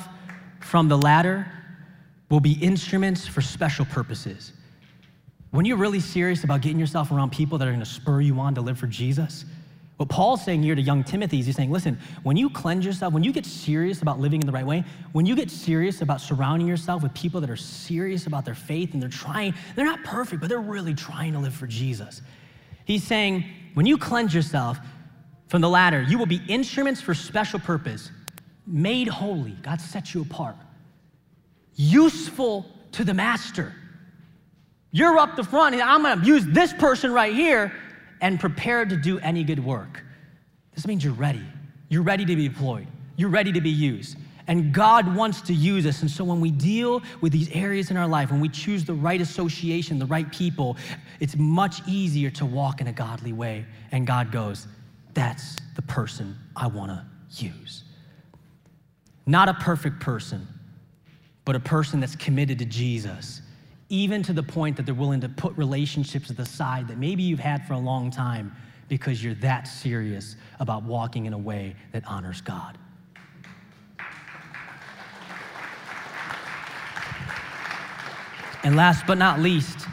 from 0.60 0.88
the 0.88 0.98
latter 0.98 1.52
will 2.30 2.40
be 2.40 2.54
instruments 2.54 3.28
for 3.28 3.42
special 3.42 3.86
purposes. 3.86 4.54
When 5.52 5.66
you're 5.66 5.78
really 5.78 6.00
serious 6.00 6.44
about 6.44 6.62
getting 6.62 6.80
yourself 6.80 7.12
around 7.12 7.32
people 7.32 7.58
that 7.58 7.68
are 7.68 7.72
going 7.72 7.80
to 7.80 7.86
spur 7.86 8.22
you 8.22 8.40
on 8.40 8.54
to 8.56 8.62
live 8.62 8.78
for 8.78 8.88
Jesus, 8.88 9.46
what 10.00 10.08
Paul's 10.08 10.46
saying 10.46 10.64
here 10.64 10.76
to 10.76 10.82
young 10.82 11.04
Timothy 11.04 11.42
is 11.42 11.46
he's 11.46 11.58
saying, 11.58 11.72
listen, 11.72 12.00
when 12.24 12.38
you 12.38 12.50
cleanse 12.50 12.86
yourself, 12.86 13.14
when 13.14 13.22
you 13.22 13.34
get 13.34 13.46
serious 13.46 14.02
about 14.02 14.18
living 14.18 14.40
in 14.40 14.48
the 14.48 14.54
right 14.54 14.66
way, 14.66 14.86
when 15.12 15.26
you 15.26 15.36
get 15.36 15.52
serious 15.52 16.02
about 16.02 16.22
surrounding 16.22 16.70
yourself 16.70 17.04
with 17.04 17.14
people 17.14 17.42
that 17.42 17.50
are 17.50 17.58
serious 17.58 18.26
about 18.26 18.46
their 18.46 18.56
faith 18.56 18.94
and 18.94 19.02
they're 19.02 19.10
trying, 19.10 19.54
they're 19.76 19.84
not 19.84 20.02
perfect, 20.06 20.40
but 20.40 20.48
they're 20.48 20.62
really 20.62 20.94
trying 20.94 21.34
to 21.34 21.40
live 21.40 21.54
for 21.54 21.68
Jesus. 21.68 22.22
He's 22.86 23.04
saying, 23.04 23.44
when 23.74 23.86
you 23.86 23.98
cleanse 23.98 24.34
yourself 24.34 24.80
from 25.48 25.60
the 25.60 25.70
latter, 25.70 26.02
you 26.04 26.18
will 26.18 26.26
be 26.26 26.40
instruments 26.48 27.02
for 27.02 27.14
special 27.14 27.60
purpose, 27.60 28.10
made 28.66 29.10
holy. 29.10 29.58
God 29.64 29.82
sets 29.82 30.14
you 30.14 30.22
apart, 30.22 30.56
useful 31.76 32.66
to 32.94 33.04
the 33.04 33.14
master. 33.14 33.76
You're 34.92 35.18
up 35.18 35.36
the 35.36 35.44
front, 35.44 35.76
and 35.76 35.84
I'm 35.84 36.04
gonna 36.04 36.26
use 36.26 36.46
this 36.46 36.72
person 36.72 37.12
right 37.12 37.34
here 37.34 37.74
and 38.22 38.40
prepared 38.40 38.90
to 38.90 38.98
do 38.98 39.20
any 39.20 39.44
good 39.44 39.64
work. 39.64 40.04
This 40.76 40.88
means 40.88 41.04
you're 41.04 41.14
ready. 41.14 41.46
You're 41.90 42.04
ready 42.04 42.26
to 42.26 42.36
be 42.36 42.48
deployed. 42.48 42.88
You're 43.16 43.30
ready 43.30 43.52
to 43.52 43.62
be 43.62 43.70
used. 43.70 44.18
And 44.48 44.74
God 44.74 45.16
wants 45.16 45.42
to 45.42 45.54
use 45.54 45.86
us. 45.86 46.02
And 46.02 46.10
so 46.10 46.24
when 46.24 46.42
we 46.42 46.50
deal 46.50 47.04
with 47.22 47.32
these 47.32 47.50
areas 47.52 47.92
in 47.92 47.98
our 47.98 48.08
life, 48.08 48.32
when 48.32 48.40
we 48.40 48.50
choose 48.50 48.84
the 48.84 48.94
right 48.94 49.22
association, 49.22 50.00
the 50.00 50.08
right 50.08 50.32
people, 50.32 50.76
it's 51.20 51.36
much 51.36 51.88
easier 51.88 52.32
to 52.32 52.46
walk 52.46 52.82
in 52.82 52.88
a 52.88 52.92
godly 52.92 53.32
way. 53.32 53.66
And 53.92 54.08
God 54.08 54.32
goes, 54.32 54.68
that's 55.14 55.56
the 55.76 55.82
person 55.84 56.36
I 56.56 56.68
want 56.68 56.92
to 56.92 57.06
use. 57.46 57.84
Not 59.26 59.50
a 59.50 59.54
perfect 59.54 60.00
person, 60.00 60.48
but 61.46 61.56
a 61.56 61.60
person 61.60 62.00
that's 62.00 62.16
committed 62.16 62.58
to 62.60 62.66
Jesus 62.66 63.44
even 63.90 64.24
to 64.24 64.34
the 64.34 64.44
point 64.44 64.78
that 64.78 64.86
they're 64.86 64.96
willing 64.96 65.22
to 65.22 65.30
put 65.30 65.58
relationships 65.58 66.28
to 66.28 66.34
the 66.34 66.46
side 66.46 66.88
that 66.88 66.98
maybe 66.98 67.24
you've 67.24 67.40
had 67.40 67.66
for 67.68 67.74
a 67.74 67.80
long 67.80 68.12
time 68.12 68.56
because 68.88 69.24
you're 69.24 69.36
that 69.36 69.68
serious 69.68 70.36
about 70.60 70.84
walking 70.84 71.26
in 71.26 71.34
a 71.34 71.38
way 71.38 71.76
that 71.92 72.04
honors 72.06 72.42
God. 72.42 72.78
And 78.64 78.76
last 78.76 79.08
but 79.08 79.18
not 79.18 79.40
least, 79.40 79.88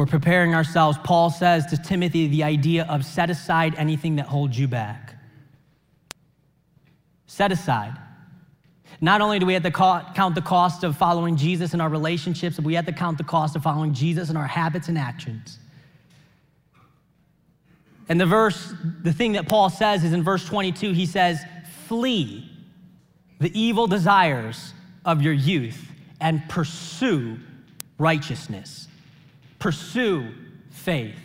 we're 0.00 0.06
preparing 0.06 0.54
ourselves, 0.54 0.96
Paul 1.04 1.28
says 1.28 1.66
to 1.66 1.76
Timothy 1.76 2.26
the 2.26 2.42
idea 2.42 2.86
of 2.88 3.04
set 3.04 3.28
aside 3.28 3.74
anything 3.76 4.16
that 4.16 4.24
holds 4.24 4.58
you 4.58 4.66
back. 4.66 5.14
Set 7.26 7.52
aside. 7.52 7.98
Not 9.00 9.20
only 9.20 9.38
do 9.38 9.46
we 9.46 9.54
have 9.54 9.62
to 9.62 9.70
count 9.70 10.34
the 10.34 10.42
cost 10.42 10.84
of 10.84 10.96
following 10.96 11.36
Jesus 11.36 11.72
in 11.72 11.80
our 11.80 11.88
relationships, 11.88 12.56
but 12.56 12.64
we 12.64 12.74
have 12.74 12.86
to 12.86 12.92
count 12.92 13.16
the 13.16 13.24
cost 13.24 13.56
of 13.56 13.62
following 13.62 13.94
Jesus 13.94 14.28
in 14.28 14.36
our 14.36 14.46
habits 14.46 14.88
and 14.88 14.98
actions. 14.98 15.58
And 18.10 18.20
the 18.20 18.26
verse, 18.26 18.74
the 19.02 19.12
thing 19.12 19.32
that 19.32 19.48
Paul 19.48 19.70
says 19.70 20.04
is 20.04 20.12
in 20.12 20.22
verse 20.22 20.44
22, 20.44 20.92
he 20.92 21.06
says, 21.06 21.40
flee 21.86 22.50
the 23.38 23.58
evil 23.58 23.86
desires 23.86 24.74
of 25.04 25.22
your 25.22 25.32
youth 25.32 25.90
and 26.20 26.46
pursue 26.48 27.38
righteousness, 27.98 28.88
pursue 29.58 30.34
faith, 30.70 31.16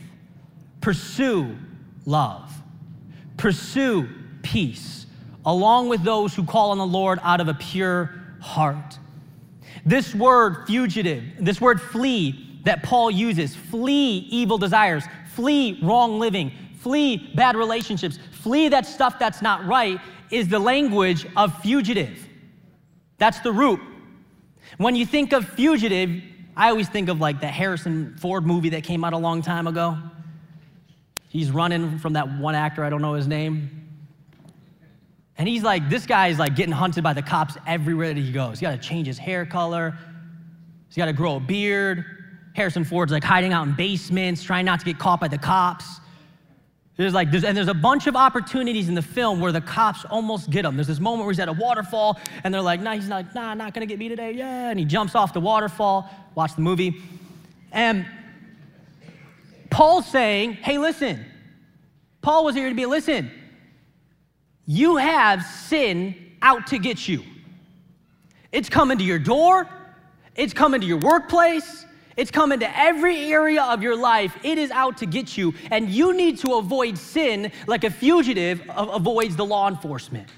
pursue 0.80 1.58
love, 2.06 2.54
pursue 3.36 4.08
peace, 4.44 5.05
along 5.46 5.90
with 5.90 6.04
those 6.04 6.34
who 6.34 6.44
call 6.44 6.72
on 6.72 6.78
the 6.78 6.86
Lord 6.86 7.20
out 7.24 7.40
of 7.40 7.48
a 7.48 7.54
pure 7.54 8.14
heart. 8.42 8.98
This 9.86 10.16
word 10.16 10.66
fugitive, 10.66 11.24
this 11.40 11.62
word 11.62 11.82
flee 11.82 12.60
that 12.64 12.82
Paul 12.84 13.12
uses, 13.12 13.56
flee 13.56 14.28
evil 14.32 14.58
desires, 14.58 15.04
flee 15.34 15.80
wrong 15.84 16.20
living, 16.20 16.52
flee 16.80 17.32
bad 17.36 17.56
relationships, 17.56 18.18
flee 18.32 18.70
that 18.70 18.86
stuff 18.86 19.20
that's 19.20 19.42
not 19.42 19.66
right, 19.66 20.00
is 20.32 20.48
the 20.48 20.60
language 20.60 21.28
of 21.38 21.62
fugitive. 21.62 22.28
That's 23.18 23.40
the 23.40 23.52
root. 23.52 23.80
When 24.78 24.96
you 24.96 25.06
think 25.06 25.32
of 25.32 25.48
fugitive, 25.48 26.24
I 26.58 26.70
always 26.70 26.90
think 26.90 27.10
of 27.10 27.20
like 27.20 27.40
the 27.40 27.48
Harrison 27.48 28.16
Ford 28.18 28.46
movie 28.46 28.70
that 28.70 28.84
came 28.84 29.04
out 29.04 29.14
a 29.14 29.18
long 29.18 29.42
time 29.42 29.68
ago. 29.68 29.98
He's 31.30 31.52
running 31.52 32.00
from 32.00 32.14
that 32.14 32.40
one 32.40 32.56
actor, 32.56 32.84
I 32.84 32.90
don't 32.90 33.02
know 33.02 33.14
his 33.14 33.28
name. 33.28 33.85
And 35.38 35.48
he's 35.48 35.64
like, 35.64 35.90
this 35.90 36.06
guy 36.06 36.28
is 36.28 36.40
like 36.40 36.56
getting 36.56 36.72
hunted 36.72 37.04
by 37.04 37.14
the 37.14 37.22
cops 37.22 37.58
everywhere 37.68 38.14
that 38.14 38.20
he 38.20 38.32
goes. 38.32 38.52
He's 38.52 38.62
got 38.62 38.72
to 38.72 38.88
change 38.88 39.08
his 39.08 39.18
hair 39.18 39.46
color. 39.46 39.98
He's 40.88 40.96
got 40.96 41.06
to 41.06 41.14
grow 41.14 41.36
a 41.36 41.40
beard. 41.40 42.06
Harrison 42.54 42.86
Ford's 42.86 43.12
like 43.12 43.24
hiding 43.24 43.52
out 43.52 43.68
in 43.68 43.76
basements, 43.76 44.42
trying 44.42 44.66
not 44.66 44.80
to 44.80 44.86
get 44.86 44.98
caught 44.98 45.20
by 45.20 45.28
the 45.28 45.38
cops. 45.38 46.00
There's 46.96 47.14
like, 47.14 47.30
there's, 47.30 47.44
and 47.44 47.58
there's 47.58 47.68
a 47.68 47.74
bunch 47.74 48.08
of 48.08 48.16
opportunities 48.16 48.88
in 48.88 48.96
the 48.96 49.02
film 49.02 49.42
where 49.42 49.52
the 49.52 49.60
cops 49.60 50.06
almost 50.06 50.50
get 50.50 50.64
him. 50.64 50.78
There's 50.78 50.88
this 50.88 51.02
moment 51.02 51.26
where 51.26 51.34
he's 51.34 51.42
at 51.42 51.50
a 51.50 51.54
waterfall, 51.54 52.18
and 52.46 52.54
they're 52.54 52.62
like, 52.62 52.80
nah, 52.80 52.94
he's 52.94 53.10
like, 53.10 53.36
nah, 53.36 53.54
not 53.54 53.74
gonna 53.74 53.86
get 53.86 54.00
me 54.00 54.08
today, 54.08 54.32
yeah. 54.32 54.70
And 54.70 54.80
he 54.80 54.86
jumps 54.86 55.14
off 55.14 55.34
the 55.34 55.42
waterfall, 55.42 56.10
watch 56.36 56.56
the 56.56 56.62
movie. 56.62 57.02
And 57.74 58.06
Paul's 59.70 60.08
saying, 60.08 60.54
hey, 60.54 60.78
listen, 60.78 61.26
Paul 62.22 62.46
was 62.46 62.56
here 62.56 62.70
to 62.70 62.76
be, 62.76 62.86
listen, 62.86 63.30
you 64.66 64.98
have 64.98 65.44
sin 65.44 66.16
out 66.42 66.68
to 66.68 66.78
get 66.78 67.08
you. 67.08 67.24
It's 68.52 68.70
coming 68.70 68.98
to 68.98 69.04
your 69.04 69.20
door, 69.20 69.68
it's 70.36 70.54
coming 70.54 70.82
to 70.82 70.88
your 70.88 70.98
workplace, 70.98 71.86
it's 72.18 72.32
coming 72.32 72.60
to 72.60 72.80
every 72.80 73.32
area 73.32 73.62
of 73.64 73.82
your 73.82 73.96
life. 73.96 74.38
It 74.44 74.58
is 74.58 74.72
out 74.72 74.98
to 74.98 75.06
get 75.06 75.38
you, 75.38 75.54
and 75.70 75.90
you 75.90 76.14
need 76.14 76.40
to 76.40 76.54
avoid 76.54 76.98
sin 76.98 77.52
like 77.68 77.84
a 77.84 77.90
fugitive 77.90 78.62
avoids 78.70 79.36
the 79.36 79.46
law 79.46 79.68
enforcement. 79.68 80.30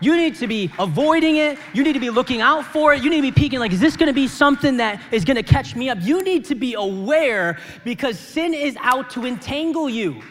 You 0.00 0.16
need 0.16 0.36
to 0.36 0.46
be 0.46 0.70
avoiding 0.78 1.36
it. 1.36 1.58
You 1.72 1.82
need 1.82 1.94
to 1.94 2.00
be 2.00 2.10
looking 2.10 2.40
out 2.40 2.64
for 2.64 2.94
it. 2.94 3.02
You 3.02 3.10
need 3.10 3.16
to 3.16 3.22
be 3.22 3.32
peeking, 3.32 3.58
like, 3.58 3.72
is 3.72 3.80
this 3.80 3.96
gonna 3.96 4.12
be 4.12 4.28
something 4.28 4.76
that 4.76 5.00
is 5.10 5.24
gonna 5.24 5.42
catch 5.42 5.74
me 5.74 5.88
up? 5.88 5.98
You 6.00 6.22
need 6.22 6.44
to 6.46 6.54
be 6.54 6.74
aware 6.74 7.58
because 7.84 8.18
sin 8.18 8.54
is 8.54 8.76
out 8.80 9.10
to 9.10 9.24
entangle 9.24 9.88
you. 9.88 10.22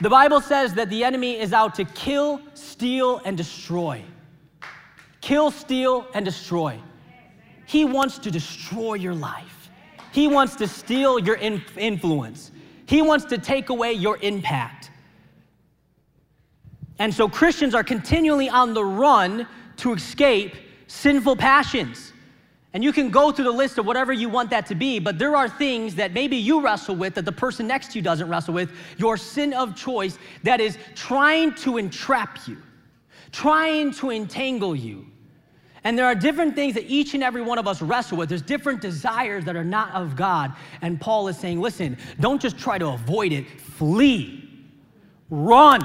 The 0.00 0.08
Bible 0.08 0.40
says 0.40 0.74
that 0.74 0.88
the 0.88 1.04
enemy 1.04 1.38
is 1.38 1.52
out 1.52 1.74
to 1.74 1.84
kill, 1.84 2.40
steal, 2.54 3.20
and 3.24 3.36
destroy. 3.36 4.02
Kill, 5.20 5.50
steal, 5.50 6.06
and 6.14 6.24
destroy. 6.24 6.80
He 7.66 7.84
wants 7.84 8.18
to 8.20 8.30
destroy 8.30 8.94
your 8.94 9.14
life. 9.14 9.70
He 10.12 10.26
wants 10.26 10.56
to 10.56 10.66
steal 10.66 11.18
your 11.18 11.36
influence. 11.36 12.50
He 12.86 13.02
wants 13.02 13.26
to 13.26 13.38
take 13.38 13.68
away 13.68 13.92
your 13.92 14.16
impact. 14.22 14.90
And 16.98 17.14
so 17.14 17.28
Christians 17.28 17.74
are 17.74 17.84
continually 17.84 18.48
on 18.48 18.74
the 18.74 18.84
run 18.84 19.46
to 19.76 19.92
escape 19.92 20.54
sinful 20.86 21.36
passions. 21.36 22.09
And 22.72 22.84
you 22.84 22.92
can 22.92 23.10
go 23.10 23.32
through 23.32 23.46
the 23.46 23.50
list 23.50 23.78
of 23.78 23.86
whatever 23.86 24.12
you 24.12 24.28
want 24.28 24.50
that 24.50 24.66
to 24.66 24.74
be, 24.74 25.00
but 25.00 25.18
there 25.18 25.34
are 25.34 25.48
things 25.48 25.96
that 25.96 26.12
maybe 26.12 26.36
you 26.36 26.60
wrestle 26.60 26.94
with 26.94 27.14
that 27.14 27.24
the 27.24 27.32
person 27.32 27.66
next 27.66 27.92
to 27.92 27.98
you 27.98 28.02
doesn't 28.02 28.28
wrestle 28.28 28.54
with, 28.54 28.70
your 28.96 29.16
sin 29.16 29.52
of 29.52 29.74
choice 29.74 30.18
that 30.44 30.60
is 30.60 30.78
trying 30.94 31.52
to 31.56 31.78
entrap 31.78 32.46
you, 32.46 32.58
trying 33.32 33.92
to 33.94 34.10
entangle 34.10 34.76
you. 34.76 35.04
And 35.82 35.98
there 35.98 36.06
are 36.06 36.14
different 36.14 36.54
things 36.54 36.74
that 36.74 36.84
each 36.84 37.14
and 37.14 37.24
every 37.24 37.42
one 37.42 37.58
of 37.58 37.66
us 37.66 37.82
wrestle 37.82 38.18
with. 38.18 38.28
There's 38.28 38.42
different 38.42 38.80
desires 38.80 39.44
that 39.46 39.56
are 39.56 39.64
not 39.64 39.92
of 39.92 40.14
God. 40.14 40.52
And 40.82 41.00
Paul 41.00 41.26
is 41.28 41.38
saying, 41.38 41.60
listen, 41.60 41.96
don't 42.20 42.40
just 42.40 42.58
try 42.58 42.78
to 42.78 42.88
avoid 42.88 43.32
it, 43.32 43.48
flee, 43.60 44.48
run 45.30 45.80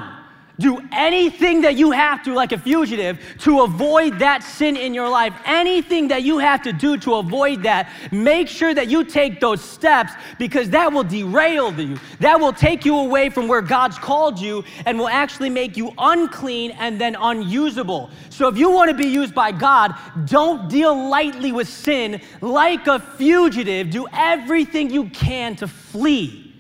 do 0.60 0.80
anything 0.92 1.62
that 1.62 1.76
you 1.76 1.92
have 1.92 2.24
to, 2.24 2.34
like 2.34 2.52
a 2.52 2.58
fugitive, 2.58 3.20
to 3.40 3.62
avoid 3.62 4.20
that 4.20 4.44
sin 4.44 4.78
in 4.78 4.94
your 4.94 5.10
life. 5.10 5.34
Anything 5.46 6.08
that 6.10 6.24
you 6.24 6.38
have 6.38 6.62
to 6.64 6.72
do 6.72 6.98
to 6.98 7.16
avoid 7.16 7.64
that, 7.64 7.90
make 8.12 8.48
sure 8.48 8.74
that 8.74 8.88
you 8.88 9.04
take 9.04 9.40
those 9.40 9.62
steps 9.62 10.14
because 10.40 10.70
that 10.70 10.92
will 10.92 11.04
derail 11.04 11.74
you. 11.80 11.98
That 12.20 12.40
will 12.40 12.54
take 12.54 12.86
you 12.86 12.98
away 12.98 13.30
from 13.30 13.48
where 13.48 13.62
God's 13.62 13.98
called 13.98 14.40
you 14.40 14.64
and 14.86 14.98
will 14.98 15.10
actually 15.10 15.50
make 15.50 15.76
you 15.76 15.94
unclean 15.98 16.72
and 16.72 17.00
then 17.00 17.16
unusable. 17.20 18.10
So 18.30 18.48
if 18.48 18.58
you 18.58 18.72
want 18.72 18.90
to 18.90 18.98
be 18.98 19.08
used 19.08 19.36
by 19.36 19.52
God, 19.52 19.96
don't 20.26 20.70
deal 20.70 21.10
lightly 21.10 21.52
with 21.52 21.68
sin 21.68 22.22
like 22.42 22.88
a 22.88 23.00
fugitive. 23.00 23.90
Do 23.90 24.08
everything 24.14 24.90
you 24.90 25.10
can 25.10 25.56
to 25.58 25.68
flee 25.68 26.54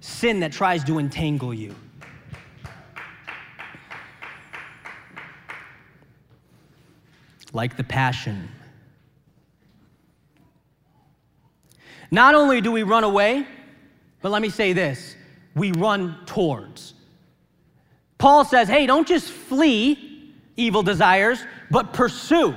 sin 0.00 0.40
that 0.40 0.52
tries 0.52 0.84
to 0.84 0.98
entangle 0.98 1.54
you. 1.54 1.74
Like 7.52 7.76
the 7.76 7.84
passion. 7.84 8.48
Not 12.10 12.34
only 12.34 12.60
do 12.60 12.70
we 12.70 12.82
run 12.82 13.04
away, 13.04 13.46
but 14.20 14.30
let 14.30 14.42
me 14.42 14.50
say 14.50 14.72
this 14.72 15.16
we 15.54 15.72
run 15.72 16.18
towards. 16.26 16.94
Paul 18.18 18.44
says, 18.44 18.68
hey, 18.68 18.86
don't 18.86 19.06
just 19.06 19.28
flee 19.28 20.32
evil 20.56 20.82
desires, 20.82 21.44
but 21.70 21.92
pursue. 21.92 22.54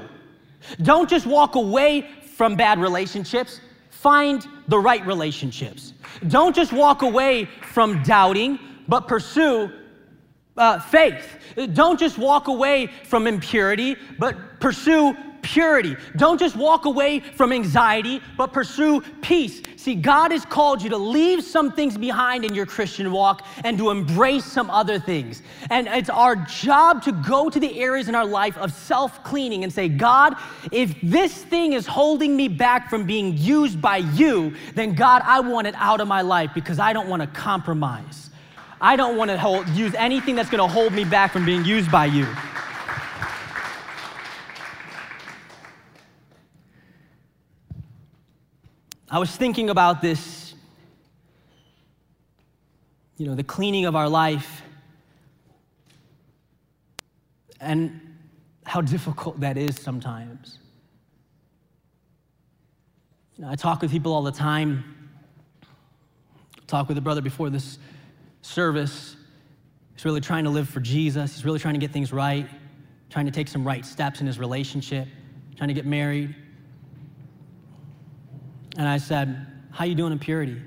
Don't 0.82 1.10
just 1.10 1.26
walk 1.26 1.56
away 1.56 2.08
from 2.36 2.56
bad 2.56 2.80
relationships, 2.80 3.62
find 3.90 4.46
the 4.68 4.78
right 4.78 5.06
relationships. 5.06 5.94
Don't 6.28 6.56
just 6.56 6.72
walk 6.72 7.02
away 7.02 7.46
from 7.46 8.04
doubting, 8.04 8.60
but 8.88 9.08
pursue 9.08 9.72
uh, 10.58 10.80
faith. 10.80 11.38
Don't 11.74 12.00
just 12.00 12.18
walk 12.18 12.48
away 12.48 12.88
from 13.06 13.28
impurity, 13.28 13.96
but 14.20 14.36
pursue 14.60 15.16
purity. 15.46 15.96
Don't 16.16 16.40
just 16.40 16.56
walk 16.56 16.86
away 16.86 17.20
from 17.20 17.54
anxiety, 17.54 18.20
but 18.36 18.52
pursue 18.52 19.02
peace. 19.22 19.62
See, 19.76 19.94
God 19.94 20.32
has 20.32 20.44
called 20.44 20.82
you 20.82 20.90
to 20.90 20.98
leave 20.98 21.44
some 21.44 21.72
things 21.72 21.98
behind 21.98 22.44
in 22.44 22.56
your 22.56 22.66
Christian 22.66 23.12
walk 23.12 23.46
and 23.64 23.78
to 23.78 23.92
embrace 23.92 24.44
some 24.44 24.72
other 24.72 24.98
things. 25.00 25.44
And 25.70 25.88
it's 25.88 26.10
our 26.10 26.36
job 26.36 27.04
to 27.04 27.12
go 27.12 27.52
to 27.52 27.60
the 27.60 27.80
areas 27.80 28.10
in 28.10 28.16
our 28.16 28.26
life 28.26 28.58
of 28.58 28.74
self 28.74 29.24
cleaning 29.24 29.64
and 29.64 29.72
say, 29.72 29.88
God, 29.88 30.36
if 30.72 30.96
this 31.04 31.44
thing 31.44 31.74
is 31.74 31.86
holding 31.86 32.36
me 32.36 32.48
back 32.48 32.90
from 32.90 33.06
being 33.06 33.38
used 33.38 33.80
by 33.80 33.98
you, 33.98 34.56
then 34.74 34.96
God, 34.96 35.22
I 35.24 35.40
want 35.42 35.68
it 35.68 35.76
out 35.78 36.02
of 36.02 36.08
my 36.08 36.22
life 36.22 36.50
because 36.56 36.80
I 36.80 36.92
don't 36.92 37.08
want 37.08 37.22
to 37.22 37.28
compromise. 37.28 38.32
I 38.82 38.96
don't 38.96 39.16
want 39.16 39.30
to 39.30 39.38
hold, 39.38 39.68
use 39.70 39.94
anything 39.96 40.36
that's 40.36 40.50
going 40.50 40.68
to 40.68 40.74
hold 40.74 40.92
me 40.92 41.06
back 41.06 41.32
from 41.32 41.46
being 41.46 41.64
used 41.64 41.92
by 41.92 42.06
you. 42.06 42.28
I 49.10 49.20
was 49.20 49.36
thinking 49.36 49.70
about 49.70 50.02
this, 50.02 50.56
you 53.18 53.28
know, 53.28 53.36
the 53.36 53.44
cleaning 53.44 53.86
of 53.86 53.96
our 53.96 54.10
life 54.10 54.64
and 57.62 58.02
how 58.66 58.82
difficult 58.82 59.40
that 59.42 59.58
is 59.58 59.80
sometimes. 59.80 60.58
You 63.38 63.44
know, 63.44 63.52
I 63.52 63.56
talk 63.56 63.82
with 63.82 63.92
people 63.92 64.12
all 64.14 64.24
the 64.24 64.32
time. 64.32 64.84
Talk 66.68 66.88
with 66.88 66.98
a 66.98 67.02
brother 67.02 67.22
before 67.22 67.52
this 67.52 67.78
service. 68.42 69.16
He's 69.94 70.04
really 70.04 70.22
trying 70.22 70.46
to 70.46 70.50
live 70.50 70.68
for 70.68 70.80
Jesus. 70.80 71.36
He's 71.36 71.46
really 71.46 71.60
trying 71.60 71.76
to 71.76 71.80
get 71.80 71.92
things 71.92 72.12
right, 72.12 72.48
trying 73.12 73.26
to 73.26 73.32
take 73.32 73.48
some 73.48 73.66
right 73.66 73.86
steps 73.86 74.20
in 74.20 74.26
his 74.26 74.40
relationship, 74.40 75.08
trying 75.58 75.68
to 75.68 75.76
get 75.76 75.86
married. 75.86 76.36
And 78.78 78.88
I 78.88 78.98
said, 78.98 79.48
How 79.72 79.86
you 79.86 79.96
doing 79.96 80.12
in 80.12 80.20
purity? 80.20 80.62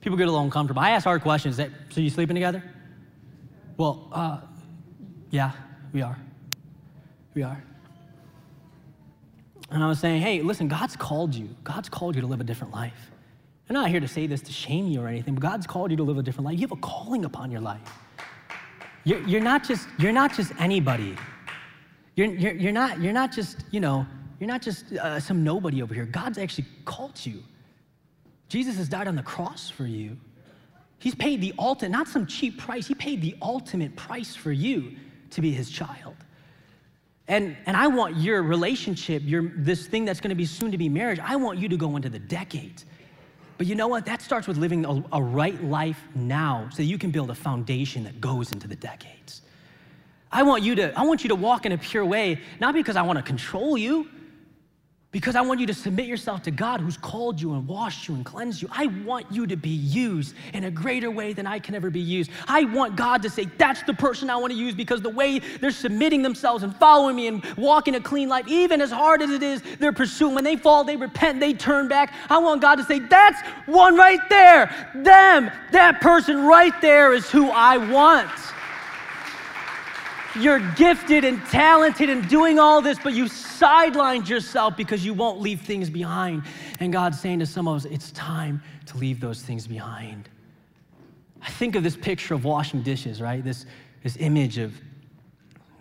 People 0.00 0.16
get 0.16 0.28
a 0.28 0.30
little 0.30 0.44
uncomfortable. 0.44 0.80
I 0.80 0.90
ask 0.90 1.04
hard 1.04 1.22
questions. 1.22 1.56
That, 1.56 1.70
so 1.90 2.00
you 2.00 2.10
sleeping 2.10 2.34
together? 2.34 2.62
Well, 3.76 4.08
uh, 4.12 4.40
yeah, 5.30 5.52
we 5.92 6.02
are. 6.02 6.18
We 7.34 7.42
are. 7.42 7.62
And 9.70 9.84
I 9.84 9.88
was 9.88 9.98
saying, 9.98 10.22
hey, 10.22 10.40
listen, 10.40 10.68
God's 10.68 10.96
called 10.96 11.34
you. 11.34 11.48
God's 11.62 11.88
called 11.88 12.14
you 12.14 12.22
to 12.22 12.26
live 12.26 12.40
a 12.40 12.44
different 12.44 12.72
life. 12.72 13.10
I'm 13.68 13.74
not 13.74 13.90
here 13.90 14.00
to 14.00 14.08
say 14.08 14.26
this 14.26 14.40
to 14.42 14.52
shame 14.52 14.86
you 14.86 15.02
or 15.02 15.08
anything, 15.08 15.34
but 15.34 15.42
God's 15.42 15.66
called 15.66 15.90
you 15.90 15.96
to 15.98 16.02
live 16.02 16.16
a 16.16 16.22
different 16.22 16.46
life. 16.46 16.54
You 16.54 16.62
have 16.62 16.72
a 16.72 16.76
calling 16.76 17.26
upon 17.26 17.50
your 17.50 17.60
life. 17.60 17.92
you're, 19.04 19.20
you're, 19.28 19.42
not, 19.42 19.62
just, 19.62 19.86
you're 19.98 20.12
not 20.12 20.34
just 20.34 20.52
anybody. 20.58 21.16
You're, 22.14 22.28
you're, 22.28 22.54
you're, 22.54 22.72
not, 22.72 23.00
you're 23.00 23.12
not 23.12 23.30
just, 23.30 23.64
you 23.70 23.80
know, 23.80 24.06
you're 24.38 24.48
not 24.48 24.62
just 24.62 24.92
uh, 24.92 25.18
some 25.18 25.42
nobody 25.42 25.82
over 25.82 25.94
here. 25.94 26.04
God's 26.04 26.38
actually 26.38 26.66
called 26.84 27.24
you. 27.24 27.42
Jesus 28.48 28.76
has 28.76 28.88
died 28.88 29.08
on 29.08 29.16
the 29.16 29.22
cross 29.22 29.68
for 29.68 29.86
you. 29.86 30.16
He's 30.98 31.14
paid 31.14 31.40
the 31.40 31.54
ultimate, 31.58 31.90
not 31.90 32.08
some 32.08 32.26
cheap 32.26 32.58
price, 32.58 32.86
he 32.86 32.94
paid 32.94 33.20
the 33.20 33.36
ultimate 33.42 33.94
price 33.94 34.34
for 34.34 34.52
you 34.52 34.96
to 35.30 35.40
be 35.40 35.52
his 35.52 35.70
child. 35.70 36.16
And, 37.28 37.56
and 37.66 37.76
I 37.76 37.88
want 37.88 38.16
your 38.16 38.42
relationship, 38.42 39.22
your, 39.24 39.52
this 39.54 39.86
thing 39.86 40.04
that's 40.04 40.20
gonna 40.20 40.34
be 40.34 40.46
soon 40.46 40.72
to 40.72 40.78
be 40.78 40.88
marriage, 40.88 41.20
I 41.22 41.36
want 41.36 41.58
you 41.58 41.68
to 41.68 41.76
go 41.76 41.94
into 41.96 42.08
the 42.08 42.18
decades. 42.18 42.86
But 43.58 43.66
you 43.66 43.74
know 43.74 43.88
what? 43.88 44.06
That 44.06 44.22
starts 44.22 44.46
with 44.46 44.56
living 44.56 44.84
a, 44.86 45.04
a 45.12 45.22
right 45.22 45.62
life 45.64 46.00
now 46.14 46.68
so 46.72 46.82
you 46.82 46.96
can 46.96 47.10
build 47.10 47.30
a 47.30 47.34
foundation 47.34 48.04
that 48.04 48.20
goes 48.20 48.52
into 48.52 48.66
the 48.66 48.76
decades. 48.76 49.42
I 50.30 50.42
want 50.42 50.62
you 50.62 50.74
to, 50.76 50.98
I 50.98 51.02
want 51.02 51.22
you 51.22 51.28
to 51.28 51.34
walk 51.34 51.66
in 51.66 51.72
a 51.72 51.78
pure 51.78 52.04
way, 52.04 52.40
not 52.60 52.74
because 52.74 52.96
I 52.96 53.02
want 53.02 53.18
to 53.18 53.22
control 53.22 53.76
you, 53.76 54.08
because 55.18 55.34
I 55.34 55.40
want 55.40 55.58
you 55.58 55.66
to 55.66 55.74
submit 55.74 56.06
yourself 56.06 56.44
to 56.44 56.52
God 56.52 56.80
who's 56.80 56.96
called 56.96 57.40
you 57.40 57.54
and 57.54 57.66
washed 57.66 58.06
you 58.06 58.14
and 58.14 58.24
cleansed 58.24 58.62
you. 58.62 58.68
I 58.70 58.86
want 59.04 59.26
you 59.32 59.48
to 59.48 59.56
be 59.56 59.68
used 59.68 60.32
in 60.54 60.62
a 60.62 60.70
greater 60.70 61.10
way 61.10 61.32
than 61.32 61.44
I 61.44 61.58
can 61.58 61.74
ever 61.74 61.90
be 61.90 61.98
used. 61.98 62.30
I 62.46 62.62
want 62.62 62.94
God 62.94 63.22
to 63.22 63.28
say, 63.28 63.46
that's 63.58 63.82
the 63.82 63.94
person 63.94 64.30
I 64.30 64.36
want 64.36 64.52
to 64.52 64.56
use 64.56 64.76
because 64.76 65.02
the 65.02 65.08
way 65.08 65.40
they're 65.40 65.72
submitting 65.72 66.22
themselves 66.22 66.62
and 66.62 66.72
following 66.76 67.16
me 67.16 67.26
and 67.26 67.44
walking 67.56 67.96
a 67.96 68.00
clean 68.00 68.28
life, 68.28 68.46
even 68.46 68.80
as 68.80 68.92
hard 68.92 69.20
as 69.20 69.30
it 69.30 69.42
is, 69.42 69.60
they're 69.80 69.92
pursuing. 69.92 70.36
When 70.36 70.44
they 70.44 70.54
fall, 70.54 70.84
they 70.84 70.94
repent, 70.94 71.40
they 71.40 71.52
turn 71.52 71.88
back. 71.88 72.14
I 72.30 72.38
want 72.38 72.62
God 72.62 72.76
to 72.76 72.84
say, 72.84 73.00
that's 73.00 73.40
one 73.66 73.96
right 73.96 74.20
there. 74.28 74.72
Them, 74.94 75.50
that 75.72 76.00
person 76.00 76.46
right 76.46 76.80
there 76.80 77.12
is 77.12 77.28
who 77.28 77.50
I 77.50 77.76
want. 77.90 78.30
You're 80.40 80.60
gifted 80.74 81.24
and 81.24 81.44
talented 81.46 82.08
and 82.10 82.28
doing 82.28 82.58
all 82.58 82.80
this, 82.80 82.98
but 83.02 83.12
you 83.12 83.24
sidelined 83.24 84.28
yourself 84.28 84.76
because 84.76 85.04
you 85.04 85.14
won't 85.14 85.40
leave 85.40 85.60
things 85.60 85.90
behind. 85.90 86.42
And 86.80 86.92
God's 86.92 87.20
saying 87.20 87.40
to 87.40 87.46
some 87.46 87.68
of 87.68 87.76
us, 87.76 87.84
it's 87.84 88.10
time 88.12 88.62
to 88.86 88.96
leave 88.96 89.20
those 89.20 89.42
things 89.42 89.66
behind. 89.66 90.28
I 91.42 91.50
think 91.50 91.74
of 91.76 91.82
this 91.82 91.96
picture 91.96 92.34
of 92.34 92.44
washing 92.44 92.82
dishes, 92.82 93.20
right? 93.20 93.42
This, 93.44 93.66
this 94.02 94.16
image 94.18 94.58
of, 94.58 94.74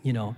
you 0.03 0.14
know, 0.14 0.36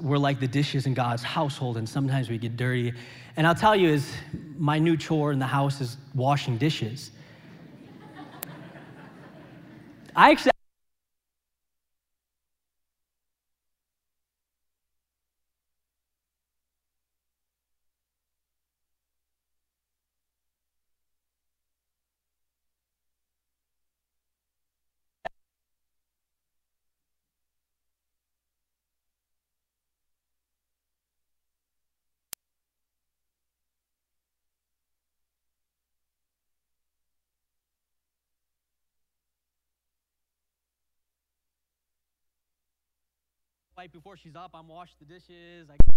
we're 0.00 0.18
like 0.18 0.40
the 0.40 0.48
dishes 0.48 0.86
in 0.86 0.94
God's 0.94 1.22
household, 1.22 1.76
and 1.76 1.88
sometimes 1.88 2.30
we 2.30 2.38
get 2.38 2.56
dirty. 2.56 2.92
And 3.36 3.46
I'll 3.46 3.54
tell 3.54 3.76
you, 3.76 3.88
is 3.88 4.10
my 4.56 4.78
new 4.78 4.96
chore 4.96 5.32
in 5.32 5.38
the 5.38 5.46
house 5.46 5.80
is 5.80 5.98
washing 6.14 6.56
dishes. 6.56 7.10
I 10.16 10.30
actually 10.30 10.53
Right 43.84 43.92
before 43.92 44.16
she's 44.16 44.34
up, 44.34 44.52
I'm 44.54 44.66
washing 44.66 44.94
the 44.98 45.04
dishes. 45.04 45.68
I 45.68 45.76
get... 45.84 45.94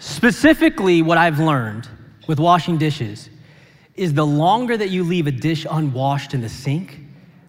Specifically, 0.00 1.02
what 1.02 1.18
I've 1.18 1.38
learned 1.38 1.90
with 2.26 2.40
washing 2.40 2.78
dishes 2.78 3.28
is 3.96 4.14
the 4.14 4.24
longer 4.24 4.78
that 4.78 4.88
you 4.88 5.04
leave 5.04 5.26
a 5.26 5.30
dish 5.30 5.66
unwashed 5.70 6.32
in 6.32 6.40
the 6.40 6.48
sink, 6.48 7.00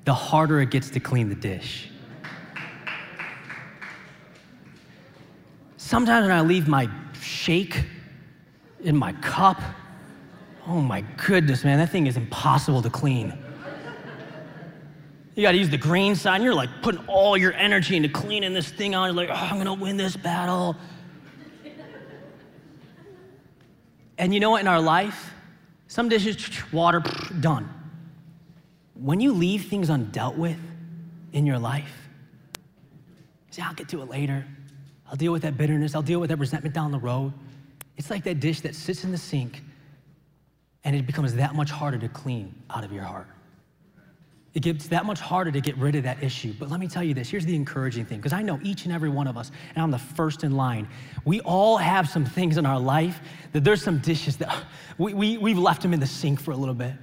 the 0.03 0.13
harder 0.13 0.59
it 0.59 0.69
gets 0.69 0.89
to 0.89 0.99
clean 0.99 1.29
the 1.29 1.35
dish. 1.35 1.92
Sometimes 5.85 6.23
when 6.23 6.31
I 6.31 6.39
leave 6.39 6.69
my 6.69 6.89
shake 7.19 7.83
in 8.85 8.95
my 8.95 9.11
cup, 9.11 9.61
oh 10.65 10.79
my 10.79 11.01
goodness, 11.17 11.65
man, 11.65 11.77
that 11.77 11.89
thing 11.89 12.07
is 12.07 12.15
impossible 12.15 12.81
to 12.83 12.89
clean. 12.89 13.37
You 15.35 15.41
gotta 15.43 15.57
use 15.57 15.69
the 15.69 15.77
green 15.77 16.15
sign. 16.15 16.41
You're 16.41 16.53
like 16.53 16.69
putting 16.81 17.05
all 17.07 17.35
your 17.35 17.51
energy 17.51 17.97
into 17.97 18.07
cleaning 18.07 18.53
this 18.53 18.69
thing 18.69 18.95
out. 18.95 19.03
You're 19.03 19.13
like, 19.13 19.29
oh, 19.29 19.33
I'm 19.33 19.57
gonna 19.57 19.73
win 19.73 19.97
this 19.97 20.15
battle. 20.15 20.77
And 24.17 24.33
you 24.33 24.39
know 24.39 24.51
what, 24.51 24.61
in 24.61 24.69
our 24.69 24.81
life, 24.81 25.33
some 25.87 26.07
dishes, 26.07 26.37
water, 26.71 27.03
done. 27.41 27.69
When 28.93 29.19
you 29.19 29.33
leave 29.33 29.65
things 29.65 29.89
undealt 29.89 30.37
with 30.37 30.59
in 31.33 31.45
your 31.45 31.59
life, 31.59 32.07
say, 33.49 33.61
I'll 33.61 33.73
get 33.73 33.89
to 33.89 34.01
it 34.01 34.09
later. 34.09 34.45
I'll 35.13 35.17
deal 35.17 35.31
with 35.31 35.43
that 35.43 35.57
bitterness. 35.57 35.93
I'll 35.93 36.01
deal 36.01 36.19
with 36.19 36.31
that 36.31 36.39
resentment 36.39 36.73
down 36.73 36.91
the 36.91 36.97
road. 36.97 37.33
It's 37.97 38.09
like 38.09 38.23
that 38.23 38.39
dish 38.39 38.61
that 38.61 38.73
sits 38.73 39.03
in 39.03 39.11
the 39.11 39.17
sink 39.17 39.61
and 40.83 40.95
it 40.95 41.05
becomes 41.05 41.35
that 41.35 41.53
much 41.53 41.69
harder 41.69 41.99
to 41.99 42.09
clean 42.09 42.55
out 42.71 42.83
of 42.83 42.91
your 42.91 43.03
heart. 43.03 43.27
It 44.55 44.63
gets 44.63 44.87
that 44.87 45.05
much 45.05 45.19
harder 45.19 45.51
to 45.51 45.61
get 45.61 45.77
rid 45.77 45.93
of 45.93 46.03
that 46.03 46.23
issue. 46.23 46.55
But 46.59 46.71
let 46.71 46.79
me 46.79 46.87
tell 46.87 47.03
you 47.03 47.13
this 47.13 47.29
here's 47.29 47.45
the 47.45 47.55
encouraging 47.55 48.05
thing, 48.05 48.17
because 48.17 48.33
I 48.33 48.41
know 48.41 48.59
each 48.63 48.85
and 48.85 48.93
every 48.93 49.09
one 49.09 49.27
of 49.27 49.37
us, 49.37 49.51
and 49.75 49.83
I'm 49.83 49.91
the 49.91 49.99
first 49.99 50.43
in 50.43 50.57
line, 50.57 50.87
we 51.25 51.41
all 51.41 51.77
have 51.77 52.09
some 52.09 52.25
things 52.25 52.57
in 52.57 52.65
our 52.65 52.79
life 52.79 53.21
that 53.51 53.63
there's 53.63 53.83
some 53.83 53.99
dishes 53.99 54.37
that 54.37 54.63
we, 54.97 55.13
we, 55.13 55.37
we've 55.37 55.59
left 55.59 55.83
them 55.83 55.93
in 55.93 55.99
the 55.99 56.07
sink 56.07 56.39
for 56.39 56.51
a 56.51 56.57
little 56.57 56.73
bit. 56.73 56.93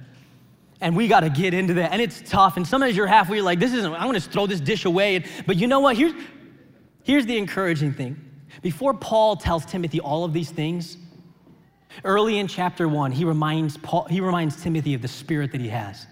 And 0.81 0.97
we 0.97 1.07
got 1.07 1.21
to 1.21 1.29
get 1.29 1.53
into 1.53 1.75
that. 1.75 1.93
And 1.93 2.01
it's 2.01 2.21
tough. 2.29 2.57
And 2.57 2.67
sometimes 2.67 2.97
you're 2.97 3.07
halfway, 3.07 3.37
you're 3.37 3.45
like, 3.45 3.59
this 3.59 3.71
isn't, 3.71 3.93
I'm 3.93 4.09
going 4.09 4.19
to 4.19 4.21
throw 4.21 4.47
this 4.47 4.59
dish 4.59 4.83
away. 4.83 5.23
But 5.45 5.55
you 5.57 5.67
know 5.67 5.79
what? 5.79 5.95
Here's, 5.95 6.13
Here's 7.03 7.25
the 7.25 7.37
encouraging 7.37 7.93
thing. 7.93 8.19
Before 8.61 8.93
Paul 8.93 9.35
tells 9.35 9.65
Timothy 9.65 9.99
all 9.99 10.23
of 10.23 10.33
these 10.33 10.51
things, 10.51 10.97
early 12.03 12.39
in 12.39 12.47
chapter 12.47 12.87
one, 12.87 13.11
he 13.11 13.25
reminds, 13.25 13.77
Paul, 13.77 14.05
he 14.05 14.21
reminds 14.21 14.61
Timothy 14.61 14.93
of 14.93 15.01
the 15.01 15.07
spirit 15.07 15.51
that 15.51 15.61
he 15.61 15.69
has. 15.69 16.07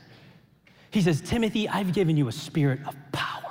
He 0.91 1.01
says, 1.01 1.21
Timothy, 1.21 1.69
I've 1.69 1.93
given 1.93 2.17
you 2.17 2.27
a 2.27 2.31
spirit 2.31 2.79
of 2.87 2.95
power 3.11 3.48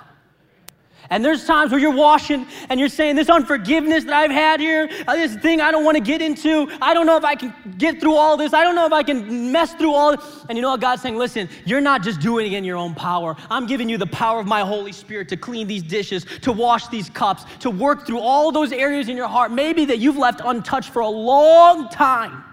and 1.10 1.24
there's 1.24 1.44
times 1.44 1.70
where 1.70 1.80
you're 1.80 1.94
washing 1.94 2.46
and 2.68 2.78
you're 2.78 2.88
saying, 2.90 3.16
This 3.16 3.30
unforgiveness 3.30 4.04
that 4.04 4.12
I've 4.12 4.30
had 4.30 4.60
here, 4.60 4.90
uh, 5.06 5.14
this 5.14 5.36
thing 5.36 5.60
I 5.60 5.70
don't 5.70 5.84
want 5.84 5.96
to 5.96 6.02
get 6.02 6.20
into, 6.20 6.70
I 6.82 6.92
don't 6.92 7.06
know 7.06 7.16
if 7.16 7.24
I 7.24 7.34
can 7.34 7.54
get 7.78 7.98
through 7.98 8.14
all 8.14 8.36
this, 8.36 8.52
I 8.52 8.62
don't 8.62 8.74
know 8.74 8.84
if 8.84 8.92
I 8.92 9.02
can 9.02 9.50
mess 9.50 9.72
through 9.74 9.94
all 9.94 10.16
this. 10.16 10.44
And 10.48 10.58
you 10.58 10.62
know 10.62 10.70
what 10.70 10.80
God's 10.80 11.00
saying? 11.00 11.16
Listen, 11.16 11.48
you're 11.64 11.80
not 11.80 12.02
just 12.02 12.20
doing 12.20 12.52
it 12.52 12.56
in 12.56 12.64
your 12.64 12.76
own 12.76 12.94
power. 12.94 13.36
I'm 13.50 13.66
giving 13.66 13.88
you 13.88 13.96
the 13.96 14.06
power 14.06 14.38
of 14.38 14.46
my 14.46 14.60
Holy 14.60 14.92
Spirit 14.92 15.28
to 15.30 15.36
clean 15.36 15.66
these 15.66 15.82
dishes, 15.82 16.26
to 16.42 16.52
wash 16.52 16.88
these 16.88 17.08
cups, 17.08 17.44
to 17.60 17.70
work 17.70 18.06
through 18.06 18.20
all 18.20 18.52
those 18.52 18.72
areas 18.72 19.08
in 19.08 19.16
your 19.16 19.28
heart, 19.28 19.50
maybe 19.50 19.86
that 19.86 19.98
you've 19.98 20.18
left 20.18 20.42
untouched 20.44 20.90
for 20.90 21.00
a 21.00 21.08
long 21.08 21.88
time. 21.88 22.44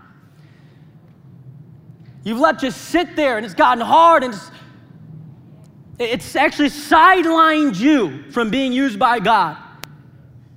You've 2.24 2.40
let 2.40 2.58
just 2.60 2.86
sit 2.86 3.16
there 3.16 3.38
and 3.38 3.46
it's 3.46 3.54
gotten 3.54 3.84
hard 3.84 4.24
and 4.24 4.34
it's 4.34 4.50
it's 5.98 6.36
actually 6.36 6.70
sidelined 6.70 7.80
you 7.80 8.30
from 8.32 8.50
being 8.50 8.74
used 8.74 9.00
by 9.00 9.20
God. 9.20 9.58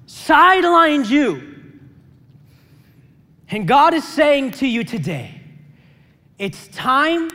Sidelined 0.07 1.09
you. 1.09 1.43
And 3.51 3.67
God 3.67 3.95
is 3.95 4.07
saying 4.07 4.53
to 4.53 4.67
you 4.67 4.85
today, 4.85 5.41
it's 6.39 6.69
time 6.69 7.31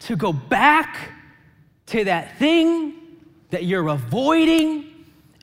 to 0.00 0.16
go 0.16 0.32
back 0.32 1.10
to 1.86 2.04
that 2.04 2.38
thing 2.38 2.94
that 3.50 3.64
you're 3.64 3.88
avoiding 3.88 4.85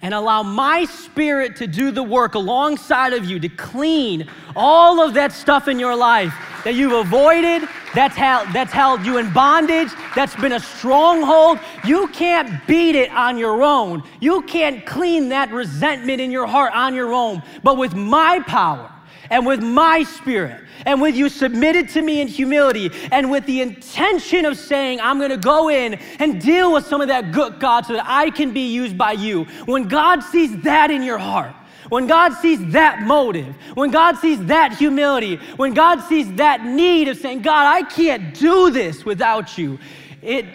and 0.03 0.13
allow 0.13 0.43
my 0.43 0.85
spirit 0.85 1.55
to 1.55 1.65
do 1.65 1.89
the 1.89 2.03
work 2.03 2.35
alongside 2.35 3.13
of 3.13 3.25
you 3.25 3.39
to 3.39 3.49
clean 3.49 4.29
all 4.55 5.01
of 5.01 5.15
that 5.15 5.31
stuff 5.31 5.67
in 5.67 5.79
your 5.79 5.95
life 5.95 6.33
that 6.65 6.75
you've 6.75 6.93
avoided, 6.93 7.67
that's 7.95 8.15
held, 8.15 8.47
that's 8.53 8.71
held 8.71 9.05
you 9.05 9.17
in 9.17 9.31
bondage, 9.33 9.89
that's 10.15 10.35
been 10.35 10.53
a 10.53 10.59
stronghold. 10.59 11.59
You 11.85 12.07
can't 12.09 12.65
beat 12.67 12.95
it 12.95 13.11
on 13.11 13.37
your 13.37 13.63
own. 13.63 14.03
You 14.19 14.43
can't 14.43 14.85
clean 14.85 15.29
that 15.29 15.51
resentment 15.51 16.21
in 16.21 16.31
your 16.31 16.47
heart 16.47 16.73
on 16.73 16.93
your 16.93 17.13
own. 17.13 17.41
But 17.63 17.77
with 17.77 17.95
my 17.95 18.39
power 18.45 18.92
and 19.33 19.47
with 19.47 19.63
my 19.63 20.03
spirit, 20.03 20.61
and 20.85 21.01
with 21.01 21.15
you 21.15 21.27
submitted 21.27 21.89
to 21.89 22.03
me 22.03 22.21
in 22.21 22.27
humility 22.27 22.91
and 23.11 23.31
with 23.31 23.43
the 23.47 23.61
intention 23.61 24.45
of 24.45 24.55
saying, 24.55 25.01
I'm 25.01 25.19
gonna 25.19 25.37
go 25.37 25.71
in 25.71 25.95
and 26.19 26.39
deal 26.39 26.71
with 26.71 26.85
some 26.85 27.01
of 27.01 27.07
that 27.07 27.31
good, 27.31 27.59
God, 27.59 27.83
so 27.87 27.93
that 27.93 28.05
I 28.05 28.29
can 28.29 28.53
be 28.53 28.71
used 28.71 28.95
by 28.95 29.13
you. 29.13 29.45
When 29.65 29.87
God 29.87 30.21
sees 30.21 30.55
that 30.61 30.91
in 30.91 31.01
your 31.01 31.17
heart, 31.17 31.55
when 31.89 32.05
God 32.05 32.33
sees 32.33 32.73
that 32.73 33.01
motive, 33.01 33.55
when 33.73 33.89
God 33.89 34.19
sees 34.19 34.45
that 34.45 34.77
humility, 34.77 35.37
when 35.55 35.73
God 35.73 36.01
sees 36.01 36.31
that 36.33 36.63
need 36.63 37.07
of 37.07 37.17
saying, 37.17 37.41
God, 37.41 37.65
I 37.65 37.81
can't 37.89 38.35
do 38.35 38.69
this 38.69 39.03
without 39.03 39.57
you, 39.57 39.79
it, 40.21 40.45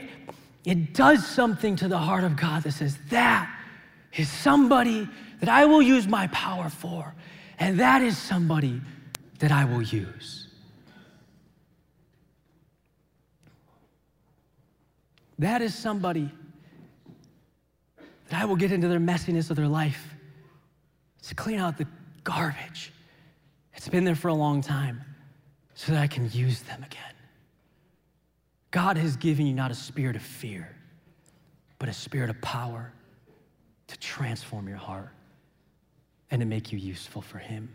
it 0.64 0.95
does 0.95 1.26
something 1.26 1.74
to 1.76 1.89
the 1.89 1.99
heart 1.99 2.22
of 2.22 2.37
God 2.37 2.62
that 2.62 2.72
says, 2.72 2.97
that 3.11 3.53
is 4.12 4.29
somebody 4.29 5.09
that 5.41 5.49
I 5.49 5.64
will 5.64 5.83
use 5.83 6.07
my 6.07 6.29
power 6.29 6.70
for, 6.70 7.12
and 7.59 7.80
that 7.80 8.02
is 8.02 8.16
somebody 8.16 8.80
that 9.38 9.50
I 9.50 9.64
will 9.64 9.82
use. 9.82 10.48
That 15.38 15.62
is 15.62 15.74
somebody 15.74 16.30
that 18.28 18.40
I 18.40 18.44
will 18.44 18.56
get 18.56 18.72
into 18.72 18.88
their 18.88 19.00
messiness 19.00 19.50
of 19.50 19.56
their 19.56 19.68
life 19.68 20.14
to 21.22 21.34
clean 21.34 21.59
out 21.59 21.78
the 21.78 21.86
garbage. 22.24 22.92
It's 23.74 23.88
been 23.88 24.04
there 24.04 24.16
for 24.16 24.28
a 24.28 24.34
long 24.34 24.61
time 24.61 25.02
so 25.74 25.92
that 25.92 26.00
I 26.00 26.06
can 26.06 26.30
use 26.32 26.62
them 26.62 26.82
again. 26.82 27.02
God 28.70 28.96
has 28.96 29.16
given 29.16 29.46
you 29.46 29.54
not 29.54 29.70
a 29.70 29.74
spirit 29.74 30.16
of 30.16 30.22
fear, 30.22 30.76
but 31.78 31.88
a 31.88 31.92
spirit 31.92 32.30
of 32.30 32.40
power 32.40 32.92
to 33.86 33.98
transform 33.98 34.68
your 34.68 34.76
heart 34.76 35.12
and 36.31 36.41
to 36.41 36.47
make 36.47 36.72
you 36.72 36.79
useful 36.79 37.22
for 37.22 37.39
Him. 37.39 37.68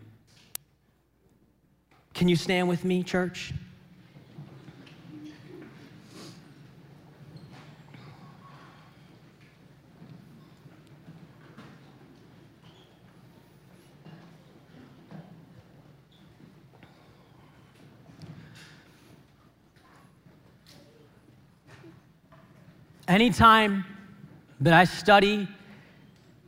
Can 2.14 2.28
you 2.28 2.36
stand 2.36 2.68
with 2.68 2.84
me, 2.84 3.02
church? 3.02 3.52
Anytime 23.06 23.84
that 24.60 24.72
I 24.72 24.84
study 24.84 25.46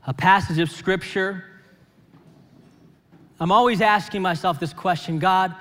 a 0.07 0.15
passage 0.15 0.59
of 0.59 0.71
scripture, 0.71 1.45
I'm 3.39 3.53
always 3.53 3.81
asking 3.81 4.23
myself 4.23 4.59
this 4.59 4.73
question 4.73 5.19
God, 5.19 5.55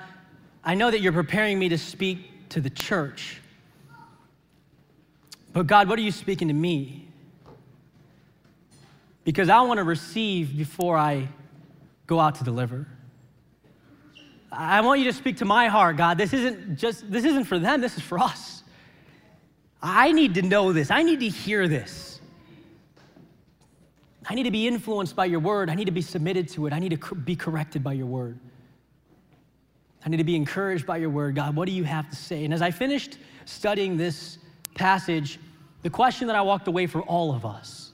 I 0.64 0.74
know 0.74 0.90
that 0.90 1.00
you're 1.00 1.12
preparing 1.12 1.58
me 1.58 1.68
to 1.68 1.78
speak 1.78 2.48
to 2.50 2.60
the 2.60 2.70
church, 2.70 3.40
but 5.52 5.66
God, 5.66 5.88
what 5.88 5.98
are 5.98 6.02
you 6.02 6.12
speaking 6.12 6.48
to 6.48 6.54
me? 6.54 7.08
Because 9.24 9.48
I 9.48 9.60
want 9.62 9.78
to 9.78 9.84
receive 9.84 10.56
before 10.56 10.96
I 10.96 11.28
go 12.06 12.20
out 12.20 12.36
to 12.36 12.44
deliver. 12.44 12.86
I 14.52 14.80
want 14.80 15.00
you 15.00 15.06
to 15.06 15.12
speak 15.12 15.38
to 15.38 15.44
my 15.44 15.66
heart, 15.68 15.96
God. 15.96 16.16
This 16.16 16.32
isn't 16.32 16.76
just, 16.76 17.10
this 17.10 17.24
isn't 17.24 17.44
for 17.44 17.58
them, 17.58 17.80
this 17.80 17.96
is 17.96 18.02
for 18.02 18.18
us. 18.18 18.62
I 19.82 20.12
need 20.12 20.34
to 20.34 20.42
know 20.42 20.72
this. 20.72 20.90
I 20.90 21.02
need 21.02 21.20
to 21.20 21.28
hear 21.28 21.68
this. 21.68 22.15
I 24.28 24.34
need 24.34 24.42
to 24.44 24.50
be 24.50 24.66
influenced 24.66 25.14
by 25.14 25.26
your 25.26 25.40
word. 25.40 25.70
I 25.70 25.74
need 25.74 25.84
to 25.84 25.92
be 25.92 26.02
submitted 26.02 26.48
to 26.50 26.66
it. 26.66 26.72
I 26.72 26.78
need 26.78 27.00
to 27.00 27.14
be 27.14 27.36
corrected 27.36 27.84
by 27.84 27.92
your 27.92 28.06
word. 28.06 28.38
I 30.04 30.08
need 30.08 30.16
to 30.18 30.24
be 30.24 30.36
encouraged 30.36 30.86
by 30.86 30.98
your 30.98 31.10
word. 31.10 31.34
God, 31.34 31.54
what 31.56 31.66
do 31.66 31.72
you 31.72 31.84
have 31.84 32.08
to 32.10 32.16
say? 32.16 32.44
And 32.44 32.52
as 32.52 32.62
I 32.62 32.70
finished 32.70 33.18
studying 33.44 33.96
this 33.96 34.38
passage, 34.74 35.38
the 35.82 35.90
question 35.90 36.26
that 36.26 36.36
I 36.36 36.42
walked 36.42 36.68
away 36.68 36.86
for 36.86 37.02
all 37.02 37.34
of 37.34 37.44
us 37.46 37.92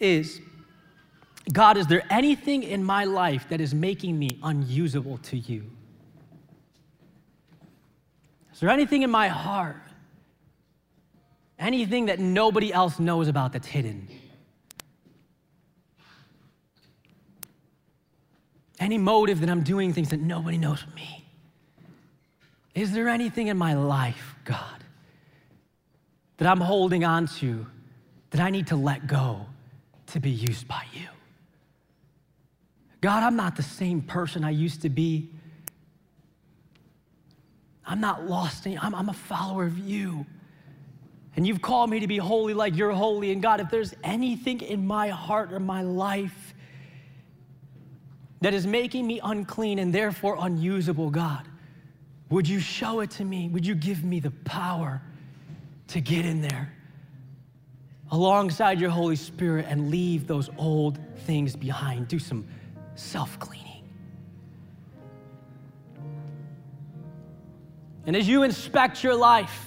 is 0.00 0.40
God, 1.52 1.76
is 1.76 1.86
there 1.86 2.02
anything 2.10 2.62
in 2.62 2.84
my 2.84 3.04
life 3.04 3.48
that 3.48 3.60
is 3.60 3.74
making 3.74 4.18
me 4.18 4.38
unusable 4.42 5.18
to 5.18 5.38
you? 5.38 5.64
Is 8.52 8.60
there 8.60 8.70
anything 8.70 9.02
in 9.02 9.10
my 9.10 9.28
heart 9.28 9.82
anything 11.58 12.06
that 12.06 12.18
nobody 12.18 12.72
else 12.72 12.98
knows 12.98 13.28
about 13.28 13.52
that's 13.52 13.66
hidden. 13.66 14.08
Any 18.80 18.98
motive 18.98 19.40
that 19.40 19.50
I'm 19.50 19.62
doing 19.62 19.92
things 19.92 20.10
that 20.10 20.20
nobody 20.20 20.58
knows 20.58 20.84
me. 20.94 21.24
Is 22.74 22.92
there 22.92 23.08
anything 23.08 23.48
in 23.48 23.56
my 23.56 23.74
life, 23.74 24.36
God, 24.44 24.84
that 26.36 26.46
I'm 26.46 26.60
holding 26.60 27.04
on 27.04 27.26
to 27.38 27.66
that 28.30 28.40
I 28.40 28.50
need 28.50 28.68
to 28.68 28.76
let 28.76 29.06
go 29.06 29.46
to 30.08 30.20
be 30.20 30.30
used 30.30 30.68
by 30.68 30.84
you? 30.92 31.08
God, 33.00 33.22
I'm 33.22 33.36
not 33.36 33.56
the 33.56 33.62
same 33.62 34.00
person 34.00 34.44
I 34.44 34.50
used 34.50 34.82
to 34.82 34.88
be. 34.88 35.30
I'm 37.86 38.00
not 38.00 38.26
lost. 38.26 38.66
I'm, 38.66 38.94
I'm 38.94 39.08
a 39.08 39.14
follower 39.14 39.64
of 39.64 39.78
you. 39.78 40.26
And 41.36 41.46
you've 41.46 41.62
called 41.62 41.90
me 41.90 42.00
to 42.00 42.06
be 42.06 42.18
holy 42.18 42.54
like 42.54 42.76
you're 42.76 42.92
holy. 42.92 43.32
And 43.32 43.40
God, 43.40 43.60
if 43.60 43.70
there's 43.70 43.94
anything 44.04 44.60
in 44.60 44.86
my 44.86 45.08
heart 45.08 45.52
or 45.52 45.60
my 45.60 45.82
life 45.82 46.47
that 48.40 48.54
is 48.54 48.66
making 48.66 49.06
me 49.06 49.20
unclean 49.22 49.78
and 49.78 49.92
therefore 49.92 50.36
unusable, 50.40 51.10
God, 51.10 51.46
would 52.30 52.46
you 52.46 52.60
show 52.60 53.00
it 53.00 53.10
to 53.12 53.24
me? 53.24 53.48
Would 53.48 53.66
you 53.66 53.74
give 53.74 54.04
me 54.04 54.20
the 54.20 54.30
power 54.30 55.02
to 55.88 56.00
get 56.00 56.24
in 56.24 56.40
there 56.40 56.72
alongside 58.10 58.80
your 58.80 58.90
Holy 58.90 59.16
Spirit 59.16 59.66
and 59.68 59.90
leave 59.90 60.26
those 60.26 60.50
old 60.58 60.98
things 61.20 61.56
behind? 61.56 62.08
Do 62.08 62.18
some 62.18 62.46
self 62.94 63.38
cleaning. 63.38 63.64
And 68.06 68.16
as 68.16 68.28
you 68.28 68.42
inspect 68.42 69.02
your 69.02 69.14
life, 69.14 69.66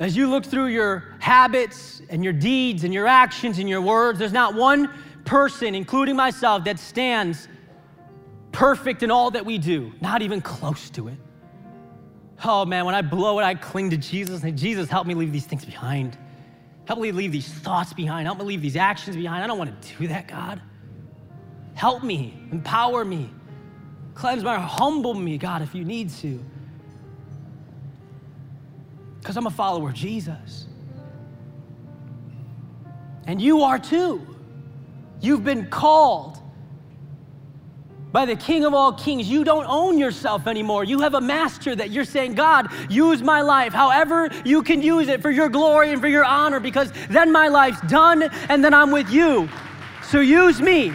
as 0.00 0.16
you 0.16 0.28
look 0.28 0.44
through 0.44 0.66
your 0.66 1.14
habits 1.20 2.02
and 2.10 2.22
your 2.22 2.32
deeds 2.32 2.84
and 2.84 2.92
your 2.92 3.06
actions 3.06 3.58
and 3.58 3.68
your 3.68 3.80
words, 3.80 4.18
there's 4.18 4.32
not 4.32 4.54
one 4.54 4.88
person, 5.24 5.74
including 5.74 6.16
myself, 6.16 6.64
that 6.64 6.78
stands 6.78 7.48
perfect 8.54 9.02
in 9.02 9.10
all 9.10 9.30
that 9.32 9.44
we 9.44 9.58
do, 9.58 9.92
not 10.00 10.22
even 10.22 10.40
close 10.40 10.88
to 10.90 11.08
it. 11.08 11.18
Oh 12.44 12.64
man, 12.64 12.84
when 12.84 12.94
I 12.94 13.02
blow 13.02 13.38
it, 13.38 13.42
I 13.42 13.54
cling 13.54 13.90
to 13.90 13.96
Jesus 13.96 14.42
and 14.42 14.56
Jesus, 14.56 14.88
help 14.88 15.06
me 15.06 15.14
leave 15.14 15.32
these 15.32 15.46
things 15.46 15.64
behind. 15.64 16.16
Help 16.86 17.00
me 17.00 17.12
leave 17.12 17.32
these 17.32 17.48
thoughts 17.48 17.92
behind. 17.92 18.26
Help 18.26 18.38
me 18.38 18.44
leave 18.44 18.62
these 18.62 18.76
actions 18.76 19.16
behind. 19.16 19.42
I 19.42 19.46
don't 19.46 19.58
want 19.58 19.82
to 19.82 19.96
do 19.98 20.08
that, 20.08 20.28
God. 20.28 20.60
Help 21.74 22.02
me, 22.02 22.34
empower 22.52 23.04
me, 23.04 23.30
cleanse 24.14 24.44
my, 24.44 24.58
humble 24.58 25.14
me, 25.14 25.38
God, 25.38 25.62
if 25.62 25.74
you 25.74 25.84
need 25.84 26.10
to 26.10 26.44
because 29.24 29.38
I'm 29.38 29.46
a 29.46 29.50
follower 29.50 29.88
of 29.88 29.94
Jesus. 29.94 30.66
And 33.26 33.40
you 33.40 33.62
are 33.62 33.78
too. 33.78 34.36
You've 35.22 35.42
been 35.42 35.70
called 35.70 36.38
by 38.14 38.24
the 38.24 38.36
King 38.36 38.64
of 38.64 38.72
all 38.72 38.92
kings. 38.92 39.28
You 39.28 39.42
don't 39.42 39.66
own 39.66 39.98
yourself 39.98 40.46
anymore. 40.46 40.84
You 40.84 41.00
have 41.00 41.14
a 41.14 41.20
master 41.20 41.74
that 41.74 41.90
you're 41.90 42.04
saying, 42.04 42.34
God, 42.34 42.68
use 42.88 43.20
my 43.24 43.40
life 43.40 43.72
however 43.72 44.30
you 44.44 44.62
can 44.62 44.80
use 44.80 45.08
it 45.08 45.20
for 45.20 45.32
your 45.32 45.48
glory 45.48 45.90
and 45.90 46.00
for 46.00 46.06
your 46.06 46.24
honor, 46.24 46.60
because 46.60 46.92
then 47.10 47.32
my 47.32 47.48
life's 47.48 47.80
done 47.88 48.22
and 48.48 48.64
then 48.64 48.72
I'm 48.72 48.92
with 48.92 49.10
you. 49.10 49.48
So 50.04 50.20
use 50.20 50.62
me. 50.62 50.92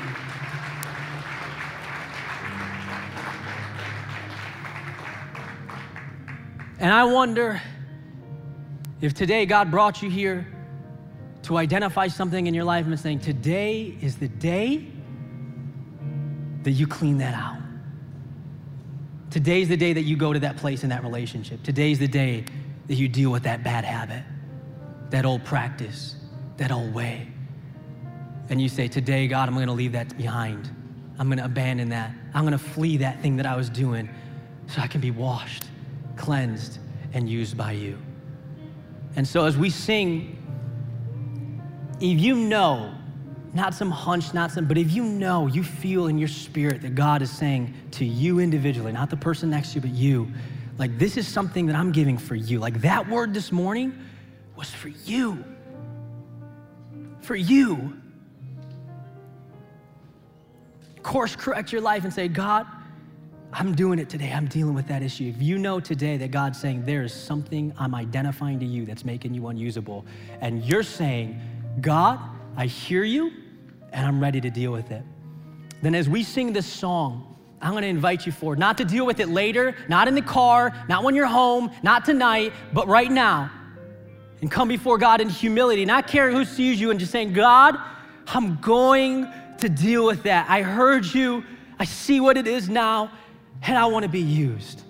And 6.79 6.93
I 6.93 7.03
wonder 7.03 7.61
if 9.01 9.13
today 9.13 9.45
God 9.45 9.69
brought 9.69 10.01
you 10.01 10.09
here 10.09 10.47
to 11.43 11.57
identify 11.57 12.07
something 12.07 12.47
in 12.47 12.53
your 12.53 12.63
life 12.63 12.85
and 12.85 12.97
saying, 12.97 13.19
today 13.19 13.97
is 13.99 14.15
the 14.15 14.29
day 14.29 14.87
that 16.63 16.71
you 16.71 16.87
clean 16.87 17.17
that 17.19 17.33
out. 17.33 17.57
Today's 19.29 19.67
the 19.67 19.77
day 19.77 19.93
that 19.93 20.03
you 20.03 20.17
go 20.17 20.33
to 20.33 20.39
that 20.39 20.57
place 20.57 20.83
in 20.83 20.89
that 20.89 21.03
relationship. 21.03 21.61
Today's 21.63 21.99
the 21.99 22.07
day 22.07 22.45
that 22.87 22.95
you 22.95 23.07
deal 23.07 23.31
with 23.31 23.43
that 23.43 23.63
bad 23.63 23.85
habit, 23.85 24.23
that 25.11 25.25
old 25.25 25.43
practice, 25.45 26.15
that 26.57 26.71
old 26.71 26.93
way. 26.93 27.27
And 28.49 28.59
you 28.59 28.67
say, 28.67 28.87
Today, 28.87 29.27
God, 29.27 29.47
I'm 29.47 29.55
going 29.55 29.67
to 29.67 29.73
leave 29.73 29.91
that 29.91 30.17
behind. 30.17 30.69
I'm 31.19 31.27
going 31.27 31.37
to 31.37 31.45
abandon 31.45 31.89
that. 31.89 32.11
I'm 32.33 32.43
going 32.43 32.57
to 32.57 32.57
flee 32.57 32.97
that 32.97 33.21
thing 33.21 33.35
that 33.37 33.45
I 33.45 33.55
was 33.55 33.69
doing 33.69 34.09
so 34.67 34.81
I 34.81 34.87
can 34.87 35.01
be 35.01 35.11
washed, 35.11 35.65
cleansed, 36.15 36.79
and 37.13 37.29
used 37.29 37.55
by 37.55 37.73
you. 37.73 37.97
And 39.15 39.27
so 39.27 39.45
as 39.45 39.57
we 39.57 39.69
sing, 39.69 40.35
if 41.99 42.19
you 42.19 42.35
know, 42.35 42.93
not 43.53 43.73
some 43.73 43.91
hunch, 43.91 44.33
not 44.33 44.51
some, 44.51 44.65
but 44.65 44.77
if 44.77 44.91
you 44.91 45.03
know, 45.03 45.47
you 45.47 45.63
feel 45.63 46.07
in 46.07 46.17
your 46.17 46.27
spirit 46.27 46.81
that 46.81 46.95
God 46.95 47.21
is 47.21 47.31
saying 47.31 47.73
to 47.91 48.05
you 48.05 48.39
individually, 48.39 48.91
not 48.91 49.09
the 49.09 49.17
person 49.17 49.49
next 49.49 49.69
to 49.69 49.75
you, 49.75 49.81
but 49.81 49.91
you, 49.91 50.31
like 50.77 50.97
this 50.97 51.17
is 51.17 51.27
something 51.27 51.65
that 51.65 51.75
I'm 51.75 51.91
giving 51.91 52.17
for 52.17 52.35
you. 52.35 52.59
Like 52.59 52.81
that 52.81 53.07
word 53.09 53.33
this 53.33 53.51
morning 53.51 53.97
was 54.55 54.69
for 54.69 54.89
you. 54.89 55.43
For 57.21 57.35
you. 57.35 57.99
course 61.09 61.35
correct 61.35 61.71
your 61.71 61.81
life 61.81 62.03
and 62.03 62.13
say, 62.13 62.27
God, 62.27 62.67
I'm 63.51 63.73
doing 63.73 63.97
it 63.97 64.09
today. 64.09 64.31
I'm 64.31 64.45
dealing 64.45 64.75
with 64.75 64.87
that 64.89 65.01
issue. 65.01 65.27
If 65.35 65.41
you 65.41 65.57
know 65.57 65.79
today 65.79 66.17
that 66.17 66.29
God's 66.29 66.61
saying 66.61 66.85
there 66.85 67.01
is 67.01 67.11
something 67.11 67.73
I'm 67.79 67.95
identifying 67.95 68.59
to 68.59 68.65
you 68.65 68.85
that's 68.85 69.03
making 69.03 69.33
you 69.33 69.47
unusable, 69.47 70.05
and 70.39 70.63
you're 70.63 70.83
saying, 70.83 71.41
God, 71.81 72.19
I 72.59 72.65
hear 72.65 73.05
you 73.05 73.31
and 73.93 74.05
I'm 74.05 74.19
ready 74.19 74.41
to 74.41 74.49
deal 74.49 74.73
with 74.73 74.91
it. 74.91 75.01
Then, 75.81 75.95
as 75.95 76.09
we 76.09 76.23
sing 76.23 76.51
this 76.51 76.65
song, 76.65 77.37
I'm 77.61 77.73
gonna 77.73 77.87
invite 77.87 78.25
you 78.25 78.33
forward, 78.33 78.59
not 78.59 78.77
to 78.79 78.85
deal 78.85 79.05
with 79.05 79.21
it 79.21 79.29
later, 79.29 79.77
not 79.87 80.09
in 80.09 80.13
the 80.13 80.21
car, 80.21 80.73
not 80.89 81.05
when 81.05 81.15
you're 81.15 81.25
home, 81.25 81.71
not 81.83 82.03
tonight, 82.03 82.51
but 82.73 82.85
right 82.89 83.09
now. 83.09 83.49
And 84.41 84.51
come 84.51 84.67
before 84.67 84.97
God 84.97 85.21
in 85.21 85.29
humility, 85.29 85.85
not 85.85 86.07
caring 86.07 86.35
who 86.35 86.43
sees 86.43 86.81
you, 86.81 86.91
and 86.91 86.99
just 86.99 87.13
saying, 87.13 87.31
God, 87.31 87.77
I'm 88.27 88.57
going 88.57 89.31
to 89.59 89.69
deal 89.69 90.05
with 90.05 90.23
that. 90.23 90.49
I 90.49 90.61
heard 90.61 91.05
you, 91.05 91.45
I 91.79 91.85
see 91.85 92.19
what 92.19 92.35
it 92.35 92.45
is 92.45 92.67
now, 92.67 93.09
and 93.61 93.77
I 93.77 93.85
wanna 93.85 94.09
be 94.09 94.21
used. 94.21 94.83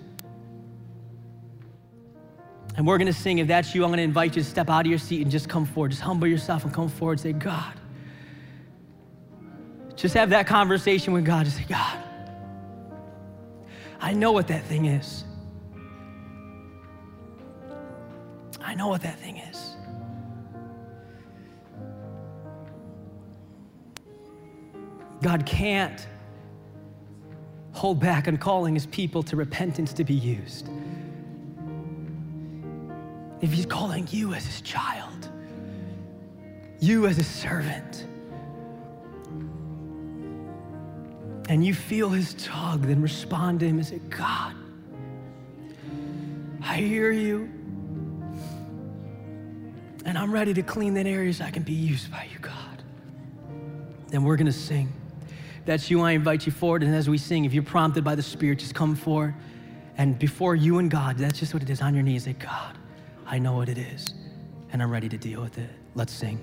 And 2.76 2.86
we're 2.86 2.98
gonna 2.98 3.12
sing. 3.12 3.38
If 3.38 3.48
that's 3.48 3.74
you, 3.74 3.84
I'm 3.84 3.90
gonna 3.90 4.02
invite 4.02 4.36
you 4.36 4.42
to 4.42 4.48
step 4.48 4.70
out 4.70 4.86
of 4.86 4.86
your 4.86 4.98
seat 4.98 5.22
and 5.22 5.30
just 5.30 5.48
come 5.48 5.66
forward. 5.66 5.90
Just 5.90 6.02
humble 6.02 6.26
yourself 6.26 6.64
and 6.64 6.72
come 6.72 6.88
forward 6.88 7.12
and 7.12 7.20
say, 7.20 7.32
God, 7.32 7.74
just 9.96 10.14
have 10.14 10.30
that 10.30 10.46
conversation 10.46 11.12
with 11.12 11.24
God. 11.24 11.44
Just 11.44 11.58
say, 11.58 11.66
God, 11.68 11.98
I 14.00 14.14
know 14.14 14.32
what 14.32 14.48
that 14.48 14.64
thing 14.64 14.86
is. 14.86 15.24
I 18.62 18.74
know 18.74 18.88
what 18.88 19.02
that 19.02 19.18
thing 19.18 19.38
is. 19.38 19.76
God 25.22 25.44
can't 25.44 26.06
hold 27.72 28.00
back 28.00 28.26
on 28.26 28.36
calling 28.36 28.74
his 28.74 28.86
people 28.86 29.22
to 29.24 29.36
repentance 29.36 29.92
to 29.94 30.04
be 30.04 30.14
used. 30.14 30.68
If 33.40 33.52
he's 33.52 33.66
calling 33.66 34.06
you 34.10 34.34
as 34.34 34.44
his 34.44 34.60
child, 34.60 35.28
you 36.80 37.06
as 37.06 37.18
a 37.18 37.24
servant, 37.24 38.06
and 41.48 41.64
you 41.64 41.74
feel 41.74 42.08
his 42.10 42.34
tug, 42.34 42.82
then 42.82 43.02
respond 43.02 43.60
to 43.60 43.66
him 43.66 43.78
and 43.78 43.86
say, 43.86 43.98
God, 44.08 44.54
I 46.62 46.76
hear 46.76 47.10
you. 47.10 47.50
And 50.04 50.16
I'm 50.16 50.32
ready 50.32 50.54
to 50.54 50.62
clean 50.62 50.94
that 50.94 51.06
area 51.06 51.32
so 51.34 51.44
I 51.44 51.50
can 51.50 51.64
be 51.64 51.72
used 51.72 52.10
by 52.10 52.28
you, 52.32 52.38
God. 52.38 52.54
Then 54.08 54.22
we're 54.22 54.36
going 54.36 54.46
to 54.46 54.52
sing. 54.52 54.92
That's 55.66 55.90
you, 55.90 56.00
I 56.02 56.12
invite 56.12 56.46
you 56.46 56.52
forward. 56.52 56.82
And 56.82 56.94
as 56.94 57.08
we 57.08 57.18
sing, 57.18 57.44
if 57.44 57.52
you're 57.52 57.62
prompted 57.62 58.04
by 58.04 58.14
the 58.14 58.22
Spirit, 58.22 58.60
just 58.60 58.74
come 58.74 58.94
forward. 58.94 59.34
And 59.98 60.18
before 60.18 60.54
you 60.54 60.78
and 60.78 60.90
God, 60.90 61.18
that's 61.18 61.40
just 61.40 61.52
what 61.52 61.62
it 61.62 61.70
is 61.70 61.82
on 61.82 61.94
your 61.94 62.02
knees. 62.02 62.24
Say, 62.24 62.32
God, 62.34 62.78
I 63.32 63.38
know 63.38 63.52
what 63.52 63.68
it 63.68 63.78
is, 63.78 64.12
and 64.72 64.82
I'm 64.82 64.90
ready 64.90 65.08
to 65.08 65.16
deal 65.16 65.40
with 65.40 65.56
it. 65.56 65.70
Let's 65.94 66.12
sing. 66.12 66.40